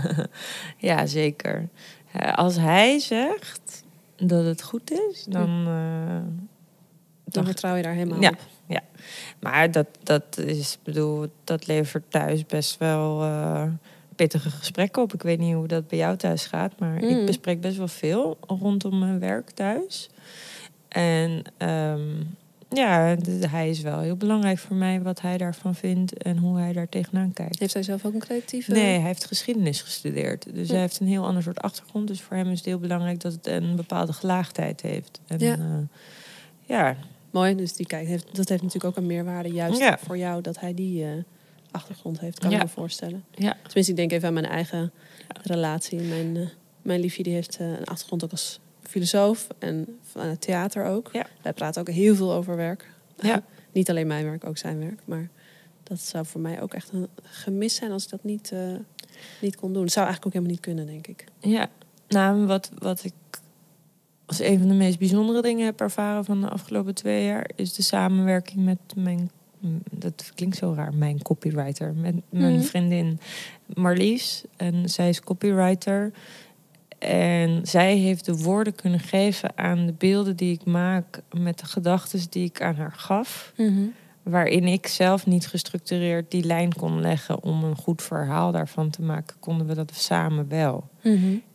ja, 0.88 1.06
zeker. 1.06 1.68
Eh, 2.12 2.34
als 2.34 2.56
hij 2.56 2.98
zegt 2.98 3.84
dat 4.16 4.44
het 4.44 4.62
goed 4.62 4.90
is, 5.10 5.24
dan. 5.28 5.64
eh, 5.66 6.16
Dan 7.24 7.44
vertrouw 7.44 7.74
je 7.76 7.82
daar 7.82 7.94
helemaal 7.94 8.20
Ja. 8.20 8.30
op. 8.30 8.82
maar 9.40 9.70
dat, 9.70 9.86
dat 10.02 10.38
is, 10.38 10.78
bedoel, 10.82 11.26
dat 11.44 11.66
levert 11.66 12.04
thuis 12.10 12.46
best 12.46 12.78
wel 12.78 13.22
eh, 13.22 13.64
pittige 14.16 14.50
gesprekken 14.50 15.02
op. 15.02 15.14
Ik 15.14 15.22
weet 15.22 15.38
niet 15.38 15.54
hoe 15.54 15.66
dat 15.66 15.88
bij 15.88 15.98
jou 15.98 16.16
thuis 16.16 16.46
gaat, 16.46 16.78
maar 16.78 17.02
Mm. 17.02 17.08
ik 17.08 17.26
bespreek 17.26 17.60
best 17.60 17.76
wel 17.76 17.88
veel 17.88 18.38
rondom 18.40 18.98
mijn 18.98 19.18
werk 19.18 19.50
thuis. 19.50 20.08
En 20.88 21.42
ehm, 21.56 22.22
ja, 22.70 23.16
hij 23.50 23.70
is 23.70 23.80
wel 23.80 24.00
heel 24.00 24.16
belangrijk 24.16 24.58
voor 24.58 24.76
mij 24.76 25.02
wat 25.02 25.20
hij 25.20 25.38
daarvan 25.38 25.74
vindt 25.74 26.16
en 26.22 26.36
hoe 26.36 26.58
hij 26.58 26.72
daar 26.72 26.88
tegenaan 26.88 27.32
kijkt. 27.32 27.58
Heeft 27.58 27.74
hij 27.74 27.82
zelf 27.82 28.04
ook 28.04 28.14
een 28.14 28.20
creatieve? 28.20 28.72
Nee, 28.72 28.98
hij 28.98 29.06
heeft 29.06 29.24
geschiedenis 29.24 29.82
gestudeerd. 29.82 30.54
Dus 30.54 30.68
hij 30.68 30.80
heeft 30.80 31.00
een 31.00 31.06
heel 31.06 31.24
ander 31.26 31.42
soort 31.42 31.60
achtergrond. 31.60 32.08
Dus 32.08 32.20
voor 32.20 32.36
hem 32.36 32.50
is 32.50 32.56
het 32.56 32.66
heel 32.66 32.78
belangrijk 32.78 33.20
dat 33.20 33.32
het 33.32 33.46
een 33.46 33.76
bepaalde 33.76 34.12
gelaagdheid 34.12 34.80
heeft. 34.80 35.20
En, 35.26 35.38
Ja. 35.38 35.56
ja. 35.56 35.86
ja, 36.66 36.96
Mooi, 37.30 37.54
dus 37.54 37.72
die 37.72 37.86
kijkt, 37.86 38.08
heeft, 38.08 38.36
dat 38.36 38.48
heeft 38.48 38.62
natuurlijk 38.62 38.84
ook 38.84 38.96
een 39.02 39.06
meerwaarde 39.08 39.48
juist 39.48 39.78
Ja. 39.78 39.98
voor 39.98 40.18
jou 40.18 40.42
dat 40.42 40.60
hij 40.60 40.74
die 40.74 41.04
eh, 41.04 41.10
achtergrond 41.70 42.20
heeft, 42.20 42.38
kan 42.38 42.52
ik 42.52 42.62
me 42.62 42.68
voorstellen. 42.68 43.24
ja, 43.34 43.56
Tenminste, 43.62 43.90
ik 43.92 43.96
denk 43.96 44.12
even 44.12 44.28
aan 44.28 44.34
mijn 44.34 44.46
eigen 44.46 44.92
relatie. 45.42 46.00
Mijn, 46.00 46.36
eh, 46.36 46.42
mijn 46.82 47.00
liefje 47.00 47.22
die 47.22 47.32
heeft 47.32 47.56
eh, 47.56 47.66
een 47.66 47.84
achtergrond 47.84 48.24
ook 48.24 48.30
als 48.30 48.60
filosoof 48.88 49.46
en 49.58 49.98
van 50.02 50.26
het 50.26 50.40
theater 50.40 50.84
ook. 50.84 51.08
Ja. 51.12 51.26
Wij 51.42 51.52
praten 51.52 51.80
ook 51.80 51.88
heel 51.90 52.14
veel 52.14 52.32
over 52.32 52.56
werk. 52.56 52.90
Ja. 53.16 53.42
niet 53.72 53.90
alleen 53.90 54.06
mijn 54.06 54.24
werk, 54.24 54.44
ook 54.46 54.58
zijn 54.58 54.78
werk. 54.78 55.00
Maar 55.04 55.28
dat 55.82 56.00
zou 56.00 56.26
voor 56.26 56.40
mij 56.40 56.62
ook 56.62 56.74
echt 56.74 56.92
een 56.92 57.08
gemis 57.22 57.74
zijn 57.74 57.90
als 57.90 58.04
ik 58.04 58.10
dat 58.10 58.24
niet, 58.24 58.52
eh, 58.52 58.60
niet 59.40 59.56
kon 59.56 59.72
doen. 59.72 59.82
Het 59.82 59.92
zou 59.92 60.06
eigenlijk 60.06 60.26
ook 60.26 60.32
helemaal 60.42 60.54
niet 60.54 60.60
kunnen, 60.60 60.86
denk 60.86 61.06
ik. 61.06 61.24
ja. 61.38 61.68
Nou, 62.08 62.46
wat, 62.46 62.70
wat 62.78 63.04
ik 63.04 63.12
als 64.26 64.40
een 64.40 64.58
van 64.58 64.68
de 64.68 64.74
meest 64.74 64.98
bijzondere 64.98 65.42
dingen 65.42 65.64
heb 65.64 65.80
ervaren 65.80 66.24
van 66.24 66.40
de 66.40 66.48
afgelopen 66.48 66.94
twee 66.94 67.24
jaar, 67.24 67.50
is 67.54 67.74
de 67.74 67.82
samenwerking 67.82 68.64
met 68.64 68.78
mijn. 68.96 69.30
Dat 69.90 70.32
klinkt 70.34 70.56
zo 70.56 70.72
raar, 70.76 70.94
mijn 70.94 71.22
copywriter. 71.22 71.94
Met 71.94 72.14
mijn 72.30 72.54
Mhm. 72.54 72.62
vriendin 72.62 73.20
Marlies. 73.74 74.42
En 74.56 74.88
zij 74.90 75.08
is 75.08 75.20
copywriter. 75.20 76.12
En 76.98 77.66
zij 77.66 77.96
heeft 77.96 78.24
de 78.24 78.36
woorden 78.36 78.74
kunnen 78.74 79.00
geven 79.00 79.50
aan 79.54 79.86
de 79.86 79.94
beelden 79.98 80.36
die 80.36 80.52
ik 80.52 80.64
maak 80.64 81.20
met 81.36 81.58
de 81.58 81.66
gedachten 81.66 82.20
die 82.30 82.44
ik 82.44 82.62
aan 82.62 82.74
haar 82.74 82.92
gaf. 82.92 83.52
Waarin 84.22 84.64
ik 84.64 84.86
zelf 84.86 85.26
niet 85.26 85.46
gestructureerd 85.46 86.30
die 86.30 86.44
lijn 86.44 86.74
kon 86.74 87.00
leggen 87.00 87.42
om 87.42 87.64
een 87.64 87.76
goed 87.76 88.02
verhaal 88.02 88.52
daarvan 88.52 88.90
te 88.90 89.02
maken, 89.02 89.36
konden 89.40 89.66
we 89.66 89.74
dat 89.74 89.94
samen 89.94 90.48
wel. 90.48 90.88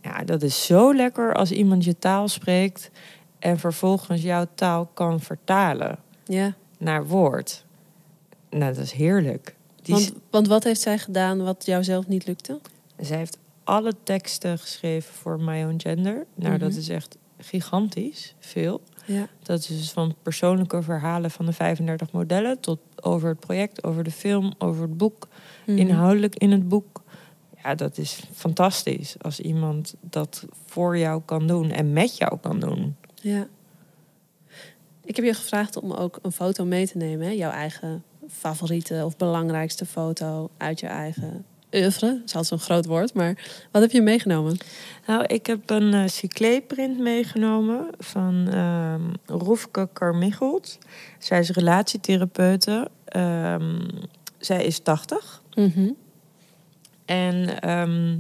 Ja, 0.02 0.24
dat 0.24 0.42
is 0.42 0.66
zo 0.66 0.94
lekker 0.94 1.34
als 1.34 1.52
iemand 1.52 1.84
je 1.84 1.98
taal 1.98 2.28
spreekt 2.28 2.92
en 3.40 3.60
vervolgens 3.60 4.22
jouw 4.22 4.46
taal 4.56 4.90
kan 4.94 5.20
vertalen 5.20 5.98
naar 6.78 7.08
woord. 7.08 7.66
Nou, 8.50 8.74
dat 8.74 8.84
is 8.84 8.92
heerlijk. 8.92 9.56
Die 9.82 9.96
want, 9.96 10.14
want 10.30 10.48
wat 10.48 10.64
heeft 10.64 10.82
zij 10.82 10.98
gedaan 10.98 11.44
wat 11.44 11.66
jou 11.66 11.84
zelf 11.84 12.08
niet 12.08 12.26
lukte? 12.26 12.60
Zij 13.00 13.18
heeft 13.18 13.38
alle 13.64 13.94
teksten 14.04 14.60
geschreven 14.60 15.14
voor 15.14 15.40
My 15.42 15.64
Own 15.64 15.76
Gender. 15.80 16.26
Nou, 16.36 16.58
dat 16.58 16.70
Mhm. 16.70 16.80
is 16.80 16.90
echt 16.90 17.18
gigantisch 17.38 18.36
veel. 18.40 18.82
Ja. 19.06 19.28
Dat 19.44 19.60
is 19.60 19.66
dus 19.68 19.92
van 19.92 20.16
persoonlijke 20.22 20.82
verhalen 20.82 21.32
van 21.32 21.46
de 21.46 21.54
35 21.54 22.12
modellen 22.12 22.60
tot 22.60 22.80
over 23.02 23.30
het 23.30 23.40
project, 23.40 23.84
over 23.84 24.04
de 24.04 24.12
film, 24.12 24.54
over 24.58 24.82
het 24.82 24.98
boek, 24.98 25.28
Mhm. 25.66 25.78
inhoudelijk 25.78 26.36
in 26.36 26.52
het 26.52 26.68
boek. 26.68 27.02
Ja, 27.64 27.76
dat 27.76 27.98
is 27.98 28.24
fantastisch 28.34 29.16
als 29.22 29.40
iemand 29.40 29.96
dat 30.02 30.46
voor 30.66 30.98
jou 30.98 31.22
kan 31.26 31.48
doen 31.48 31.72
en 31.72 31.94
met 31.94 32.18
jou 32.18 32.38
kan 32.42 32.60
doen. 32.60 32.96
Ja. 33.22 33.48
Ik 35.06 35.16
heb 35.16 35.26
je 35.26 35.34
gevraagd 35.34 35.78
om 35.78 35.92
ook 35.92 36.20
een 36.22 36.32
foto 36.32 36.66
mee 36.66 36.88
te 36.88 36.98
nemen. 36.98 37.26
Hè? 37.26 37.32
Jouw 37.32 37.52
eigen 37.52 38.04
favoriete 38.30 39.02
of 39.06 39.18
belangrijkste 39.18 39.86
foto 39.86 40.50
uit 40.58 40.80
je 40.80 40.88
eigen 40.88 41.46
oeuvre. 41.74 42.08
Dat 42.08 42.22
is 42.26 42.36
altijd 42.36 42.48
zo'n 42.48 42.60
groot 42.60 42.86
woord, 42.86 43.14
maar 43.14 43.38
wat 43.72 43.82
heb 43.82 43.92
je 43.92 44.02
meegenomen? 44.02 44.58
Nou, 45.08 45.24
ik 45.24 45.46
heb 45.46 45.70
een 45.70 45.94
uh, 45.94 46.08
cyclé-print 46.08 47.00
meegenomen 47.00 47.88
van 47.98 48.48
ehm 48.52 49.02
Roefke 49.26 49.90
Carmichelt. 49.94 50.78
Zij 51.20 51.40
is 51.40 51.50
relatietherapeute. 51.50 52.90
Ehm, 53.06 53.80
zij 54.38 54.66
is 54.66 54.80
80. 54.80 55.42
En 57.06 57.62
ehm, 57.62 58.18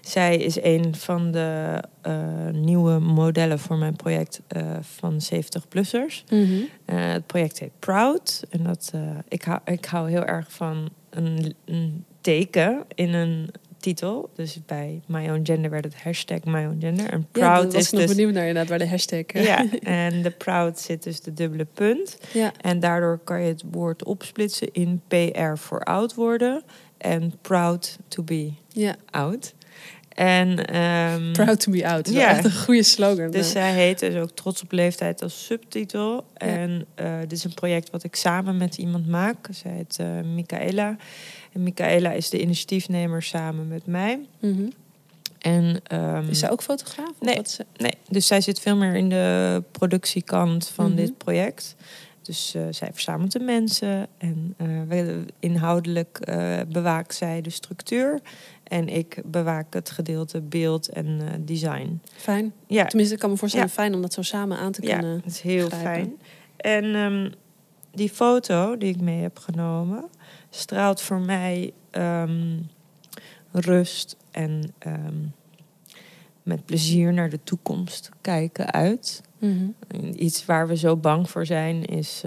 zij 0.00 0.36
is 0.36 0.62
een 0.62 0.94
van 0.94 1.30
de 1.30 1.80
eh, 2.02 2.48
nieuwe 2.52 2.98
modellen 2.98 3.58
voor 3.58 3.76
mijn 3.76 3.96
project 3.96 4.40
eh, 4.46 4.76
van 4.80 5.20
70-plussers. 5.34 6.24
Mhm. 6.30 6.52
Eh, 6.84 7.12
het 7.12 7.26
project 7.26 7.58
heet 7.58 7.78
Proud. 7.78 8.44
En 8.50 8.62
dat, 8.62 8.90
eh, 8.94 9.00
ik, 9.28 9.42
hou, 9.42 9.60
ik 9.64 9.84
hou 9.84 10.10
heel 10.10 10.24
erg 10.24 10.52
van 10.52 10.88
een, 11.16 11.54
een 11.64 12.04
teken 12.20 12.84
in 12.94 13.14
een 13.14 13.50
titel. 13.80 14.30
Dus 14.34 14.58
bij 14.66 15.00
My 15.06 15.28
Own 15.28 15.40
Gender 15.42 15.70
werd 15.70 15.84
het 15.84 16.02
hashtag 16.02 16.44
My 16.44 16.64
Own 16.64 16.76
Gender. 16.80 17.10
En 17.10 17.18
Ja, 17.18 17.26
Proud 17.32 17.62
daar 17.62 17.72
was 17.72 17.74
is 17.74 17.90
nog 17.90 18.00
dus... 18.00 18.10
benieuwd 18.14 18.32
naar 18.32 18.46
inderdaad, 18.46 18.68
waar 18.68 18.78
de 18.78 18.88
hashtag... 18.88 19.20
eh, 19.26 19.44
Ja, 19.44 19.66
en 20.08 20.22
de 20.22 20.30
Proud 20.30 20.78
zit 20.78 21.02
dus 21.02 21.20
de 21.20 21.34
dubbele 21.34 21.64
punt. 21.74 22.18
ja. 22.32 22.52
En 22.60 22.80
daardoor 22.80 23.18
kan 23.24 23.40
je 23.42 23.48
het 23.48 23.62
woord 23.70 24.04
opsplitsen 24.04 24.72
in 24.72 25.02
PR 25.08 25.54
voor 25.56 25.80
oud 25.80 26.14
worden 26.14 26.62
en 26.98 27.32
proud 27.40 27.98
to 28.08 28.22
be 28.22 28.52
ja. 28.68 28.96
oud. 29.10 29.54
En, 30.16 30.64
ehm, 30.66 31.32
Proud 31.32 31.60
to 31.60 31.72
be 31.72 31.88
out. 31.88 32.08
Ja. 32.10 32.28
echt 32.28 32.44
een 32.44 32.56
goede 32.56 32.82
slogan. 32.82 33.30
Dus 33.30 33.50
zij 33.50 33.72
heet 33.72 33.98
dus 33.98 34.14
ook 34.14 34.30
Trots 34.30 34.62
op 34.62 34.72
Leeftijd 34.72 35.22
als 35.22 35.44
subtitel. 35.44 36.24
En 36.34 36.86
eh, 36.94 37.18
dit 37.20 37.32
is 37.32 37.44
een 37.44 37.54
project 37.54 37.90
wat 37.90 38.04
ik 38.04 38.16
samen 38.16 38.56
met 38.56 38.76
iemand 38.78 39.06
maak. 39.08 39.48
Zij 39.50 39.70
heet 39.70 39.96
eh 40.00 40.06
Michaela. 40.34 40.96
En 41.52 41.62
Michaela 41.62 42.12
is 42.12 42.30
de 42.30 42.40
initiatiefnemer 42.40 43.22
samen 43.22 43.68
met 43.68 43.86
mij. 43.86 44.20
Mhm. 44.40 44.68
En, 45.38 45.80
ehm, 45.86 46.28
Is 46.28 46.38
zij 46.38 46.50
ook 46.50 46.62
fotograaf? 46.62 47.12
Nee. 47.20 47.40
ze- 47.46 47.64
Nee, 47.76 47.92
dus 48.08 48.26
zij 48.26 48.40
zit 48.40 48.60
veel 48.60 48.76
meer 48.76 48.94
in 48.94 49.08
de 49.08 49.62
productiekant 49.72 50.68
van 50.68 50.86
Mhm. 50.86 50.96
dit 50.96 51.18
project. 51.18 51.74
Dus 52.22 52.54
eh, 52.54 52.62
zij 52.70 52.88
verzamelt 52.92 53.32
de 53.32 53.40
mensen 53.40 54.06
en 54.18 54.54
inhoudelijk 55.40 56.18
bewaakt 56.68 57.14
zij 57.14 57.40
de 57.40 57.50
structuur. 57.50 58.20
En 58.66 58.88
ik 58.88 59.22
bewaak 59.24 59.74
het 59.74 59.90
gedeelte 59.90 60.40
beeld 60.40 60.88
en 60.88 61.06
eh, 61.20 61.34
design. 61.40 62.00
Fijn. 62.16 62.52
Ja, 62.66 62.84
Tenminste, 62.84 63.14
ik 63.14 63.20
kan 63.20 63.30
me 63.30 63.36
voorstellen, 63.36 63.66
Ja. 63.66 63.72
fijn 63.72 63.94
om 63.94 64.02
dat 64.02 64.12
zo 64.12 64.22
samen 64.22 64.58
aan 64.58 64.72
te 64.72 64.86
ja 64.86 64.98
kunnen. 64.98 65.20
dat 65.24 65.32
is 65.32 65.40
heel 65.40 65.68
fijn. 65.68 66.16
En 66.56 66.94
ehm, 66.94 67.30
die 67.92 68.08
foto 68.10 68.76
die 68.78 68.94
ik 68.94 69.00
mee 69.00 69.22
heb 69.22 69.38
genomen 69.38 70.04
straalt 70.50 71.00
voor 71.00 71.20
mij 71.20 71.72
ehm, 71.90 72.58
rust 73.52 74.16
en 74.30 74.72
ehm, 74.78 75.14
met 76.42 76.64
plezier 76.64 77.12
naar 77.12 77.30
de 77.30 77.40
toekomst 77.44 78.08
kijken 78.20 78.72
uit. 78.72 79.22
Mhm. 79.38 79.68
Iets 80.16 80.44
waar 80.44 80.68
we 80.68 80.76
zo 80.76 80.96
bang 80.96 81.30
voor 81.30 81.46
zijn 81.46 81.84
is... 81.84 82.22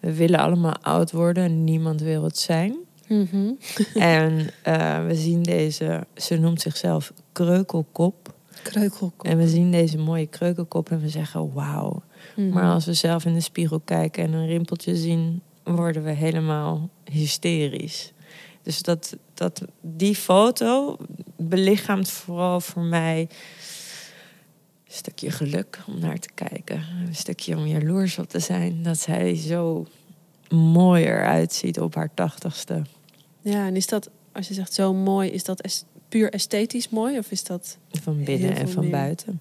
we 0.00 0.14
willen 0.14 0.38
allemaal 0.38 0.76
oud 0.80 1.12
worden 1.12 1.44
en 1.44 1.64
niemand 1.64 2.00
wil 2.00 2.24
het 2.24 2.38
zijn. 2.38 2.76
Mhm. 3.08 3.52
en 3.94 4.50
eh, 4.62 5.06
we 5.06 5.14
zien 5.14 5.42
deze... 5.42 6.06
Ze 6.16 6.36
noemt 6.36 6.60
zichzelf 6.60 7.12
kreukelkop. 7.32 8.34
Kreukelkop. 8.62 9.26
En 9.26 9.38
we 9.38 9.48
zien 9.48 9.70
deze 9.70 9.98
mooie 9.98 10.26
kreukelkop 10.26 10.90
en 10.90 11.00
we 11.00 11.08
zeggen 11.08 11.52
wauw. 11.52 12.02
Mhm. 12.36 12.48
Maar 12.48 12.72
als 12.72 12.84
we 12.84 12.94
zelf 12.94 13.24
in 13.24 13.34
de 13.34 13.40
spiegel 13.40 13.80
kijken 13.80 14.24
en 14.24 14.32
een 14.32 14.46
rimpeltje 14.46 14.96
zien... 14.96 15.42
worden 15.62 16.02
we 16.04 16.10
helemaal 16.10 16.88
hysterisch. 17.10 18.12
Dus 18.62 18.82
dat, 18.82 19.16
dat, 19.34 19.62
die 19.80 20.14
foto 20.14 20.96
belichaamt 21.36 22.10
vooral 22.10 22.60
voor 22.60 22.82
mij... 22.82 23.20
een 23.20 23.26
stukje 24.86 25.30
geluk 25.30 25.82
om 25.86 25.98
naar 25.98 26.18
te 26.18 26.30
kijken. 26.34 26.84
Een 27.06 27.14
stukje 27.14 27.56
om 27.56 27.66
jaloers 27.66 28.18
op 28.18 28.28
te 28.28 28.38
zijn 28.38 28.82
dat 28.82 28.98
zij 28.98 29.36
zo 29.36 29.86
mooier 30.56 31.24
uitziet 31.26 31.80
op 31.80 31.94
haar 31.94 32.10
tachtigste. 32.14 32.82
Ja, 33.40 33.66
en 33.66 33.76
is 33.76 33.86
dat, 33.86 34.10
als 34.32 34.48
je 34.48 34.54
zegt 34.54 34.72
zo 34.74 34.94
mooi, 34.94 35.30
is 35.30 35.44
dat 35.44 35.60
es- 35.62 35.84
puur 36.08 36.32
esthetisch 36.32 36.88
mooi? 36.88 37.18
Of 37.18 37.30
is 37.30 37.44
dat, 37.44 37.78
Van 38.02 38.24
binnen 38.24 38.56
en 38.56 38.68
van 38.68 38.82
meer. 38.82 38.90
buiten. 38.90 39.40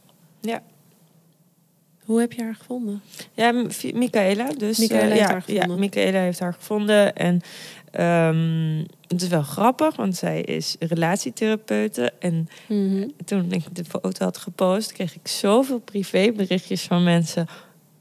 hoe 2.05 2.19
heb 2.19 2.33
je 2.33 2.43
haar 2.43 2.55
gevonden? 2.55 3.01
Ja, 3.33 3.51
Michaela. 3.93 4.49
Dus, 4.57 4.77
Michaela 4.77 5.01
eh, 5.03 5.07
heeft 5.09 5.19
ja, 5.19 5.27
haar 5.31 5.41
gevonden. 5.41 5.69
Ja, 5.69 5.75
Michaela 5.75 6.19
heeft 6.19 6.39
haar 6.39 6.53
gevonden. 6.53 7.15
En 7.15 7.41
ehm, 7.91 8.77
het 9.07 9.21
is 9.21 9.27
wel 9.27 9.41
grappig, 9.43 9.95
want 9.95 10.15
zij 10.15 10.41
is 10.41 10.75
relatietherapeute. 10.79 12.13
En 12.19 12.47
Mhm. 12.67 13.07
toen 13.25 13.51
ik 13.51 13.75
de 13.75 13.85
foto 13.85 14.23
had 14.25 14.37
gepost, 14.37 14.91
kreeg 14.91 15.15
ik 15.15 15.27
zoveel 15.27 15.79
privéberichtjes 15.79 16.81
van 16.83 17.03
mensen. 17.03 17.47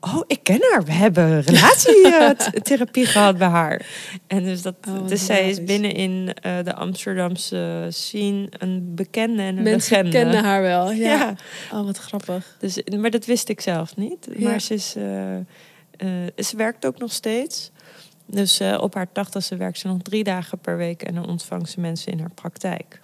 Oh, 0.05 0.23
ik 0.27 0.39
ken 0.43 0.61
haar. 0.71 0.85
We 0.85 0.93
hebben 0.93 1.41
relatietherapie 1.41 3.07
gehad 3.15 3.39
bij 3.39 3.49
haar. 3.49 3.87
En 4.27 4.45
dus, 4.45 4.63
dat, 4.63 4.75
Oh, 4.89 5.07
dus 5.07 5.27
zij 5.27 5.49
is 5.49 5.65
binnen 5.65 5.93
in 5.93 6.35
eh, 6.43 6.65
de 6.65 6.75
Amsterdamse 6.75 7.87
scene 7.89 8.47
een 8.51 8.95
bekende 8.95 9.43
en 9.43 9.57
een 9.57 9.63
Mensen 9.63 10.05
legende. 10.05 10.11
kennen 10.19 10.45
haar 10.45 10.63
wel. 10.63 10.93
Ja. 10.93 11.13
Ja. 11.13 11.35
Oh, 11.73 11.85
wat 11.85 11.99
grappig. 11.99 12.57
Dus, 12.59 12.83
maar 12.97 13.11
dat 13.11 13.25
wist 13.25 13.49
ik 13.49 13.61
zelf 13.61 13.97
niet. 13.97 14.29
Ja. 14.37 14.49
Maar 14.49 14.61
ze, 14.61 14.75
is, 14.75 14.95
eh, 14.97 15.37
eh, 15.37 15.45
ze 16.37 16.57
werkt 16.57 16.87
ook 16.87 16.99
nog 16.99 17.13
steeds. 17.13 17.71
Dus 18.27 18.61
op 18.61 18.95
haar 18.95 19.13
tachtigste 19.13 19.57
werkt 19.57 19.79
ze 19.79 19.87
nog 19.87 20.03
drie 20.03 20.25
dagen 20.25 20.59
per 20.59 20.77
week 20.77 21.03
en 21.03 21.15
dan 21.15 21.29
ontvangt 21.29 21.71
ze 21.71 21.81
mensen 21.81 22.13
in 22.13 22.21
haar 22.21 22.31
praktijk. 22.35 23.01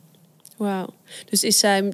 Wauw. 0.57 0.89
Dus 1.31 1.45
is 1.45 1.59
zij, 1.59 1.93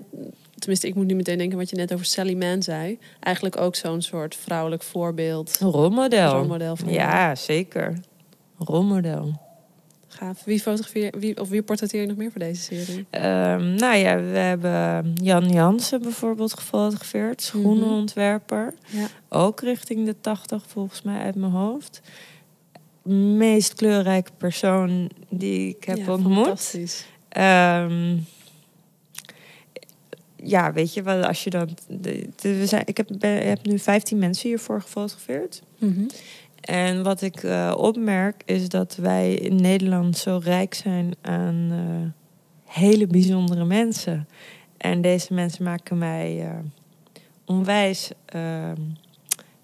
tenminste, 0.59 0.87
ik 0.87 0.95
moet 0.95 1.07
nu 1.07 1.15
meteen 1.15 1.39
denken 1.39 1.59
wat 1.59 1.71
je 1.71 1.77
net 1.77 1.93
over 1.93 2.07
Sally 2.07 2.35
Mann 2.35 2.63
zei. 2.63 2.99
Eigenlijk 3.21 3.57
ook 3.57 3.77
zo'n 3.77 4.03
soort 4.03 4.37
vrouwelijk 4.37 4.83
voorbeeld. 4.83 5.59
Een 5.61 5.71
rolmodel. 5.71 6.33
Rolmodel 6.33 6.77
voor 6.77 6.91
Ja, 6.91 7.35
zeker. 7.35 8.01
Rolmodel. 8.59 9.43
Gaaf. 10.09 10.45
Wie 10.45 10.61
fotografeer 10.61 11.15
wie, 11.19 11.41
of 11.41 11.49
wie 11.49 11.63
portretteer 11.63 12.01
je 12.01 12.07
nog 12.07 12.17
meer 12.17 12.31
voor 12.31 12.41
deze 12.41 12.63
serie? 12.63 13.07
Ehm, 13.11 13.75
nou 13.75 13.97
ja, 13.97 14.17
we 14.17 14.39
hebben 14.39 15.13
Jan 15.15 15.49
Jansen 15.49 16.03
bijvoorbeeld 16.03 16.55
gefotografeerd, 16.55 17.43
schoenenontwerper. 17.43 18.75
Ja. 18.87 19.07
Ook 19.29 19.61
richting 19.61 20.07
de 20.07 20.21
80 20.21 20.63
volgens 20.67 21.03
mij 21.03 21.19
uit 21.23 21.35
mijn 21.35 21.53
hoofd. 21.53 22.01
Meest 23.37 23.75
kleurrijke 23.75 24.31
persoon 24.37 25.11
die 25.29 25.69
ik 25.69 25.85
heb 25.85 25.97
Ja, 25.97 26.13
ontmoet. 26.13 26.45
Fantastisch. 26.45 27.05
Ehm, 27.29 28.17
ja, 30.45 30.73
weet 30.73 30.95
je 30.95 31.03
wel, 31.03 31.25
als 31.25 31.45
je 31.45 31.51
dan. 31.51 31.69
De, 31.89 32.29
de- 32.37 32.59
we 32.59 32.67
zijn, 32.67 32.83
ik 32.87 32.97
heb, 32.97 33.09
ben, 33.19 33.47
heb 33.49 33.67
nu 33.67 33.79
15 33.79 34.19
mensen 34.19 34.49
hiervoor 34.49 34.81
gefotografeerd. 34.81 35.63
Mhm. 35.79 36.05
En 36.61 37.03
wat 37.03 37.23
ik 37.23 37.43
eh, 37.43 37.75
opmerk 37.77 38.43
is 38.45 38.69
dat 38.69 38.97
wij 38.97 39.35
in 39.35 39.57
Nederland 39.57 40.17
zo 40.17 40.41
rijk 40.43 40.75
zijn 40.75 41.15
aan 41.21 41.69
eh, 41.71 42.73
hele 42.75 43.07
bijzondere 43.07 43.65
mensen. 43.65 44.29
En 44.77 45.01
deze 45.01 45.35
mensen 45.35 45.65
maken 45.65 45.99
mij 45.99 46.41
eh, 46.41 46.59
onwijs 47.45 48.11
ehm, 48.25 48.81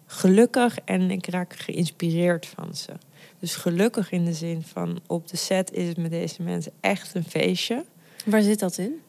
gelukkig 0.06 0.78
en 0.84 1.10
ik 1.10 1.26
raak 1.26 1.56
geïnspireerd 1.56 2.46
van 2.46 2.74
ze. 2.74 2.92
Dus 3.38 3.54
gelukkig 3.54 4.10
in 4.12 4.24
de 4.24 4.32
zin 4.32 4.62
van 4.62 5.00
op 5.06 5.28
de 5.28 5.36
set 5.36 5.72
is 5.72 5.88
het 5.88 5.96
met 5.96 6.10
deze 6.10 6.42
mensen 6.42 6.72
echt 6.80 7.14
een 7.14 7.24
feestje. 7.24 7.84
Waar 8.24 8.42
zit 8.42 8.58
dat 8.58 8.78
in? 8.78 9.00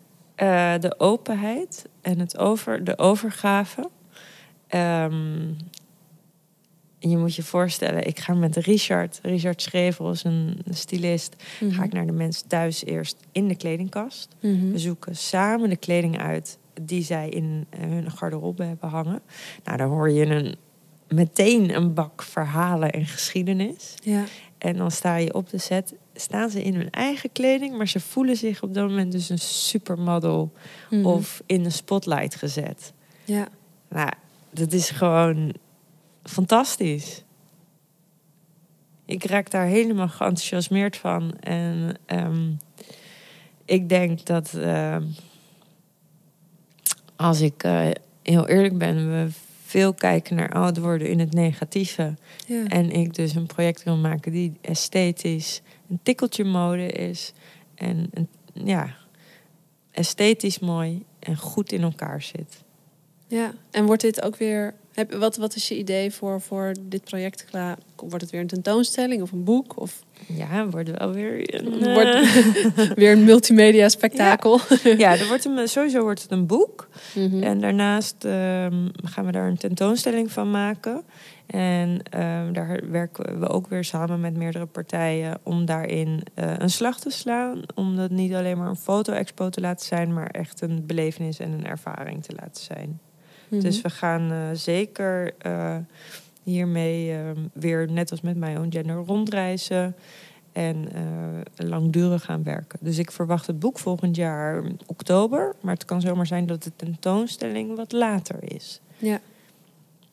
Eh, 0.41 0.73
de 0.79 0.99
openheid 0.99 1.85
en 2.01 2.19
het 2.19 2.37
over, 2.37 2.83
de 2.83 2.97
overgave. 2.97 3.89
Ehm, 4.67 5.47
je 6.99 7.17
moet 7.17 7.35
je 7.35 7.43
voorstellen, 7.43 8.07
ik 8.07 8.19
ga 8.19 8.33
met 8.33 8.55
Richard, 8.55 9.19
Richard 9.23 9.61
Schrevel 9.61 10.11
is 10.11 10.23
een 10.23 10.61
stylist, 10.69 11.35
ga 11.69 11.83
ik 11.83 11.93
naar 11.93 12.05
de 12.05 12.11
mensen 12.11 12.47
thuis 12.47 12.85
eerst 12.85 13.17
in 13.31 13.47
de 13.47 13.55
kledingkast. 13.55 14.35
Mhm. 14.39 14.71
We 14.71 14.79
zoeken 14.79 15.15
samen 15.15 15.69
de 15.69 15.75
kleding 15.75 16.19
uit 16.19 16.57
die 16.81 17.03
zij 17.03 17.29
in 17.29 17.65
eh, 17.69 17.79
hun 17.79 18.11
garderobe 18.11 18.63
hebben 18.63 18.89
hangen. 18.89 19.21
Nou, 19.63 19.77
dan 19.77 19.89
hoor 19.89 20.11
je 20.11 20.25
een, 20.25 20.55
meteen 21.07 21.75
een 21.75 21.93
bak 21.93 22.23
verhalen 22.23 22.91
en 22.91 23.05
geschiedenis. 23.05 23.95
Ja. 24.03 24.23
En 24.57 24.77
dan 24.77 24.91
sta 24.91 25.15
je 25.15 25.33
op 25.33 25.49
de 25.49 25.57
set, 25.57 25.93
staan 26.21 26.49
ze 26.49 26.63
in 26.63 26.75
hun 26.75 26.89
eigen 26.89 27.31
kleding, 27.31 27.77
maar 27.77 27.87
ze 27.87 27.99
voelen 27.99 28.35
zich 28.37 28.61
op 28.63 28.73
dat 28.73 28.87
moment 28.89 29.11
dus 29.11 29.29
een 29.29 29.39
supermodel 29.39 30.51
Mhm. 30.89 31.05
of 31.05 31.41
in 31.45 31.63
de 31.63 31.69
spotlight 31.69 32.35
gezet. 32.35 32.93
Ja. 33.25 33.47
Nou, 33.89 34.11
dat 34.51 34.71
is 34.73 34.89
gewoon 34.89 35.53
fantastisch. 36.23 37.23
Ik 39.05 39.23
raak 39.23 39.49
daar 39.51 39.65
helemaal 39.65 40.07
geenthousiasmeerd 40.07 40.97
van. 40.97 41.37
En 41.39 41.95
ehm, 42.05 42.51
ik 43.65 43.89
denk 43.89 44.25
dat 44.25 44.53
ehm, 44.53 45.03
als 47.15 47.41
ik 47.41 47.63
eh, 47.63 47.89
heel 48.23 48.47
eerlijk 48.47 48.77
ben, 48.77 48.95
we 49.11 49.29
veel 49.71 49.93
kijken 49.93 50.35
naar 50.35 50.51
oud 50.51 50.77
worden 50.77 51.07
in 51.09 51.19
het 51.19 51.33
negatieve. 51.33 52.13
Ja. 52.47 52.67
En 52.67 52.91
ik 52.91 53.13
dus 53.13 53.35
een 53.35 53.45
project 53.45 53.83
wil 53.83 53.97
maken 53.97 54.31
die 54.31 54.53
esthetisch 54.61 55.61
een 55.89 55.99
tikkeltje 56.03 56.43
mode 56.43 56.87
is. 56.87 57.33
En 57.75 58.09
een, 58.13 58.27
ja, 58.53 58.95
esthetisch 59.91 60.59
mooi 60.59 61.05
en 61.19 61.37
goed 61.37 61.71
in 61.71 61.81
elkaar 61.81 62.21
zit. 62.21 62.63
ja. 63.27 63.53
En 63.71 63.85
wordt 63.85 64.01
dit 64.01 64.21
ook 64.21 64.35
weer... 64.35 64.73
Heb, 64.93 65.13
wat, 65.13 65.37
wat 65.37 65.55
is 65.55 65.67
je 65.67 65.77
idee 65.77 66.11
voor, 66.11 66.41
voor 66.41 66.73
dit 66.81 67.03
project? 67.03 67.45
Klaar? 67.45 67.77
Wordt 67.95 68.21
het 68.21 68.31
weer 68.31 68.41
een 68.41 68.47
tentoonstelling 68.47 69.21
of 69.21 69.31
een 69.31 69.43
boek? 69.43 69.79
Of 69.79 70.03
Ja, 70.27 70.67
wordt 70.67 70.97
wel 70.97 71.11
weer 71.13 71.55
een... 71.55 71.81
eh, 71.85 71.93
Wordt- 71.93 72.93
weer 72.99 73.11
een 73.11 73.23
multimedia 73.23 73.89
spektakel? 73.89 74.59
ja, 74.97 75.17
er 75.17 75.27
wordt 75.27 75.45
een, 75.45 75.67
sowieso 75.67 76.01
wordt 76.01 76.21
het 76.21 76.31
een 76.31 76.45
boek. 76.45 76.87
Mhm. 77.15 77.43
En 77.43 77.61
daarnaast 77.61 78.25
ehm, 78.25 78.87
gaan 79.03 79.25
we 79.25 79.31
daar 79.31 79.47
een 79.47 79.57
tentoonstelling 79.57 80.31
van 80.31 80.51
maken. 80.51 81.03
En 81.45 82.01
ehm, 82.09 82.53
daar 82.53 82.79
werken 82.89 83.39
we 83.39 83.47
ook 83.47 83.67
weer 83.67 83.83
samen 83.83 84.19
met 84.19 84.37
meerdere 84.37 84.65
partijen 84.65 85.39
om 85.43 85.65
daarin 85.65 86.23
eh, 86.33 86.53
een 86.57 86.69
slag 86.69 86.99
te 86.99 87.09
slaan. 87.09 87.61
Om 87.75 87.95
dat 87.95 88.09
niet 88.09 88.33
alleen 88.33 88.57
maar 88.57 88.69
een 88.69 88.75
foto-expo 88.75 89.49
te 89.49 89.61
laten 89.61 89.85
zijn, 89.85 90.13
maar 90.13 90.27
echt 90.27 90.61
een 90.61 90.85
belevenis 90.85 91.39
en 91.39 91.51
een 91.51 91.65
ervaring 91.65 92.23
te 92.23 92.35
laten 92.39 92.63
zijn. 92.63 92.99
Mhm. 93.51 93.61
Dus 93.61 93.81
we 93.81 93.89
gaan 93.89 94.31
eh, 94.31 94.37
zeker 94.53 95.33
eh, 95.37 95.75
hiermee 96.43 97.11
ehm, 97.11 97.37
weer, 97.53 97.91
net 97.91 98.11
als 98.11 98.21
met 98.21 98.35
My 98.35 98.55
Own 98.55 98.71
Gender, 98.71 98.95
rondreizen. 98.95 99.95
En 100.51 100.87
eh, 100.93 101.67
langdurig 101.67 102.23
gaan 102.23 102.43
werken. 102.43 102.79
Dus 102.81 102.97
ik 102.97 103.11
verwacht 103.11 103.47
het 103.47 103.59
boek 103.59 103.79
volgend 103.79 104.15
jaar 104.15 104.63
oktober. 104.85 105.55
Maar 105.61 105.73
het 105.73 105.85
kan 105.85 106.01
zomaar 106.01 106.27
zijn 106.27 106.45
dat 106.45 106.63
de 106.63 106.71
tentoonstelling 106.75 107.75
wat 107.75 107.91
later 107.91 108.37
is. 108.41 108.79
Ja. 108.97 109.19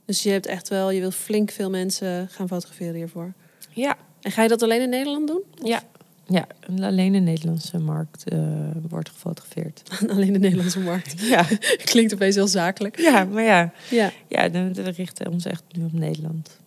Dus 0.04 0.22
je 0.22 0.30
hebt 0.30 0.46
echt 0.46 0.68
wel, 0.68 0.90
je 0.90 1.00
wilt 1.00 1.14
flink 1.14 1.50
veel 1.50 1.70
mensen 1.70 2.28
gaan 2.28 2.48
fotograferen 2.48 2.94
hiervoor. 2.94 3.32
Ja, 3.70 3.96
En 4.20 4.30
ga 4.30 4.42
je 4.42 4.48
dat 4.48 4.62
alleen 4.62 4.80
in 4.82 4.88
Nederland 4.88 5.26
doen? 5.28 5.42
ja. 5.62 5.82
Ja 6.28 6.46
alleen 6.80 7.12
de 7.12 7.18
Nederlandse 7.18 7.78
markt 7.78 8.28
eh, 8.28 8.38
wordt 8.88 9.08
gefotografeerd. 9.08 9.82
alleen 10.12 10.32
de 10.32 10.38
Nederlandse 10.38 10.80
markt. 10.80 11.20
Ja, 11.28 11.46
Klinkt 11.84 12.14
opeens 12.14 12.34
heel 12.34 12.48
zakelijk. 12.48 12.98
ja 13.00 13.24
maar 13.24 13.42
ja, 13.42 13.72
Ja. 13.90 14.10
ja 14.28 14.48
de- 14.48 14.72
we 14.74 14.90
richten 14.90 15.30
ons 15.32 15.44
echt 15.44 15.62
nu 15.72 15.84
op 15.84 15.92
Nederland. 15.92 16.58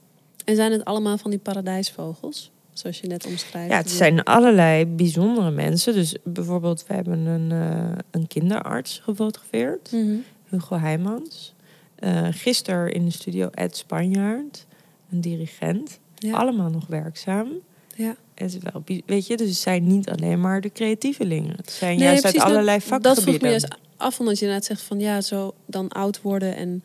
En 0.45 0.55
zijn 0.55 0.71
het 0.71 0.85
allemaal 0.85 1.17
van 1.17 1.29
die 1.31 1.39
paradijsvogels? 1.39 2.51
Zoals 2.73 2.99
je 2.99 3.07
net 3.07 3.25
omschrijft. 3.25 3.71
Ja, 3.71 3.77
het 3.77 3.89
zijn 3.89 4.23
allerlei 4.23 4.85
bijzondere 4.85 5.51
mensen. 5.51 5.93
Dus 5.93 6.15
bijvoorbeeld, 6.23 6.85
we 6.87 6.93
hebben 6.93 7.19
een, 7.25 7.51
eh, 7.51 7.97
een 8.11 8.27
kinderarts 8.27 8.99
gefotografeerd. 9.03 9.91
Mhm. 9.91 10.15
Hugo 10.49 10.77
Heijmans. 10.77 11.53
Eh 11.95 12.27
gisteren 12.31 12.93
in 12.93 13.05
de 13.05 13.11
studio 13.11 13.49
Ed 13.51 13.77
Spanjaard, 13.77 14.65
een 15.11 15.21
dirigent. 15.21 15.99
Ja. 16.15 16.33
Allemaal 16.37 16.69
nog 16.69 16.87
werkzaam. 16.87 17.47
Ja. 17.95 18.15
Is 18.43 18.57
wel, 18.71 18.83
weet 19.05 19.27
je, 19.27 19.37
dus 19.37 19.47
het 19.47 19.57
zijn 19.57 19.87
niet 19.87 20.09
alleen 20.09 20.41
maar 20.41 20.61
de 20.61 20.71
creatievelingen. 20.71 21.55
Het 21.55 21.71
zijn 21.71 21.97
Nee, 21.97 22.05
juist 22.05 22.21
precies, 22.21 22.39
uit 22.39 22.49
allerlei 22.49 22.79
dat, 22.89 23.03
dat 23.03 23.21
vroeg 23.21 23.41
me 23.41 23.49
juist 23.49 23.75
af, 23.97 24.19
omdat 24.19 24.39
je 24.39 24.45
inderdaad 24.45 24.67
zegt 24.67 24.81
van 24.81 24.99
ja, 24.99 25.21
zo 25.21 25.53
dan 25.65 25.89
oud 25.89 26.21
worden 26.21 26.55
en 26.55 26.83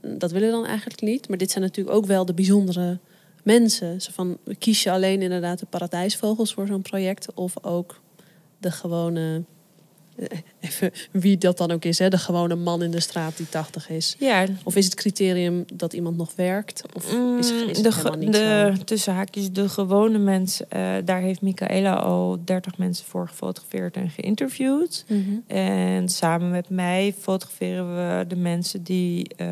dat 0.00 0.30
willen 0.30 0.48
we 0.48 0.54
dan 0.54 0.66
eigenlijk 0.66 1.00
niet. 1.00 1.28
Maar 1.28 1.38
dit 1.38 1.50
zijn 1.50 1.64
natuurlijk 1.64 1.96
ook 1.96 2.06
wel 2.06 2.24
de 2.24 2.34
bijzondere 2.34 2.98
mensen. 3.42 4.00
Zo 4.00 4.10
van, 4.14 4.38
kies 4.58 4.82
je 4.82 4.90
alleen 4.90 5.22
inderdaad 5.22 5.58
de 5.58 5.66
paradijsvogels 5.66 6.54
voor 6.54 6.66
zo'n 6.66 6.82
project 6.82 7.34
of 7.34 7.64
ook 7.64 8.00
de 8.58 8.70
gewone 8.70 9.44
even 10.60 10.92
wie 11.10 11.38
dat 11.38 11.58
dan 11.58 11.70
ook 11.70 11.84
is, 11.84 11.98
hè? 11.98 12.08
de 12.08 12.18
gewone 12.18 12.54
man 12.54 12.82
in 12.82 12.90
de 12.90 13.00
straat 13.00 13.36
die 13.36 13.48
80 13.48 13.90
is. 13.90 14.16
Ja, 14.18 14.46
Of 14.64 14.76
is 14.76 14.84
het 14.84 14.94
criterium 14.94 15.64
dat 15.74 15.92
iemand 15.92 16.16
nog 16.16 16.32
werkt? 16.34 16.82
Of 16.94 17.06
is, 17.06 17.12
Mm, 17.12 17.38
is 17.38 17.48
het 17.78 18.02
de, 18.02 18.16
niet 18.18 18.32
de 18.32 18.72
tussen 18.84 19.14
haakjes 19.14 19.52
de 19.52 19.68
gewone 19.68 20.18
mensen, 20.18 20.70
eh, 20.70 20.94
daar 21.04 21.20
heeft 21.20 21.42
Michaela 21.42 21.94
al 21.94 22.38
30 22.44 22.78
mensen 22.78 23.06
voor 23.06 23.28
gefotografeerd 23.28 23.96
en 23.96 24.10
geïnterviewd. 24.10 25.04
Mhm. 25.08 25.20
En 25.46 26.08
samen 26.08 26.50
met 26.50 26.68
mij 26.68 27.14
fotograferen 27.18 27.94
we 27.96 28.26
de 28.26 28.36
mensen 28.36 28.82
die 28.82 29.28
eh, 29.36 29.46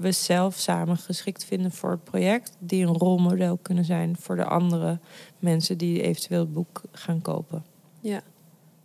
we 0.00 0.12
zelf 0.12 0.56
samen 0.56 0.96
geschikt 0.96 1.44
vinden 1.44 1.70
voor 1.70 1.90
het 1.90 2.04
project. 2.04 2.56
Die 2.58 2.86
een 2.86 2.96
rolmodel 2.96 3.58
kunnen 3.62 3.84
zijn 3.84 4.16
voor 4.20 4.36
de 4.36 4.44
andere 4.44 4.98
mensen 5.38 5.78
die 5.78 6.02
eventueel 6.02 6.40
het 6.40 6.52
boek 6.52 6.82
gaan 6.92 7.22
kopen. 7.22 7.64
Ja, 8.00 8.22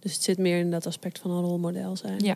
dus 0.04 0.14
het 0.14 0.24
zit 0.24 0.38
meer 0.38 0.60
in 0.60 0.72
dat 0.72 0.86
aspect 0.86 1.20
van 1.20 1.32
een 1.32 1.42
rolmodel 1.44 1.96
zijn. 1.98 2.20
Ja. 2.20 2.36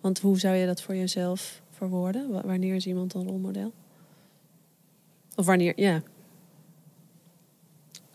Want 0.00 0.18
hoe 0.20 0.38
zou 0.38 0.54
je 0.54 0.66
dat 0.66 0.82
voor 0.82 0.94
jezelf 0.96 1.62
verwoorden? 1.70 2.30
Wa- 2.32 2.46
Wanneer 2.46 2.74
is 2.74 2.86
iemand 2.86 3.14
een 3.14 3.26
rolmodel? 3.28 3.72
Of 5.36 5.46
wanneer, 5.46 5.80
ja. 5.80 6.02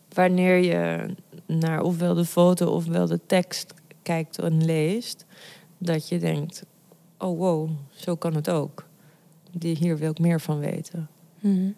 Wanneer 0.08 0.56
je 0.56 1.14
naar 1.46 1.82
ofwel 1.82 2.14
de 2.14 2.24
foto 2.24 2.66
ofwel 2.70 3.06
de 3.06 3.20
tekst 3.26 3.74
kijkt 4.02 4.38
en 4.38 4.64
leest, 4.64 5.24
dat 5.78 6.08
je 6.08 6.18
denkt: 6.18 6.64
oh 7.18 7.38
wow, 7.38 7.70
zo 7.90 8.16
kan 8.16 8.34
het 8.34 8.50
ook. 8.50 8.86
Die, 9.50 9.76
hier 9.76 9.98
wil 9.98 10.10
ik 10.10 10.18
meer 10.18 10.40
van 10.40 10.58
weten. 10.58 11.08
Mhm. 11.40 11.70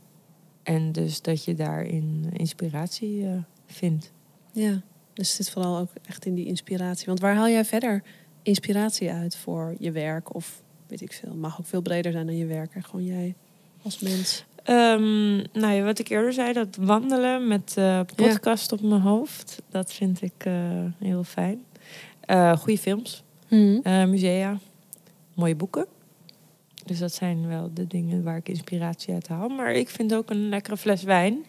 En 0.63 0.93
dus 0.93 1.23
dat 1.23 1.45
je 1.45 1.55
daarin 1.55 2.27
inspiratie 2.33 3.27
eh, 3.27 3.37
vindt. 3.67 4.13
Ja, 4.53 4.83
dus 5.15 5.29
het 5.29 5.37
zit 5.37 5.51
vooral 5.51 5.79
ook 5.79 5.91
echt 6.07 6.27
in 6.27 6.35
die 6.35 6.47
inspiratie. 6.47 7.07
Want 7.07 7.21
waar 7.21 7.35
haal 7.35 7.49
jij 7.49 7.65
verder 7.65 8.03
inspiratie 8.43 9.11
uit 9.11 9.37
voor 9.37 9.75
je 9.79 9.93
werk? 9.93 10.35
Of 10.35 10.63
weet 10.87 11.01
ik 11.01 11.13
veel, 11.13 11.35
mag 11.35 11.61
ook 11.61 11.67
veel 11.67 11.83
breder 11.83 12.13
zijn 12.13 12.27
dan 12.27 12.37
je 12.37 12.47
werk. 12.47 12.75
En 12.75 12.85
gewoon 12.85 13.05
jij 13.05 13.35
als 13.83 13.99
mens. 13.99 14.45
Ehm, 14.65 15.37
nou 15.37 15.75
ja, 15.75 15.83
wat 15.83 15.99
ik 15.99 16.09
eerder 16.09 16.33
zei, 16.33 16.53
dat 16.53 16.77
wandelen 16.77 17.49
met 17.49 17.75
eh 17.77 18.01
podcast 18.17 18.73
op 18.73 18.81
mijn 18.81 19.01
hoofd, 19.01 19.63
dat 19.69 19.93
vind 19.93 20.23
ik 20.23 20.45
eh, 20.45 20.53
heel 20.99 21.25
fijn. 21.25 21.65
Eh 22.21 22.57
goede 22.57 22.79
films, 22.79 23.23
eh, 23.49 24.05
musea, 24.05 24.59
mooie 25.35 25.55
boeken. 25.55 25.87
Dus 26.85 26.99
dat 26.99 27.13
zijn 27.15 27.49
wel 27.49 27.71
de 27.75 27.87
dingen 27.87 28.23
waar 28.23 28.37
ik 28.37 28.49
inspiratie 28.49 29.15
uit 29.15 29.29
haal. 29.29 29.49
Maar 29.49 29.73
ik 29.73 29.89
vind 29.89 30.15
ook 30.15 30.31
een 30.31 30.49
lekkere 30.49 30.77
fles 30.77 31.03
wijn 31.03 31.45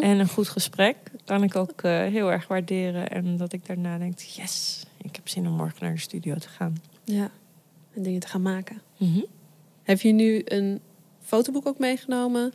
en 0.00 0.18
een 0.18 0.28
goed 0.28 0.48
gesprek 0.48 0.96
kan 1.24 1.42
ik 1.42 1.56
ook 1.56 1.82
eh, 1.82 1.90
heel 1.92 2.32
erg 2.32 2.48
waarderen. 2.48 3.08
En 3.08 3.36
dat 3.36 3.52
ik 3.52 3.66
daarna 3.66 3.98
denk, 3.98 4.18
yes, 4.18 4.84
ik 5.02 5.16
heb 5.16 5.28
zin 5.28 5.46
om 5.46 5.52
morgen 5.52 5.76
naar 5.80 5.94
de 5.94 6.00
studio 6.00 6.34
te 6.34 6.48
gaan. 6.48 6.76
Ja, 7.04 7.30
en 7.94 8.02
dingen 8.02 8.20
te 8.20 8.28
gaan 8.28 8.42
maken. 8.42 8.80
Heb 9.82 10.00
je 10.00 10.12
nu 10.12 10.42
een 10.44 10.80
fotoboek 11.22 11.66
ook 11.66 11.78
meegenomen? 11.78 12.52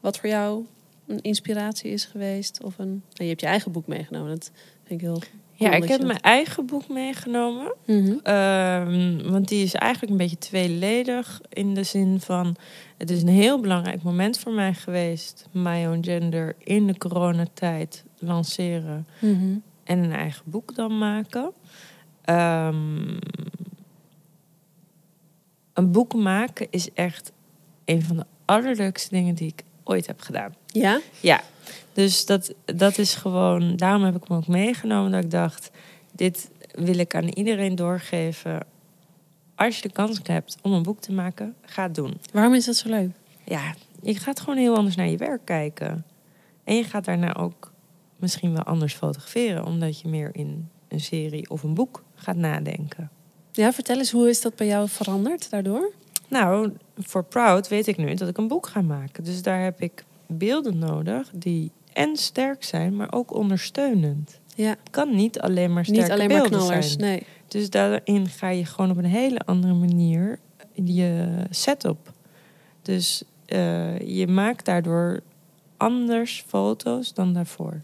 Wat 0.00 0.18
voor 0.18 0.28
jou 0.28 0.64
een 1.06 1.20
inspiratie 1.22 1.90
is 1.90 2.04
geweest? 2.04 2.62
Of 2.62 2.78
een. 2.78 2.88
Nou, 2.88 3.02
je 3.14 3.24
hebt 3.28 3.40
je 3.40 3.46
eigen 3.46 3.72
boek 3.72 3.86
meegenomen. 3.86 4.30
Dat 4.30 4.50
vind 4.84 5.00
ik 5.00 5.06
heel. 5.06 5.22
Ja, 5.56 5.72
ik 5.72 5.88
heb 5.88 6.02
mijn 6.02 6.20
eigen 6.20 6.66
boek 6.66 6.88
meegenomen. 6.88 7.74
Mhm. 7.86 8.16
Ehm, 8.22 9.30
want 9.30 9.48
die 9.48 9.64
is 9.64 9.74
eigenlijk 9.74 10.12
een 10.12 10.18
beetje 10.18 10.38
tweeledig. 10.38 11.40
In 11.48 11.74
de 11.74 11.82
zin 11.82 12.20
van, 12.20 12.56
het 12.96 13.10
is 13.10 13.22
een 13.22 13.28
heel 13.28 13.60
belangrijk 13.60 14.02
moment 14.02 14.38
voor 14.38 14.52
mij 14.52 14.74
geweest. 14.74 15.46
My 15.50 15.86
Own 15.86 16.02
Gender 16.02 16.54
in 16.58 16.86
de 16.86 16.98
coronatijd 16.98 18.04
lanceren. 18.18 19.06
Mhm. 19.18 19.56
En 19.84 19.98
een 19.98 20.12
eigen 20.12 20.42
boek 20.44 20.74
dan 20.74 20.98
maken. 20.98 21.52
Ehm, 22.24 23.18
een 25.72 25.90
boek 25.90 26.14
maken 26.14 26.66
is 26.70 26.92
echt 26.92 27.32
een 27.84 28.02
van 28.02 28.16
de 28.16 28.26
allerleukste 28.44 29.08
dingen 29.10 29.34
die 29.34 29.48
ik 29.48 29.62
ooit 29.84 30.06
heb 30.06 30.20
gedaan. 30.20 30.54
Ja? 30.66 31.00
Ja, 31.20 31.40
dus 31.92 32.26
dat, 32.26 32.54
dat 32.64 32.98
is 32.98 33.14
gewoon, 33.14 33.76
daarom 33.76 34.02
heb 34.02 34.16
ik 34.16 34.22
hem 34.28 34.36
ook 34.36 34.46
meegenomen. 34.46 35.10
Dat 35.10 35.24
ik 35.24 35.30
dacht, 35.30 35.70
dit 36.12 36.50
wil 36.72 36.98
ik 36.98 37.14
aan 37.14 37.28
iedereen 37.28 37.74
doorgeven. 37.74 38.66
Als 39.54 39.76
je 39.76 39.82
de 39.82 39.92
kans 39.92 40.20
hebt 40.22 40.56
om 40.62 40.72
een 40.72 40.82
boek 40.82 41.00
te 41.00 41.12
maken, 41.12 41.54
ga 41.62 41.82
het 41.82 41.94
doen. 41.94 42.18
Waarom 42.32 42.54
is 42.54 42.64
dat 42.64 42.76
zo 42.76 42.88
leuk? 42.88 43.10
Ja, 43.44 43.74
je 44.02 44.14
gaat 44.14 44.40
gewoon 44.40 44.58
heel 44.58 44.76
anders 44.76 44.96
naar 44.96 45.08
je 45.08 45.16
werk 45.16 45.44
kijken. 45.44 46.04
En 46.64 46.76
je 46.76 46.84
gaat 46.84 47.04
daarna 47.04 47.34
ook 47.34 47.72
misschien 48.16 48.52
wel 48.52 48.62
anders 48.62 48.94
fotograferen, 48.94 49.64
omdat 49.64 50.00
je 50.00 50.08
meer 50.08 50.30
in 50.32 50.68
een 50.88 51.00
serie 51.00 51.50
of 51.50 51.62
een 51.62 51.74
boek 51.74 52.02
gaat 52.14 52.36
nadenken. 52.36 53.10
Ja, 53.52 53.72
vertel 53.72 53.96
eens, 53.96 54.10
hoe 54.10 54.28
is 54.28 54.40
dat 54.40 54.56
bij 54.56 54.66
jou 54.66 54.88
veranderd 54.88 55.50
daardoor? 55.50 55.92
Nou, 56.28 56.72
voor 56.98 57.24
Proud 57.24 57.68
weet 57.68 57.86
ik 57.86 57.96
nu 57.96 58.14
dat 58.14 58.28
ik 58.28 58.38
een 58.38 58.48
boek 58.48 58.66
ga 58.66 58.80
maken. 58.80 59.24
Dus 59.24 59.42
daar 59.42 59.62
heb 59.62 59.80
ik 59.80 60.04
beelden 60.26 60.78
nodig 60.78 61.30
die 61.34 61.70
en 61.92 62.16
sterk 62.16 62.64
zijn, 62.64 62.96
maar 62.96 63.12
ook 63.12 63.34
ondersteunend. 63.34 64.40
Ja, 64.56 64.68
Het 64.68 64.90
kan 64.90 65.14
niet 65.14 65.40
alleen 65.40 65.72
maar 65.72 65.84
sterke 65.84 66.02
niet 66.02 66.10
alleen 66.10 66.28
maar 66.28 66.40
beelden 66.40 66.58
knallers. 66.58 66.92
zijn. 66.92 67.00
Nee. 67.00 67.22
Dus 67.48 67.70
daarin 67.70 68.28
ga 68.28 68.48
je 68.48 68.64
gewoon 68.64 68.90
op 68.90 68.96
een 68.96 69.04
hele 69.04 69.38
andere 69.44 69.74
manier 69.74 70.38
je 70.84 71.26
setup. 71.50 72.12
Dus 72.82 73.22
eh, 73.46 73.98
je 73.98 74.26
maakt 74.26 74.64
daardoor 74.64 75.20
anders 75.76 76.44
foto's 76.46 77.14
dan 77.14 77.32
daarvoor. 77.32 77.80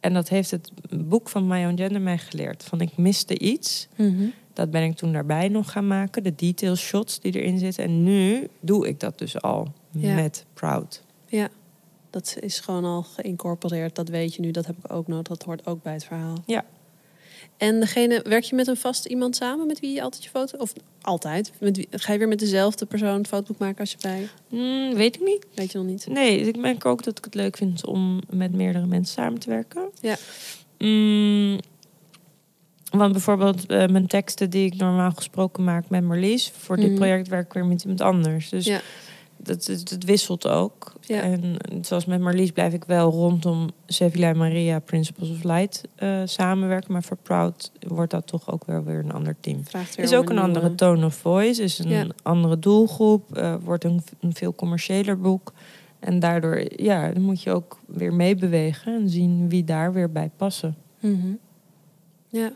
En 0.00 0.12
dat 0.14 0.28
heeft 0.28 0.50
het 0.50 0.70
boek 0.90 1.28
van 1.28 1.46
My 1.46 1.64
Own 1.64 1.76
Gender 1.76 2.00
mij 2.00 2.18
geleerd. 2.18 2.64
Van 2.64 2.80
ik 2.80 2.96
miste 2.96 3.38
iets. 3.38 3.88
Mhm. 3.96 4.24
Dat 4.52 4.70
ben 4.70 4.82
ik 4.82 4.96
toen 4.96 5.12
daarbij 5.12 5.48
nog 5.48 5.72
gaan 5.72 5.86
maken. 5.86 6.22
De 6.22 6.34
detail 6.34 6.76
shots 6.76 7.20
die 7.20 7.32
erin 7.32 7.58
zitten. 7.58 7.84
En 7.84 8.02
nu 8.02 8.48
doe 8.60 8.88
ik 8.88 9.00
dat 9.00 9.18
dus 9.18 9.40
al 9.42 9.72
Ja. 9.90 10.14
met 10.14 10.44
Proud. 10.54 11.02
Ja, 11.28 11.48
dat 12.10 12.36
is 12.40 12.60
gewoon 12.60 12.84
al 12.84 13.02
geïncorporeerd. 13.02 13.94
Dat 13.94 14.08
weet 14.08 14.34
je 14.34 14.40
nu, 14.40 14.50
dat 14.50 14.66
heb 14.66 14.76
ik 14.84 14.92
ook 14.92 15.06
nodig. 15.06 15.26
Dat 15.26 15.42
hoort 15.42 15.66
ook 15.66 15.82
bij 15.82 15.92
het 15.92 16.04
verhaal. 16.04 16.42
Ja. 16.46 16.64
En 17.56 17.80
degene, 17.80 18.22
werk 18.28 18.44
je 18.44 18.54
met 18.54 18.66
een 18.66 18.76
vast 18.76 19.04
iemand 19.06 19.36
samen 19.36 19.66
met 19.66 19.80
wie 19.80 19.94
je 19.94 20.02
altijd 20.02 20.24
je 20.24 20.30
foto... 20.30 20.58
Of 20.58 20.72
altijd? 21.00 21.52
Met 21.60 21.76
wie, 21.76 21.88
ga 21.90 22.12
je 22.12 22.18
weer 22.18 22.28
met 22.28 22.38
dezelfde 22.38 22.86
persoon 22.86 23.18
het 23.18 23.26
fotoboek 23.26 23.58
maken 23.58 23.78
als 23.78 23.90
je 23.90 23.96
bij... 24.00 24.28
Hmm, 24.48 24.94
weet 24.94 25.14
ik 25.14 25.22
niet. 25.24 25.46
Weet 25.54 25.72
je 25.72 25.78
nog 25.78 25.86
niet? 25.86 26.06
Nee, 26.06 26.38
ik 26.40 26.56
merk 26.56 26.84
ook 26.84 27.02
dat 27.04 27.18
ik 27.18 27.24
het 27.24 27.34
leuk 27.34 27.56
vind 27.56 27.86
om 27.86 28.20
met 28.30 28.52
meerdere 28.52 28.86
mensen 28.86 29.14
samen 29.22 29.38
te 29.40 29.48
werken. 29.48 29.90
Ja. 30.00 30.16
Mm, 30.78 31.58
want 32.90 33.12
bijvoorbeeld 33.12 33.66
eh, 33.66 33.86
mijn 33.86 34.06
teksten 34.06 34.50
die 34.50 34.66
ik 34.66 34.76
normaal 34.76 35.10
gesproken 35.12 35.64
maak 35.64 35.88
met 35.88 36.04
Marlies... 36.04 36.52
voor 36.56 36.76
dit 36.76 36.86
Mhm. 36.88 36.94
project 36.96 37.28
werk 37.28 37.46
ik 37.46 37.52
weer 37.52 37.66
met 37.66 37.82
iemand 37.82 38.00
anders. 38.00 38.48
Dus 38.48 38.64
Ja. 38.64 38.80
Dat, 39.48 39.66
het, 39.66 40.04
wisselt 40.04 40.48
ook. 40.48 40.92
Ja. 41.00 41.20
En 41.20 41.56
zoals 41.82 42.04
met 42.04 42.20
Marlies 42.20 42.50
blijf 42.50 42.72
ik 42.72 42.84
wel 42.84 43.10
rondom 43.10 43.68
Sevilla 43.86 44.28
en 44.28 44.36
Maria 44.36 44.78
Principles 44.78 45.30
of 45.30 45.42
Light 45.44 45.82
eh, 45.94 46.20
samenwerken. 46.24 46.92
Maar 46.92 47.02
voor 47.02 47.16
Proud 47.22 47.72
wordt 47.86 48.10
dat 48.10 48.26
toch 48.26 48.52
ook 48.52 48.64
wel 48.64 48.82
weer 48.84 48.98
een 48.98 49.12
ander 49.12 49.36
team. 49.40 49.60
Is 49.96 50.14
ook 50.14 50.28
een 50.28 50.34
nieuwe- 50.34 50.40
andere 50.46 50.74
tone 50.74 51.06
of 51.06 51.14
voice, 51.14 51.62
is 51.62 51.78
een 51.78 51.88
Ja. 51.88 52.06
andere 52.22 52.58
doelgroep, 52.58 53.36
eh, 53.36 53.54
wordt 53.62 53.84
een, 53.84 54.02
een 54.20 54.34
veel 54.34 54.54
commerciëler 54.54 55.18
boek. 55.20 55.52
En 55.98 56.18
daardoor 56.18 56.62
ja, 56.82 57.10
dan 57.12 57.22
moet 57.22 57.42
je 57.42 57.50
ook 57.50 57.78
weer 57.86 58.12
meebewegen 58.14 58.94
en 59.00 59.08
zien 59.08 59.48
wie 59.48 59.64
daar 59.64 59.92
weer 59.92 60.12
bij 60.12 60.30
passen. 60.36 60.76
Mhm. 61.00 61.28
Ja. 62.28 62.50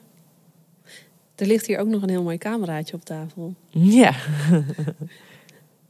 Er 1.34 1.47
ligt 1.47 1.66
hier 1.66 1.78
ook 1.78 1.88
nog 1.88 2.03
een 2.03 2.09
heel 2.09 2.22
mooi 2.22 2.38
cameraatje 2.38 2.95
op 2.95 3.05
tafel. 3.05 3.55
Ja, 3.70 4.14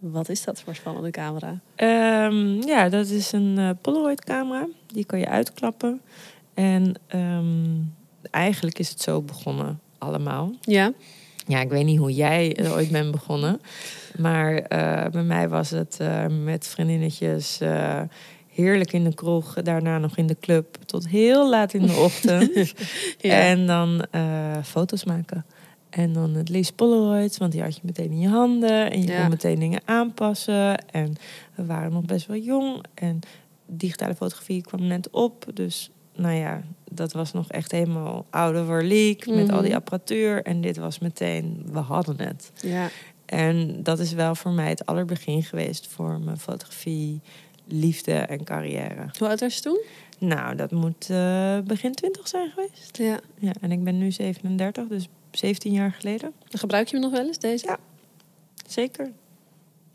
Wat 0.02 0.28
is 0.28 0.44
dat 0.44 0.60
voor 0.60 0.74
spannende 0.74 1.10
camera? 1.10 1.60
Ehm, 1.74 2.62
ja 2.62 2.88
dat 2.88 3.08
is 3.08 3.32
een 3.32 3.58
eh, 3.58 3.70
Polaroid 3.80 4.24
camera. 4.24 4.66
Die 4.86 5.04
kan 5.04 5.18
je 5.18 5.28
uitklappen. 5.28 6.00
En 6.54 6.94
ehm, 7.06 7.70
eigenlijk 8.30 8.78
is 8.78 8.88
het 8.88 9.00
zo 9.00 9.20
begonnen 9.20 9.80
allemaal. 9.98 10.52
Ja. 10.60 10.92
Ja, 11.46 11.60
ik 11.60 11.68
weet 11.68 11.84
niet 11.84 11.98
hoe 11.98 12.12
jij 12.12 12.56
er 12.56 12.72
ooit 12.72 12.90
bent 12.90 13.10
begonnen. 13.10 13.60
Maar 14.16 14.54
eh, 14.54 15.10
bij 15.10 15.22
mij 15.22 15.48
was 15.48 15.70
het 15.70 15.96
eh, 16.00 16.26
met 16.44 16.66
vriendinnetjes 16.66 17.60
eh, 17.60 18.00
heerlijk 18.48 18.92
in 18.92 19.04
de 19.04 19.14
kroeg. 19.14 19.54
Daarna 19.54 19.98
nog 19.98 20.16
in 20.16 20.26
de 20.26 20.36
club 20.40 20.76
tot 20.86 21.08
heel 21.08 21.48
laat 21.50 21.74
in 21.74 21.86
de 21.86 21.94
ochtend. 21.94 22.72
ja. 23.18 23.40
En 23.40 23.66
dan 23.66 24.06
eh, 24.10 24.56
foto's 24.64 25.04
maken. 25.04 25.44
En 25.92 26.12
dan 26.12 26.34
het 26.34 26.48
liefst 26.48 26.74
Polaroids, 26.74 27.38
want 27.38 27.52
die 27.52 27.62
had 27.62 27.74
je 27.74 27.80
meteen 27.84 28.10
in 28.10 28.20
je 28.20 28.28
handen. 28.28 28.90
En 28.90 29.00
je 29.02 29.06
Ja. 29.06 29.20
kon 29.20 29.30
meteen 29.30 29.58
dingen 29.58 29.80
aanpassen. 29.84 30.86
En 30.90 31.12
we 31.54 31.64
waren 31.66 31.92
nog 31.92 32.04
best 32.04 32.26
wel 32.26 32.36
jong. 32.36 32.84
En 32.94 33.20
digitale 33.66 34.14
fotografie 34.14 34.62
kwam 34.62 34.86
net 34.86 35.10
op. 35.10 35.46
Dus 35.54 35.90
nou 36.16 36.34
ja, 36.34 36.62
dat 36.90 37.12
was 37.12 37.32
nog 37.32 37.48
echt 37.50 37.70
helemaal 37.72 38.26
out 38.30 38.54
of 38.62 38.68
our 38.68 38.82
league. 38.84 39.34
Met 39.36 39.50
al 39.50 39.58
die 39.60 39.68
Mhm. 39.68 39.76
apparatuur. 39.78 40.42
En 40.42 40.60
dit 40.60 40.76
was 40.76 40.98
meteen, 40.98 41.62
we 41.72 41.78
hadden 41.78 42.20
het. 42.20 42.50
ja. 42.62 42.88
En 43.26 43.82
dat 43.82 43.98
is 43.98 44.12
wel 44.12 44.34
voor 44.34 44.50
mij 44.50 44.68
het 44.68 44.86
allerbegin 44.86 45.42
geweest 45.42 45.86
voor 45.86 46.20
mijn 46.20 46.38
fotografie, 46.38 47.20
liefde 47.66 48.12
en 48.12 48.44
carrière. 48.44 49.08
Hoe 49.18 49.28
oud 49.28 49.40
was 49.40 49.54
je 49.54 49.60
toen? 49.60 49.80
Nou, 50.18 50.56
dat 50.56 50.70
moet 50.70 51.10
eh, 51.10 51.58
begin 51.64 51.92
twintig 51.94 52.28
zijn 52.28 52.50
geweest. 52.50 52.96
Ja. 52.98 53.20
Ja, 53.38 53.52
en 53.60 53.72
ik 53.72 53.84
ben 53.84 53.98
nu 53.98 54.10
37, 54.10 54.86
dus 54.88 55.08
17 55.32 55.72
jaar 55.72 55.92
geleden. 55.92 56.32
Gebruik 56.50 56.88
je 56.88 56.96
hem 56.96 57.04
nog 57.04 57.18
wel 57.18 57.26
eens, 57.26 57.38
deze? 57.38 57.66
Ja. 57.66 57.78
Zeker. 58.66 59.10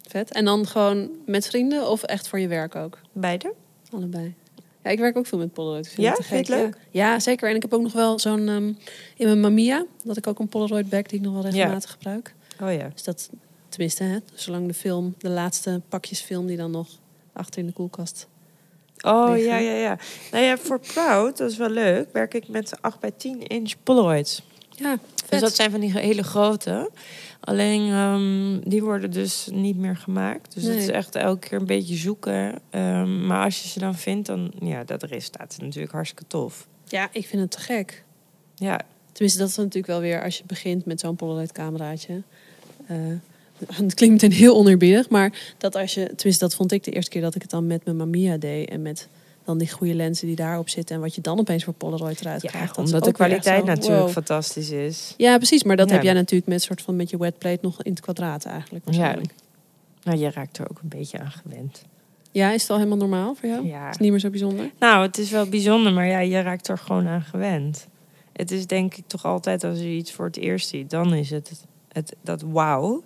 Vet. 0.08 0.32
En 0.32 0.46
dan 0.46 0.68
gewoon 0.68 1.10
met 1.26 1.48
vrienden 1.48 1.90
of 1.90 2.04
echt 2.04 2.28
voor 2.28 2.40
je 2.40 2.48
werk 2.48 2.76
ook? 2.76 3.00
Beide. 3.12 3.54
Allebei. 3.92 4.36
Ja, 4.84 4.90
ik 4.90 5.00
werk 5.00 5.18
ook 5.18 5.26
veel 5.26 5.38
met 5.38 5.54
Polaroid. 5.54 5.86
Ik 5.86 5.98
Ja? 5.98 6.14
Vind 6.14 6.28
je 6.28 6.36
gek. 6.36 6.48
het 6.48 6.50
leuk? 6.50 6.78
Ja. 6.92 7.12
Ja, 7.12 7.20
zeker. 7.20 7.50
En 7.50 7.56
ik 7.56 7.62
heb 7.62 7.74
ook 7.74 7.82
nog 7.82 7.94
wel 7.94 8.20
zo'n 8.20 8.48
ehm, 8.48 8.74
in 9.16 9.26
mijn 9.26 9.40
Mamiya, 9.40 9.86
dat 10.04 10.18
ik 10.18 10.28
ook 10.28 10.40
een 10.40 10.48
Polaroid 10.48 10.90
bag 10.90 11.02
die 11.02 11.20
ik 11.20 11.26
nog 11.26 11.34
wel 11.34 11.44
regelmatig 11.44 11.92
gebruik. 11.92 12.36
Oh 12.62 12.74
ja. 12.74 12.90
Dus 12.94 13.04
dat, 13.04 13.30
tenminste, 13.70 14.04
hè, 14.04 14.18
zolang 14.34 14.68
de 14.68 14.74
film, 14.74 15.16
de 15.18 15.30
laatste 15.30 15.82
pakjes 15.90 16.22
film 16.22 16.48
die 16.48 16.58
dan 16.58 16.72
nog 16.72 16.88
achter 17.34 17.60
in 17.60 17.66
de 17.66 17.74
koelkast. 17.74 18.28
Oh 19.02 19.30
liggen. 19.30 19.48
ja, 19.48 19.58
ja, 19.58 19.74
ja. 19.74 19.98
Nou 20.32 20.44
ja, 20.44 20.58
voor 20.58 20.80
Proud, 20.80 21.38
dat 21.38 21.52
is 21.52 21.58
wel 21.58 21.70
leuk, 21.70 22.12
werk 22.12 22.34
ik 22.34 22.48
met 22.48 22.82
8 22.82 23.00
bij 23.00 23.12
10 23.12 23.48
inch 23.48 23.74
Polaroids. 23.84 24.42
Ja, 24.80 24.98
Dus 25.30 25.40
dat 25.40 25.56
zijn 25.56 25.72
van 25.72 25.80
die 25.80 26.00
hele 26.00 26.24
grote. 26.24 26.90
Alleen 27.40 27.92
ehm, 27.92 28.70
die 28.70 28.84
worden 28.84 29.12
dus 29.12 29.48
niet 29.52 29.78
meer 29.78 29.98
gemaakt. 29.98 30.54
Dus 30.54 30.64
het 30.64 30.76
is 30.76 30.88
echt 30.88 31.16
elke 31.16 31.48
keer 31.48 31.60
een 31.60 31.66
beetje 31.66 31.96
zoeken. 31.96 32.60
Ehm, 32.70 33.26
maar 33.26 33.44
als 33.44 33.62
je 33.62 33.68
ze 33.68 33.80
dan 33.80 33.96
vindt, 33.96 34.28
dan 34.28 34.52
ja, 34.60 34.84
dat 34.84 35.04
resultaat 35.04 35.52
is 35.52 35.58
natuurlijk 35.58 35.94
hartstikke 35.94 36.28
tof. 36.28 36.68
ja, 36.88 37.10
ik 37.12 37.28
vind 37.28 37.42
het 37.42 37.52
te 37.52 37.60
gek. 37.60 38.04
Ja, 38.56 38.82
Tenminste, 39.18 39.42
dat 39.42 39.52
is 39.52 39.58
natuurlijk 39.58 39.88
wel 39.88 40.00
weer 40.00 40.24
als 40.24 40.38
je 40.38 40.44
begint 40.48 40.86
met 40.86 41.00
zo'n 41.00 41.16
Polaroid 41.16 41.52
cameraatje. 41.52 42.22
Eh, 42.88 42.98
het 43.84 43.94
klinkt 43.94 44.22
meteen 44.22 44.38
heel 44.38 44.56
oneerbiedig, 44.56 45.10
maar 45.10 45.54
dat 45.58 45.76
als 45.76 45.94
je, 45.94 46.06
tenminste, 46.16 46.44
dat 46.44 46.56
vond 46.56 46.72
ik 46.72 46.84
de 46.84 46.92
eerste 46.92 47.12
keer 47.12 47.22
dat 47.22 47.36
ik 47.36 47.42
het 47.42 47.52
dan 47.52 47.68
met 47.68 47.86
mijn 47.86 47.98
Mamiya 47.98 48.38
deed 48.38 48.70
en 48.70 48.82
met 48.82 49.08
dan 49.48 49.58
die 49.58 49.72
goede 49.72 49.94
lenzen 49.94 50.28
die 50.28 50.36
daarop 50.36 50.70
zitten 50.70 50.96
en 50.96 51.02
wat 51.02 51.16
je 51.16 51.22
dan 51.22 51.40
opeens 51.40 51.64
voor 51.64 51.74
Polaroid 51.74 52.20
eruit 52.20 52.42
ja 52.42 52.50
krijgt. 52.50 52.76
dat 52.76 52.86
omdat 52.86 53.04
de 53.04 53.12
kwaliteit 53.12 53.60
zo, 53.60 53.66
natuurlijk 53.66 54.02
wow. 54.02 54.10
fantastisch 54.10 54.70
is. 54.70 55.14
Ja, 55.18 55.38
precies, 55.38 55.64
maar 55.64 55.76
dat 55.76 55.88
Ja. 55.88 55.94
heb 55.94 56.04
jij 56.04 56.14
natuurlijk 56.14 56.50
met 56.50 56.62
soort 56.62 56.82
van 56.82 56.96
met 56.96 57.10
je 57.10 57.18
wetplate 57.18 57.60
nog 57.62 57.84
in 57.84 57.92
het 57.92 58.00
kwadraat 58.00 58.46
eigenlijk. 58.46 58.86
waarschijnlijk. 58.86 59.34
Nou, 60.04 60.18
je 60.18 60.32
raakt 60.32 60.58
er 60.58 60.70
ook 60.70 60.80
een 60.82 60.90
beetje 60.90 61.20
aan 61.20 61.32
gewend. 61.32 61.86
Ja, 62.32 62.52
is 62.52 62.62
het 62.62 62.72
al 62.72 62.78
helemaal 62.78 62.98
normaal 62.98 63.36
voor 63.36 63.50
jou? 63.50 63.68
Ja. 63.68 63.84
Is 63.84 63.92
het 63.92 64.00
niet 64.00 64.12
meer 64.12 64.20
zo 64.20 64.30
bijzonder? 64.30 64.72
Nou, 64.80 65.06
het 65.06 65.18
is 65.18 65.32
wel 65.32 65.46
bijzonder, 65.50 65.94
maar 65.94 66.08
ja, 66.08 66.20
je 66.20 66.42
raakt 66.42 66.68
er 66.68 66.78
gewoon 66.78 67.08
aan 67.08 67.22
gewend. 67.22 67.88
Het 68.34 68.52
is 68.52 68.68
denk 68.68 68.96
ik 68.96 69.04
toch 69.08 69.26
altijd 69.26 69.64
als 69.64 69.80
je 69.80 69.90
iets 69.90 70.12
voor 70.12 70.26
het 70.26 70.38
eerst 70.38 70.68
ziet, 70.68 70.90
dan 70.90 71.14
is 71.14 71.30
het, 71.30 71.52
het 71.92 72.16
dat 72.22 72.42
wauw. 72.42 73.04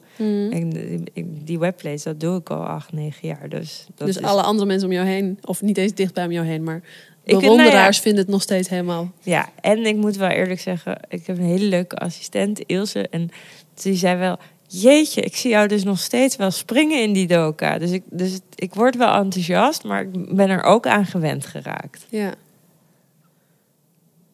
En 0.52 0.70
die, 0.70 1.02
ik- 1.14 1.46
die 1.48 1.60
webplates, 1.60 2.04
dat 2.04 2.20
doe 2.20 2.40
ik 2.40 2.50
al 2.50 2.64
acht, 2.66 2.92
negen 2.94 3.28
jaar. 3.28 3.50
Dus, 3.50 3.86
dat 3.96 4.08
dus 4.08 4.18
is, 4.18 4.24
alle 4.24 4.42
andere 4.42 4.68
mensen 4.68 4.88
om 4.88 4.94
jou 4.94 5.08
heen, 5.08 5.38
of 5.42 5.62
niet 5.62 5.78
eens 5.78 5.94
dicht 5.94 6.14
bij 6.14 6.26
om 6.26 6.32
jou 6.32 6.46
heen, 6.46 6.64
maar 6.64 6.82
Ik- 7.24 7.40
bewonderaars 7.40 7.74
nou 7.74 7.94
ja. 7.94 8.02
vinden 8.02 8.22
het 8.24 8.32
nog 8.32 8.42
steeds 8.42 8.70
helemaal. 8.70 9.12
Ja, 9.24 9.50
en 9.62 9.86
ik 9.86 9.96
moet 9.96 10.16
wel 10.16 10.30
eerlijk 10.30 10.60
zeggen, 10.60 10.98
ik 11.10 11.28
heb 11.28 11.38
een 11.38 11.44
hele 11.44 11.66
leuke 11.66 11.96
assistent, 11.96 12.60
Ilse. 12.66 13.08
En 13.10 13.30
die 13.74 13.96
zei 13.96 14.18
wel, 14.18 14.38
jeetje, 14.68 15.22
ik 15.22 15.36
zie 15.36 15.50
jou 15.50 15.68
dus 15.68 15.84
nog 15.84 16.00
steeds 16.00 16.36
wel 16.36 16.52
springen 16.52 17.02
in 17.02 17.14
die 17.14 17.28
doka. 17.28 17.78
Dus 17.78 17.92
ik, 17.92 18.04
dus 18.10 18.40
ik 18.56 18.74
word 18.74 18.96
wel 18.96 19.14
enthousiast, 19.16 19.84
maar 19.84 20.02
ik 20.02 20.36
ben 20.36 20.50
er 20.50 20.64
ook 20.64 20.88
aan 20.88 21.06
gewend 21.06 21.46
geraakt. 21.46 22.06
Ja. 22.10 22.34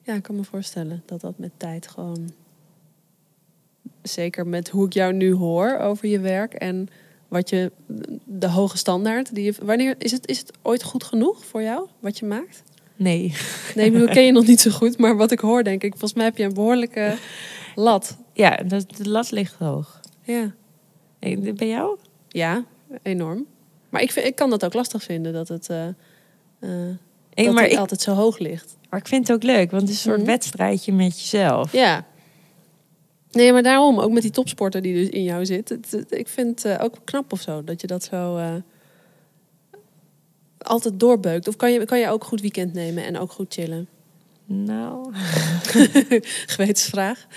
Ja, 0.04 0.14
ik 0.14 0.24
kan 0.24 0.36
me 0.36 0.44
voorstellen 0.44 1.04
dat 1.06 1.22
dat 1.22 1.38
met 1.38 1.52
tijd 1.58 1.88
gewoon. 1.88 2.32
Zeker 4.08 4.48
met 4.48 4.70
hoe 4.70 4.86
ik 4.86 4.94
jou 4.94 5.14
nu 5.14 5.34
hoor 5.34 5.78
over 5.78 6.08
je 6.08 6.20
werk 6.20 6.54
en 6.54 6.88
wat 7.28 7.50
je. 7.50 7.72
de 8.26 8.48
hoge 8.50 8.78
standaard. 8.78 9.36
Die 9.36 9.44
je, 9.44 9.54
wanneer 9.62 9.96
is 9.98 10.12
het, 10.12 10.28
is 10.28 10.40
het 10.40 10.52
ooit 10.62 10.84
goed 10.84 11.04
genoeg 11.04 11.46
voor 11.46 11.62
jou 11.62 11.88
wat 12.00 12.18
je 12.20 12.26
maakt? 12.26 12.64
Nee. 12.96 13.34
Nee, 13.76 13.92
ik 13.92 14.10
ken 14.10 14.24
je 14.24 14.32
nog 14.32 14.48
niet 14.48 14.62
zo 14.62 14.72
goed, 14.72 14.98
maar 14.98 15.18
wat 15.18 15.32
ik 15.32 15.40
hoor, 15.40 15.64
denk 15.64 15.84
ik, 15.84 15.90
volgens 15.90 16.14
mij 16.14 16.26
heb 16.26 16.38
je 16.38 16.44
een 16.44 16.54
behoorlijke 16.54 17.16
lat. 17.76 18.18
Ja, 18.34 18.56
dat, 18.56 18.86
de 18.98 19.10
lat 19.10 19.32
ligt 19.32 19.54
hoog. 19.54 20.00
Ja, 20.22 20.54
Eh, 21.20 21.54
Bij 21.56 21.68
jou? 21.68 21.98
ja 22.28 22.64
enorm. 23.04 23.46
Maar 23.90 24.02
ik, 24.02 24.12
vind, 24.12 24.26
ik 24.26 24.36
kan 24.36 24.50
dat 24.50 24.66
ook 24.66 24.74
lastig 24.74 25.04
vinden 25.04 25.34
dat 25.34 25.48
het. 25.48 25.70
eh, 25.70 25.88
Ik, 27.34 27.46
dat 27.46 27.54
maar, 27.54 27.64
het 27.64 27.72
ik, 27.72 27.78
altijd 27.78 28.02
zo 28.02 28.14
hoog 28.14 28.38
ligt. 28.40 28.78
maar 28.90 29.00
ik 29.00 29.08
vind 29.08 29.28
het 29.28 29.36
ook 29.36 29.44
leuk, 29.44 29.72
want 29.72 29.82
het 29.82 29.92
is 29.92 29.98
een 29.98 30.02
soort 30.12 30.18
Mhm. 30.22 30.28
wedstrijdje 30.30 30.94
met 30.94 31.20
jezelf. 31.20 31.72
Ja. 31.72 32.06
Nee, 33.38 33.52
maar 33.54 33.64
daarom, 33.64 34.00
ook 34.00 34.12
met 34.12 34.22
die 34.22 34.32
topsporter 34.32 34.82
die 34.82 34.94
dus 34.94 35.10
in 35.10 35.24
jou 35.24 35.46
zit. 35.46 35.70
Het, 35.70 35.92
het- 35.92 36.12
ik 36.12 36.28
vind 36.28 36.64
het 36.64 36.78
eh, 36.78 36.84
ook 36.86 36.96
knap 37.04 37.32
of 37.32 37.42
zo, 37.42 37.64
dat 37.64 37.82
je 37.82 37.88
dat 37.88 38.04
zo 38.04 38.38
eh, 38.38 38.54
altijd 40.58 41.00
doorbeukt. 41.00 41.48
Of 41.48 41.56
kan 41.56 41.72
je, 41.72 41.86
kan 41.86 42.00
je 42.00 42.10
ook 42.10 42.24
goed 42.24 42.42
weekend 42.42 42.74
nemen 42.74 43.06
en 43.06 43.18
ook 43.18 43.32
goed 43.32 43.54
chillen? 43.54 43.88
Nou, 44.46 45.14
Gewetensvraag. 46.54 47.28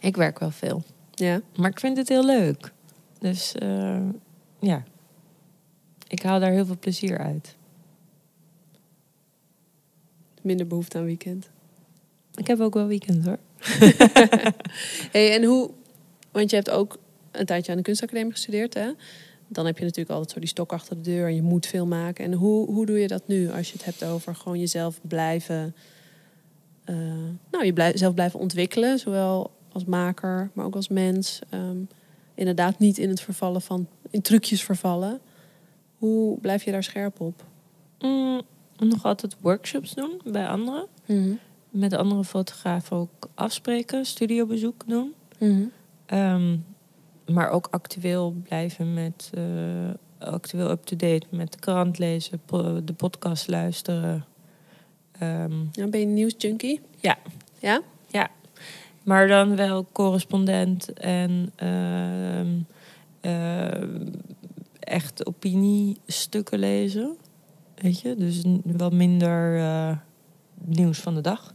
ik 0.00 0.16
werk 0.16 0.38
wel 0.38 0.50
veel. 0.50 0.82
Ja. 1.14 1.40
Maar 1.56 1.70
ik 1.70 1.80
vind 1.80 1.96
het 1.96 2.08
heel 2.08 2.24
leuk. 2.24 2.72
Dus 3.18 3.52
eh, 3.54 4.08
ja, 4.60 4.84
ik 6.08 6.22
haal 6.22 6.40
daar 6.40 6.50
heel 6.52 6.66
veel 6.66 6.78
plezier 6.78 7.18
uit. 7.18 7.56
Minder 10.42 10.66
behoefte 10.66 10.98
aan 10.98 11.04
weekend. 11.04 11.50
Ik 12.34 12.46
heb 12.46 12.60
ook 12.60 12.74
wel 12.74 12.86
weekend 12.86 13.24
hoor. 13.24 13.38
Hey, 15.12 15.34
en 15.34 15.44
hoe, 15.44 15.70
want 16.32 16.50
je 16.50 16.56
hebt 16.56 16.70
ook 16.70 16.98
een 17.30 17.46
tijdje 17.46 17.70
aan 17.70 17.78
de 17.78 17.84
kunstacademie 17.84 18.32
gestudeerd, 18.32 18.74
hè? 18.74 18.90
Dan 19.48 19.66
heb 19.66 19.78
je 19.78 19.84
natuurlijk 19.84 20.10
altijd 20.10 20.30
zo 20.30 20.40
die 20.40 20.48
stok 20.48 20.72
achter 20.72 20.96
de 20.96 21.10
deur 21.10 21.26
en 21.26 21.34
je 21.34 21.42
moet 21.42 21.66
veel 21.66 21.86
maken. 21.86 22.24
En 22.24 22.32
hoe, 22.32 22.66
hoe 22.66 22.86
doe 22.86 22.98
je 22.98 23.08
dat 23.08 23.28
nu 23.28 23.50
als 23.50 23.66
je 23.66 23.72
het 23.72 23.84
hebt 23.84 24.04
over 24.04 24.34
gewoon 24.34 24.58
jezelf 24.58 25.00
blijven, 25.02 25.74
eh, 26.84 26.96
nou, 27.50 27.64
je 27.64 27.92
zelf 27.94 28.14
blijven 28.14 28.40
ontwikkelen, 28.40 28.98
zowel 28.98 29.50
als 29.72 29.84
maker, 29.84 30.50
maar 30.52 30.64
ook 30.64 30.74
als 30.74 30.88
mens. 30.88 31.40
Ehm, 31.50 31.78
inderdaad, 32.34 32.78
niet 32.78 32.98
in 32.98 33.08
het 33.08 33.20
vervallen 33.20 33.62
van, 33.62 33.88
in 34.10 34.22
trucjes 34.22 34.62
vervallen. 34.62 35.20
Hoe 35.98 36.40
blijf 36.40 36.62
je 36.62 36.70
daar 36.70 36.84
scherp 36.84 37.20
op? 37.20 37.44
Mm, 37.98 38.42
nog 38.78 39.04
altijd 39.04 39.36
workshops 39.40 39.94
doen 39.94 40.20
bij 40.24 40.46
anderen. 40.46 40.86
Met 41.76 41.92
andere 41.92 42.24
fotografen 42.24 42.96
ook 42.96 43.28
afspreken, 43.34 44.04
studiobezoek 44.04 44.82
doen. 44.86 45.14
Ehm, 46.06 46.56
maar 47.26 47.50
ook 47.50 47.68
actueel 47.70 48.34
blijven 48.42 48.94
met 48.94 49.30
eh, 49.34 49.42
actueel 50.18 50.70
up-to-date 50.70 51.26
met 51.30 51.52
de 51.52 51.58
krant 51.58 51.98
lezen, 51.98 52.40
po- 52.44 52.84
de 52.84 52.92
podcast 52.92 53.48
luisteren. 53.48 54.24
Ja, 55.72 55.86
ben 55.86 56.00
je 56.00 56.06
een 56.06 56.14
nieuwsjunkie? 56.14 56.80
Ja. 57.00 57.18
Ja? 57.58 57.82
maar 59.02 59.28
dan 59.28 59.56
wel 59.56 59.86
correspondent 59.92 60.92
en 60.92 61.52
ehm, 61.56 62.58
eh, 63.20 63.88
echt 64.80 65.26
opiniestukken 65.26 66.58
lezen. 66.58 67.16
Weet 67.74 68.00
je, 68.00 68.14
dus 68.16 68.42
wel 68.64 68.90
minder 68.90 69.58
eh, 69.58 69.96
nieuws 70.64 70.98
van 70.98 71.14
de 71.14 71.20
dag. 71.20 71.54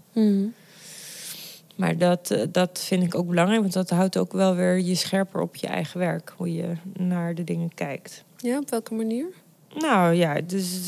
Maar 1.76 1.98
dat, 1.98 2.32
eh, 2.32 2.48
dat 2.52 2.80
vind 2.80 3.04
ik 3.04 3.16
ook 3.16 3.28
belangrijk, 3.28 3.62
want 3.62 3.74
dat 3.74 3.90
houdt 3.90 4.18
ook 4.18 4.32
wel 4.32 4.56
weer 4.56 4.80
je 4.80 4.96
scherper 4.96 5.42
op 5.42 5.56
je 5.56 5.68
eigen 5.68 6.00
werk. 6.00 6.34
Hoe 6.38 6.54
je 6.54 6.74
naar 6.94 7.36
de 7.36 7.44
dingen 7.44 7.74
kijkt. 7.74 8.24
Ja, 8.38 8.58
op 8.58 8.70
welke 8.70 8.94
manier? 8.94 9.26
Nou 9.78 10.14
ja, 10.14 10.42
dus 10.42 10.80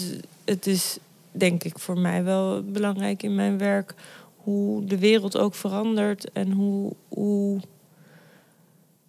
het 0.46 0.68
is 0.68 0.98
denk 1.32 1.64
ik 1.64 1.80
voor 1.80 1.98
mij 1.98 2.24
wel 2.24 2.64
belangrijk 2.64 3.24
in 3.24 3.36
mijn 3.36 3.58
werk 3.58 3.94
hoe 4.44 4.86
de 4.86 4.98
wereld 4.98 5.38
ook 5.38 5.56
verandert 5.56 6.32
en 6.32 6.52
hoe, 6.52 6.94
hoe, 7.08 7.60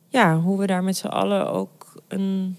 ja, 0.09 0.41
hoe 0.41 0.59
we 0.59 0.67
daar 0.67 0.85
met 0.85 0.97
z'n 0.97 1.07
allen 1.07 1.51
ook 1.51 2.03
een, 2.09 2.57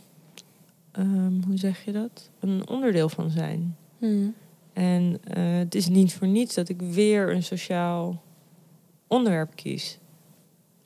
ehm, 0.92 1.42
hoe 1.48 1.58
zeg 1.58 1.86
je 1.86 1.92
dat? 1.92 2.30
Een 2.40 2.68
onderdeel 2.68 3.10
van 3.10 3.30
zijn. 3.30 3.78
En 4.76 5.18
eh, 5.24 5.58
het 5.58 5.76
is 5.76 5.88
niet 5.88 6.14
voor 6.14 6.28
niets 6.28 6.56
dat 6.56 6.70
ik 6.70 6.82
weer 6.82 7.32
een 7.34 7.44
sociaal 7.44 8.22
onderwerp 9.08 9.56
kies. 9.56 9.98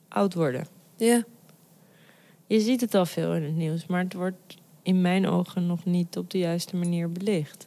Oud 0.08 0.34
worden. 0.34 0.66
Ja. 0.96 1.24
Je 2.46 2.60
ziet 2.60 2.80
het 2.80 2.94
al 2.94 3.06
veel 3.06 3.34
in 3.34 3.42
het 3.42 3.56
nieuws, 3.56 3.86
maar 3.86 4.02
het 4.02 4.14
wordt 4.14 4.56
in 4.82 5.00
mijn 5.00 5.26
ogen 5.26 5.66
nog 5.66 5.84
niet 5.84 6.16
op 6.16 6.30
de 6.30 6.38
juiste 6.38 6.76
manier 6.76 7.12
belicht. 7.12 7.66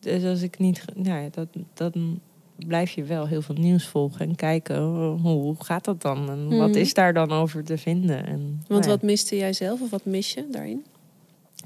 Dus 0.00 0.24
als 0.24 0.42
ik 0.42 0.58
niet. 0.58 0.84
Nou 0.94 1.22
ja, 1.22 1.28
dat, 1.30 1.48
dan 1.74 2.20
blijf 2.66 2.90
je 2.90 3.04
wel 3.04 3.26
heel 3.26 3.42
veel 3.42 3.54
nieuws 3.54 3.86
volgen 3.86 4.20
en 4.28 4.34
kijken 4.34 4.78
oh, 4.82 5.22
hoe 5.22 5.54
gaat 5.58 5.84
dat 5.84 6.02
dan 6.02 6.30
en 6.30 6.58
wat 6.58 6.68
Mhm. 6.68 6.78
is 6.78 6.94
daar 6.94 7.14
dan 7.14 7.32
over 7.32 7.64
te 7.64 7.78
vinden. 7.78 8.26
En, 8.26 8.40
Want 8.40 8.68
nou 8.68 8.82
ja, 8.82 8.88
wat 8.88 9.02
miste 9.02 9.36
jij 9.36 9.52
zelf 9.52 9.80
of 9.80 9.90
wat 9.90 10.04
mis 10.04 10.32
je 10.32 10.46
daarin? 10.50 10.84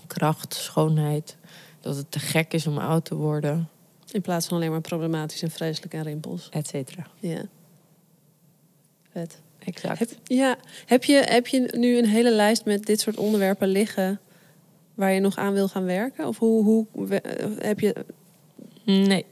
kracht, 0.06 0.54
schoonheid, 0.54 1.36
dat 1.80 1.96
het 1.96 2.10
te 2.10 2.18
gek 2.18 2.52
is 2.52 2.66
om 2.66 2.78
oud 2.78 3.04
te 3.04 3.14
worden, 3.14 3.68
In 4.12 4.20
plaats 4.20 4.46
van 4.46 4.56
alleen 4.56 4.70
maar 4.70 4.80
problematisch 4.80 5.42
en 5.42 5.50
vreselijk 5.50 5.94
en 5.94 6.02
rimpels. 6.02 6.48
et 6.50 6.66
cetera. 6.68 7.06
Ja. 7.18 7.42
Vet. 9.12 9.40
Exact. 9.58 9.98
Heb, 9.98 10.10
ja, 10.24 10.56
heb 10.86 11.04
je, 11.04 11.22
heb 11.26 11.46
je 11.46 11.74
nu 11.76 11.98
een 11.98 12.06
hele 12.06 12.30
lijst 12.30 12.64
met 12.64 12.86
dit 12.86 13.00
soort 13.00 13.16
onderwerpen 13.16 13.68
liggen 13.68 14.20
waar 14.94 15.12
je 15.12 15.20
nog 15.20 15.36
aan 15.36 15.52
wil 15.52 15.68
gaan 15.68 15.84
werken? 15.84 16.26
Of 16.26 16.38
hoe, 16.38 16.64
hoe 16.64 17.08
eh, 17.08 17.50
heb 17.58 17.80
je. 17.80 17.94
Nee. 18.84 19.24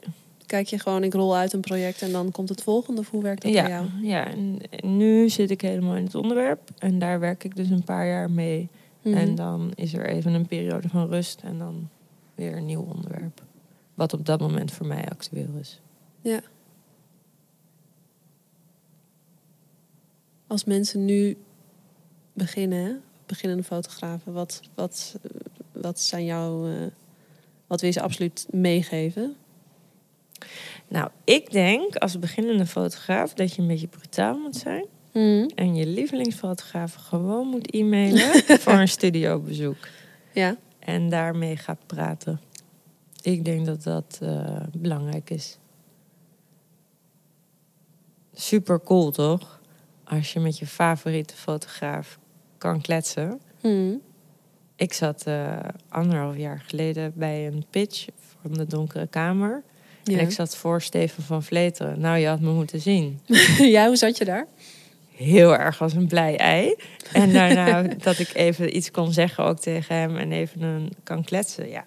kijk 0.47 0.67
je 0.67 0.79
gewoon, 0.79 1.05
ik 1.05 1.15
rol 1.15 1.37
uit 1.37 1.53
een 1.53 1.61
project 1.61 2.03
en 2.03 2.13
dan 2.13 2.31
komt 2.31 2.49
het 2.49 2.63
volgende? 2.63 3.01
Of 3.01 3.11
hoe 3.11 3.23
werkt 3.23 3.43
dat 3.43 3.53
bij 3.53 3.69
jou? 3.69 3.87
Ja, 4.03 4.29
nu 4.81 5.29
zit 5.29 5.51
ik 5.51 5.61
helemaal 5.61 5.97
in 5.97 6.05
het 6.05 6.15
onderwerp. 6.15 6.71
En 6.79 6.99
daar 6.99 7.21
werk 7.21 7.45
ik 7.45 7.57
dus 7.57 7.71
een 7.71 7.85
paar 7.85 8.07
jaar 8.07 8.31
mee. 8.31 8.69
Mhm. 9.03 9.17
En 9.17 9.35
dan 9.35 9.73
is 9.75 9.95
er 9.95 10.07
even 10.07 10.33
een 10.33 10.47
periode 10.47 10.89
van 10.89 11.09
rust 11.09 11.41
en 11.43 11.59
dan 11.59 11.89
weer 12.39 12.57
een 12.57 12.66
nieuw 12.66 12.82
onderwerp. 12.82 13.43
Wat 13.95 14.12
op 14.12 14.26
dat 14.26 14.41
moment 14.41 14.72
voor 14.72 14.86
mij 14.86 15.09
actueel 15.09 15.55
is. 15.61 15.80
Ja. 16.20 16.41
Als 20.47 20.64
mensen 20.64 21.05
nu 21.05 21.36
beginnen, 22.32 22.84
hè, 22.84 22.93
beginnende 23.26 23.62
fotografen, 23.62 24.32
wat, 24.32 24.61
wat, 24.74 25.18
wat 25.72 26.01
zijn 26.01 26.24
jouw. 26.24 26.66
eh, 26.68 26.86
wat 27.66 27.80
wil 27.80 27.89
je 27.91 27.95
ze 27.95 28.03
absoluut 28.03 28.47
meegeven? 28.51 29.36
Nou, 30.89 31.11
ik 31.24 31.51
denk 31.51 31.97
als 31.97 32.18
beginnende 32.18 32.66
fotograaf 32.66 33.34
dat 33.34 33.55
je 33.55 33.62
een 33.62 33.68
beetje 33.68 33.86
brutaal 33.86 34.39
moet 34.39 34.57
zijn. 34.57 34.84
En 35.55 35.74
je 35.74 35.86
lievelingsfotograaf 35.86 36.95
gewoon 36.95 37.47
moet 37.47 37.74
e-mailen 37.74 38.43
voor 38.62 38.72
een 38.72 38.89
studiobezoek. 38.89 39.89
Ja. 40.32 40.57
En 40.89 41.09
daarmee 41.09 41.57
gaat 41.57 41.86
praten. 41.86 42.41
Ik 43.22 43.45
denk 43.45 43.66
dat 43.66 43.82
dat 43.82 44.18
eh, 44.22 44.57
belangrijk 44.72 45.30
is. 45.30 45.59
Super 48.34 48.80
cool, 48.80 49.11
toch? 49.11 49.61
Als 50.05 50.32
je 50.32 50.41
met 50.41 50.59
je 50.59 50.66
favoriete 50.66 51.34
fotograaf 51.34 52.18
kan 52.59 52.80
kletsen. 52.80 53.41
Mhm. 53.62 53.95
Ik 54.76 54.93
zat 54.93 55.26
eh, 55.26 55.59
anderhalf 55.89 56.36
jaar 56.36 56.62
geleden 56.66 57.12
bij 57.14 57.47
een 57.47 57.64
pitch 57.70 58.07
van 58.41 58.53
de 58.53 58.66
Donkere 58.66 59.07
Kamer. 59.07 59.62
Ja. 60.05 60.18
En 60.18 60.24
ik 60.24 60.30
zat 60.30 60.57
voor 60.57 60.82
Steven 60.82 61.22
van 61.22 61.43
Vleteren. 61.43 62.01
Nou, 62.01 62.18
je 62.18 62.26
had 62.26 62.41
me 62.41 62.53
moeten 62.53 62.80
zien. 62.80 63.20
ja, 63.76 63.86
hoe 63.86 63.97
zat 63.97 64.18
je 64.18 64.24
daar? 64.24 64.47
Heel 65.19 65.57
erg 65.57 65.83
als 65.83 65.95
een 65.95 66.07
blij 66.07 66.37
ei. 66.37 66.75
En 67.12 67.33
daarna 67.33 67.83
dat 68.09 68.19
ik 68.19 68.35
even 68.35 68.77
iets 68.77 68.91
kon 68.91 69.12
zeggen 69.12 69.45
ook 69.45 69.59
tegen 69.59 69.97
hem 69.97 70.16
en 70.16 70.33
even 70.33 70.62
een, 70.62 70.93
kan 71.03 71.25
kletsen. 71.25 71.69
Ja, 71.69 71.85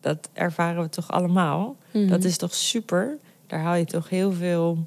dat 0.00 0.28
ervaren 0.32 0.82
we 0.82 0.88
toch 0.88 1.10
allemaal. 1.10 1.76
Mhm. 1.92 2.08
Dat 2.08 2.24
is 2.24 2.36
toch 2.36 2.54
super? 2.54 3.18
Daar 3.46 3.60
haal 3.60 3.74
je 3.74 3.84
toch 3.84 4.08
heel 4.08 4.32
veel 4.32 4.86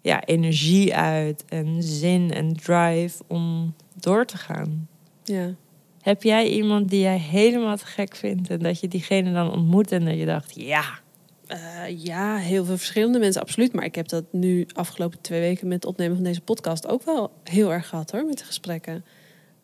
ja, 0.00 0.24
energie 0.24 0.94
uit 0.94 1.44
en 1.48 1.82
zin 1.82 2.32
en 2.32 2.56
drive 2.56 3.22
om 3.26 3.74
door 3.94 4.24
te 4.24 4.36
gaan. 4.36 4.88
Ja. 5.24 5.54
Heb 6.00 6.22
jij 6.22 6.48
iemand 6.48 6.88
die 6.88 7.00
jij 7.00 7.18
helemaal 7.18 7.76
te 7.76 7.86
gek 7.86 8.16
vindt 8.16 8.50
en 8.50 8.58
dat 8.58 8.80
je 8.80 8.88
diegene 8.88 9.32
dan 9.32 9.52
ontmoet 9.52 9.92
en 9.92 10.04
dat 10.04 10.18
je 10.18 10.26
dacht, 10.26 10.54
ja, 10.54 10.84
Eh, 11.52 12.04
ja, 12.04 12.36
heel 12.36 12.64
veel 12.64 12.76
verschillende 12.76 13.18
mensen, 13.18 13.42
absoluut. 13.42 13.72
Maar 13.72 13.84
ik 13.84 13.94
heb 13.94 14.08
dat 14.08 14.24
nu 14.30 14.66
afgelopen 14.72 15.20
twee 15.20 15.40
weken 15.40 15.68
met 15.68 15.76
het 15.76 15.84
opnemen 15.84 16.14
van 16.14 16.24
deze 16.24 16.40
podcast 16.40 16.86
ook 16.86 17.02
wel 17.02 17.32
heel 17.44 17.72
erg 17.72 17.88
gehad 17.88 18.10
hoor, 18.10 18.24
met 18.24 18.38
de 18.38 18.44
gesprekken. 18.44 19.04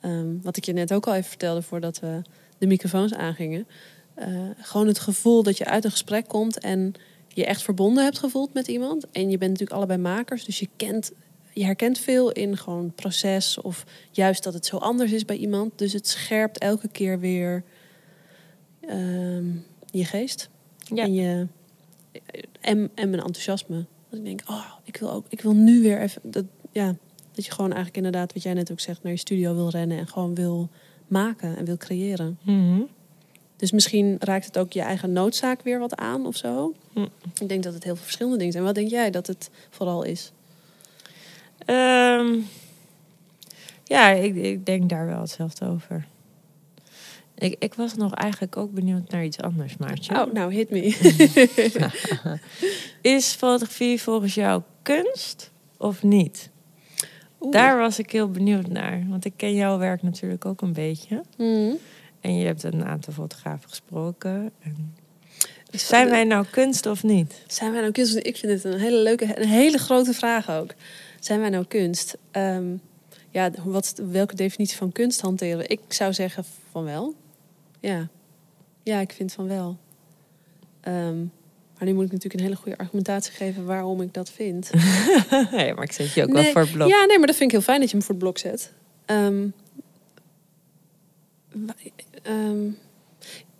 Ehm, 0.00 0.40
wat 0.42 0.56
ik 0.56 0.64
je 0.64 0.72
net 0.72 0.92
ook 0.92 1.06
al 1.06 1.14
even 1.14 1.28
vertelde 1.28 1.62
voordat 1.62 1.98
we 1.98 2.22
de 2.58 2.66
microfoons 2.66 3.14
aangingen. 3.14 3.66
Eh, 4.14 4.28
gewoon 4.60 4.86
het 4.86 4.98
gevoel 4.98 5.42
dat 5.42 5.58
je 5.58 5.64
uit 5.64 5.84
een 5.84 5.90
gesprek 5.90 6.28
komt 6.28 6.58
en 6.58 6.94
je 7.28 7.44
echt 7.44 7.62
verbonden 7.62 8.04
hebt 8.04 8.18
gevoeld 8.18 8.54
met 8.54 8.66
iemand. 8.66 9.10
En 9.10 9.30
je 9.30 9.38
bent 9.38 9.50
natuurlijk 9.50 9.78
allebei 9.78 10.00
makers, 10.00 10.44
dus 10.44 10.58
je 10.58 10.68
kent, 10.76 11.12
je 11.52 11.64
herkent 11.64 11.98
veel 11.98 12.32
in 12.32 12.56
gewoon 12.56 12.92
proces 12.94 13.60
of 13.60 13.84
juist 14.10 14.42
dat 14.42 14.54
het 14.54 14.66
zo 14.66 14.76
anders 14.76 15.12
is 15.12 15.24
bij 15.24 15.36
iemand. 15.36 15.78
Dus 15.78 15.92
het 15.92 16.08
scherpt 16.08 16.58
elke 16.58 16.88
keer 16.88 17.20
weer 17.20 17.64
ehm, 18.80 19.46
je 19.90 20.04
geest. 20.04 20.48
ja. 20.94 21.02
En, 21.02 21.14
je, 21.14 21.46
en, 22.60 22.90
en 22.94 23.10
mijn 23.10 23.22
enthousiasme. 23.22 23.84
Dat 24.10 24.18
ik 24.18 24.24
denk, 24.24 24.40
oh, 24.46 24.72
ik 24.84 24.96
wil 24.96 25.12
ook, 25.12 25.26
ik 25.28 25.40
wil 25.40 25.54
nu 25.54 25.82
weer 25.82 26.00
even. 26.00 26.20
Dat, 26.24 26.44
ja, 26.72 26.94
dat 27.32 27.44
je 27.44 27.50
gewoon 27.52 27.72
eigenlijk 27.72 27.96
inderdaad, 27.96 28.32
wat 28.32 28.42
jij 28.42 28.54
net 28.54 28.70
ook 28.72 28.80
zegt, 28.80 29.02
naar 29.02 29.12
je 29.12 29.18
studio 29.18 29.54
wil 29.54 29.68
rennen 29.68 29.98
en 29.98 30.06
gewoon 30.06 30.34
wil 30.34 30.68
maken 31.06 31.56
en 31.56 31.64
wil 31.64 31.76
creëren. 31.76 32.38
Mhm. 32.42 32.80
Dus 33.56 33.72
misschien 33.72 34.16
raakt 34.18 34.44
het 34.44 34.58
ook 34.58 34.72
je 34.72 34.80
eigen 34.80 35.12
noodzaak 35.12 35.62
weer 35.62 35.78
wat 35.78 35.96
aan 35.96 36.26
of 36.26 36.36
zo. 36.36 36.74
Hm. 36.92 37.06
Ik 37.40 37.48
denk 37.48 37.62
dat 37.62 37.74
het 37.74 37.84
heel 37.84 37.94
veel 37.94 38.04
verschillende 38.04 38.38
dingen 38.38 38.52
zijn. 38.52 38.64
Wat 38.64 38.74
denk 38.74 38.90
jij 38.90 39.10
dat 39.10 39.26
het 39.26 39.50
vooral 39.70 40.02
is? 40.02 40.32
Ehm, 41.64 42.34
ja, 43.84 44.08
ik, 44.10 44.34
ik 44.34 44.66
denk 44.66 44.88
daar 44.88 45.06
wel 45.06 45.20
hetzelfde 45.20 45.66
over. 45.66 46.06
Ik, 47.38 47.56
ik 47.58 47.74
was 47.74 47.94
nog 47.94 48.14
eigenlijk 48.14 48.56
ook 48.56 48.72
benieuwd 48.72 49.10
naar 49.10 49.24
iets 49.24 49.40
anders, 49.40 49.76
Maartje. 49.76 50.14
Oh, 50.14 50.32
nou, 50.32 50.54
hit 50.54 50.70
me. 50.70 50.80
Is 53.16 53.32
fotografie 53.32 54.02
volgens 54.02 54.34
jou 54.34 54.62
kunst 54.82 55.50
of 55.76 56.02
niet? 56.02 56.50
Oeh. 57.40 57.52
Daar 57.52 57.78
was 57.78 57.98
ik 57.98 58.12
heel 58.12 58.30
benieuwd 58.30 58.68
naar. 58.68 59.04
Want 59.08 59.24
ik 59.24 59.32
ken 59.36 59.54
jouw 59.54 59.78
werk 59.78 60.02
natuurlijk 60.02 60.44
ook 60.44 60.60
een 60.60 60.72
beetje. 60.72 61.22
Mhm. 61.36 61.72
En 62.20 62.36
je 62.36 62.46
hebt 62.46 62.62
een 62.62 62.84
aantal 62.84 63.12
fotografen 63.12 63.68
gesproken. 63.68 64.50
En 64.62 64.94
zijn 65.70 66.08
wij 66.08 66.24
nou 66.24 66.46
kunst 66.50 66.86
of 66.86 67.02
niet? 67.02 67.42
Zijn 67.46 67.72
wij 67.72 67.80
nou 67.80 67.92
kunst? 67.92 68.16
Ik 68.16 68.36
vind 68.36 68.62
het 68.62 68.64
een 68.64 68.80
hele 68.80 69.02
leuke, 69.02 69.40
een 69.40 69.48
hele 69.48 69.78
grote 69.78 70.12
vraag 70.12 70.50
ook. 70.50 70.74
Zijn 71.20 71.40
wij 71.40 71.50
nou 71.50 71.64
kunst? 71.64 72.16
Ehm, 72.30 72.76
ja, 73.30 73.50
wat, 73.64 74.02
welke 74.10 74.34
definitie 74.34 74.76
van 74.76 74.92
kunst 74.92 75.20
hanteren 75.20 75.58
we? 75.58 75.66
Ik 75.66 75.80
zou 75.88 76.12
zeggen 76.12 76.44
van 76.70 76.84
wel. 76.84 77.14
Ja, 77.80 78.08
ja 78.82 79.00
ik 79.00 79.12
vind 79.12 79.32
van 79.32 79.48
wel. 79.48 79.78
Ehm, 80.80 81.18
maar 81.78 81.88
nu 81.88 81.94
moet 81.94 82.04
ik 82.04 82.12
natuurlijk 82.12 82.34
een 82.34 82.46
hele 82.46 82.56
goede 82.56 82.78
argumentatie 82.78 83.32
geven 83.32 83.64
waarom 83.64 84.00
ik 84.00 84.14
dat 84.14 84.30
vind. 84.30 84.70
ja, 85.50 85.74
maar 85.74 85.82
ik 85.82 85.92
zet 85.92 86.12
je 86.12 86.22
ook 86.22 86.28
Nee, 86.28 86.42
wel 86.42 86.52
voor 86.52 86.60
het 86.60 86.72
blok. 86.72 86.88
Ja, 86.88 87.04
nee, 87.04 87.18
maar 87.18 87.26
dat 87.26 87.36
vind 87.36 87.50
ik 87.50 87.56
heel 87.56 87.66
fijn 87.66 87.80
dat 87.80 87.90
je 87.90 87.96
hem 87.96 88.04
voor 88.04 88.14
het 88.14 88.24
blok 88.24 88.38
zet. 88.38 88.72
Ehm, 89.04 89.48
ehm, 92.22 92.70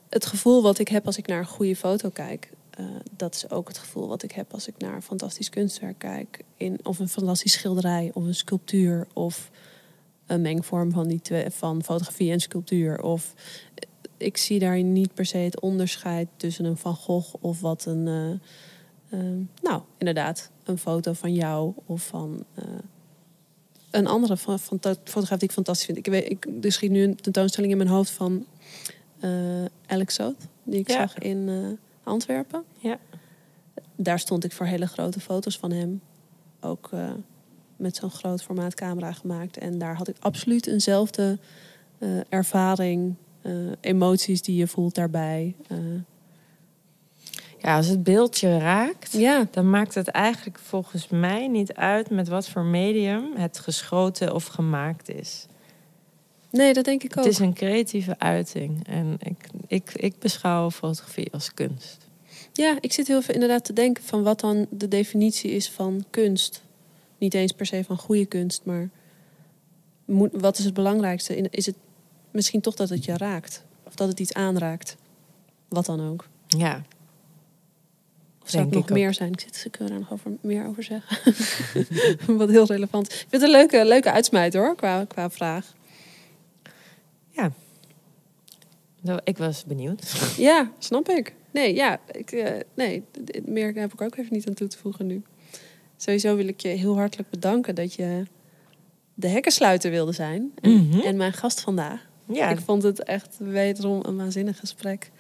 het 0.09 0.27
gevoel 0.27 0.63
wat 0.63 0.79
ik 0.79 0.89
heb 0.89 1.07
als 1.07 1.19
ik 1.19 1.27
naar 1.27 1.39
een 1.39 1.47
goede 1.47 1.77
foto 1.77 2.09
kijk, 2.09 2.51
eh, 2.71 2.85
dat 3.17 3.35
is 3.35 3.51
ook 3.51 3.69
het 3.69 3.79
gevoel 3.79 4.09
wat 4.09 4.23
ik 4.23 4.33
heb 4.33 4.53
als 4.53 4.69
ik 4.69 4.75
naar 4.79 4.95
een 4.95 5.03
fantastisch 5.03 5.49
kunstwerk 5.49 5.99
kijk. 5.99 6.45
In, 6.57 6.79
of 6.83 6.99
een 6.99 7.09
fantastisch 7.09 7.53
schilderij, 7.53 8.11
of 8.15 8.25
een 8.25 8.35
sculptuur, 8.35 9.07
of 9.13 9.51
een 10.27 10.41
mengvorm 10.41 10.91
van, 10.91 11.09
die 11.09 11.21
twee, 11.21 11.51
van 11.51 11.85
fotografie 11.85 12.33
en 12.33 12.41
sculptuur. 12.41 13.03
Of 13.03 13.35
ik 14.19 14.37
zie 14.37 14.59
daar 14.59 14.83
niet 14.83 15.15
per 15.15 15.27
se 15.27 15.37
het 15.39 15.61
onderscheid 15.61 16.29
tussen 16.37 16.65
een 16.65 16.77
Van 16.77 16.95
Gogh 16.95 17.35
of 17.41 17.61
wat 17.61 17.85
een. 17.87 18.07
eh, 18.09 18.31
eh, 19.21 19.37
nou, 19.63 19.83
inderdaad, 19.99 20.51
een 20.65 20.79
foto 20.79 21.13
van 21.13 21.35
jou 21.35 21.73
of 21.87 22.07
van 22.07 22.45
eh, 22.55 22.65
een 23.91 24.07
andere 24.07 24.37
van, 24.37 24.59
van 24.59 24.79
fotograaf 25.05 25.39
die 25.39 25.49
ik 25.49 25.55
fantastisch 25.55 25.87
vind. 25.87 25.99
Ik 25.99 26.07
weet, 26.07 26.31
ik, 26.31 26.47
er 26.63 26.73
schiet 26.73 26.91
nu 26.91 27.03
een 27.03 27.17
tentoonstelling 27.17 27.73
in 27.73 27.79
mijn 27.79 27.91
hoofd 27.91 28.11
van 28.11 28.47
eh, 29.21 29.65
Alex 29.87 30.15
Soth, 30.15 30.47
die 30.63 30.79
ik 30.81 30.89
Ja. 30.89 30.95
zag 30.97 31.19
in 31.19 31.79
Antwerpen. 32.03 32.65
Ja. 32.79 32.99
Daar 33.97 34.19
stond 34.19 34.45
ik 34.45 34.53
voor 34.53 34.67
hele 34.67 34.87
grote 34.87 35.21
foto's 35.21 35.59
van 35.59 35.71
hem. 35.71 36.01
Ook 36.61 36.91
met 37.77 37.97
zo'n 37.97 38.11
groot 38.11 38.43
formaat 38.43 38.75
camera 38.75 39.13
gemaakt. 39.13 39.59
En 39.59 39.79
daar 39.79 39.95
had 39.97 40.09
ik 40.09 40.17
absoluut 40.21 40.67
eenzelfde 40.67 41.39
ervaring, 42.29 43.15
emoties 43.81 44.43
die 44.43 44.57
je 44.57 44.67
voelt 44.67 44.95
daarbij. 44.95 45.55
Eh, 45.69 45.77
Ja, 47.59 47.77
als 47.77 47.87
het 47.87 48.03
beeldje 48.03 48.59
raakt, 48.59 49.13
ja, 49.13 49.49
dan 49.51 49.71
maakt 49.71 49.95
het 49.95 50.09
eigenlijk 50.09 50.59
volgens 50.59 51.09
mij 51.09 51.49
niet 51.49 51.75
uit 51.75 52.11
met 52.11 52.29
wat 52.29 52.49
voor 52.49 52.65
medium 52.65 53.37
het 53.37 53.59
geschoten 53.59 54.35
of 54.35 54.47
gemaakt 54.47 55.09
is. 55.09 55.47
nee, 56.51 56.73
dat 56.73 56.85
denk 56.85 57.03
ik 57.03 57.11
ook. 57.19 57.25
Het 57.25 57.33
is 57.33 57.39
een 57.39 57.55
creatieve 57.55 58.19
uiting 58.19 58.87
en 58.87 59.17
ik, 59.23 59.37
ik, 59.67 59.93
ik 59.95 60.19
beschouw 60.19 60.71
fotografie 60.71 61.33
als 61.33 61.55
kunst. 61.55 62.07
Ja, 62.53 62.77
ik 62.81 62.93
zit 62.93 63.07
heel 63.07 63.23
veel 63.23 63.35
inderdaad 63.35 63.65
te 63.65 63.73
denken 63.73 64.05
van 64.05 64.23
wat 64.23 64.41
dan 64.41 64.67
de 64.71 64.89
definitie 64.89 65.51
is 65.51 65.71
van 65.71 66.05
kunst. 66.11 66.63
Niet 67.19 67.35
eens 67.35 67.53
per 67.53 67.67
se 67.67 67.85
van 67.85 67.99
goede 67.99 68.27
kunst, 68.27 68.61
maar 68.65 68.91
moet, 70.05 70.31
wat 70.33 70.59
is 70.59 70.65
het 70.65 70.75
belangrijkste? 70.75 71.49
Is 71.51 71.67
het 71.67 71.75
misschien 72.31 72.61
toch 72.61 72.75
dat 72.75 72.89
het 72.89 73.05
je 73.05 73.17
raakt? 73.17 73.65
Of 73.85 73.95
dat 73.95 74.09
het 74.09 74.21
iets 74.21 74.33
aanraakt? 74.33 74.97
Wat 75.69 75.87
dan 75.87 76.09
ook. 76.11 76.27
Ja, 76.47 76.83
Of 78.43 78.51
zou 78.51 78.65
het 78.65 78.75
nog 78.75 78.83
ook. 78.83 78.91
meer 78.91 79.15
zijn? 79.15 79.33
Ik 79.33 79.47
zit 79.53 79.79
daar 79.79 79.99
nog 79.99 80.13
over, 80.13 80.31
meer 80.41 80.67
over 80.67 80.83
zeggen. 80.83 81.35
wat 82.39 82.49
heel 82.51 82.67
relevant. 82.67 83.07
Ik 83.13 83.13
vind 83.29 83.33
het 83.33 83.43
een 83.43 83.51
leuke, 83.51 83.85
leuke 83.85 84.13
uitsmijt 84.13 84.55
hoor, 84.55 84.75
qua, 84.77 85.05
qua 85.05 85.31
vraag. 85.31 85.77
Nou, 89.01 89.21
ik 89.25 89.39
was 89.39 89.65
benieuwd. 89.65 90.13
Ja, 90.37 90.71
snap 90.79 91.09
ik. 91.09 91.35
Nee, 91.51 91.75
ja, 91.75 92.01
ik, 92.13 92.31
eh, 92.33 92.61
nee, 92.75 93.03
meer 93.45 93.75
heb 93.75 93.93
ik 93.93 94.01
ook 94.01 94.17
even 94.17 94.33
niet 94.35 94.49
aan 94.49 94.55
toe 94.55 94.69
te 94.69 94.79
voegen 94.79 95.07
nu. 95.07 95.23
Sowieso 95.97 96.37
wil 96.37 96.49
ik 96.49 96.61
je 96.61 96.69
heel 96.69 96.97
hartelijk 96.97 97.31
bedanken 97.31 97.75
dat 97.75 97.95
je 97.95 98.23
de 99.15 99.29
hekkensluiter 99.29 99.91
wilde 99.91 100.13
zijn. 100.13 100.53
En, 100.61 100.87
Mhm. 100.89 100.99
en 101.01 101.17
mijn 101.17 101.33
gast 101.33 101.61
vandaag. 101.61 102.08
Ja, 102.29 102.49
Ik 102.51 102.61
vond 102.61 102.83
het 102.83 103.03
echt 103.03 103.37
wederom 103.39 104.01
een 104.05 104.17
waanzinnig 104.17 104.59
gesprek. 104.59 105.11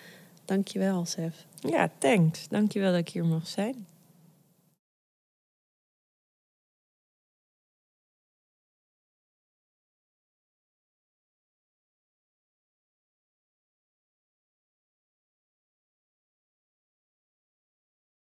Dankjewel, 0.45 1.05
Sef. 1.05 1.47
Ja, 1.61 1.91
thanks. 1.99 2.49
Dankjewel 2.49 2.91
dat 2.91 3.01
ik 3.01 3.09
hier 3.09 3.25
mag 3.25 3.47
zijn. 3.47 3.87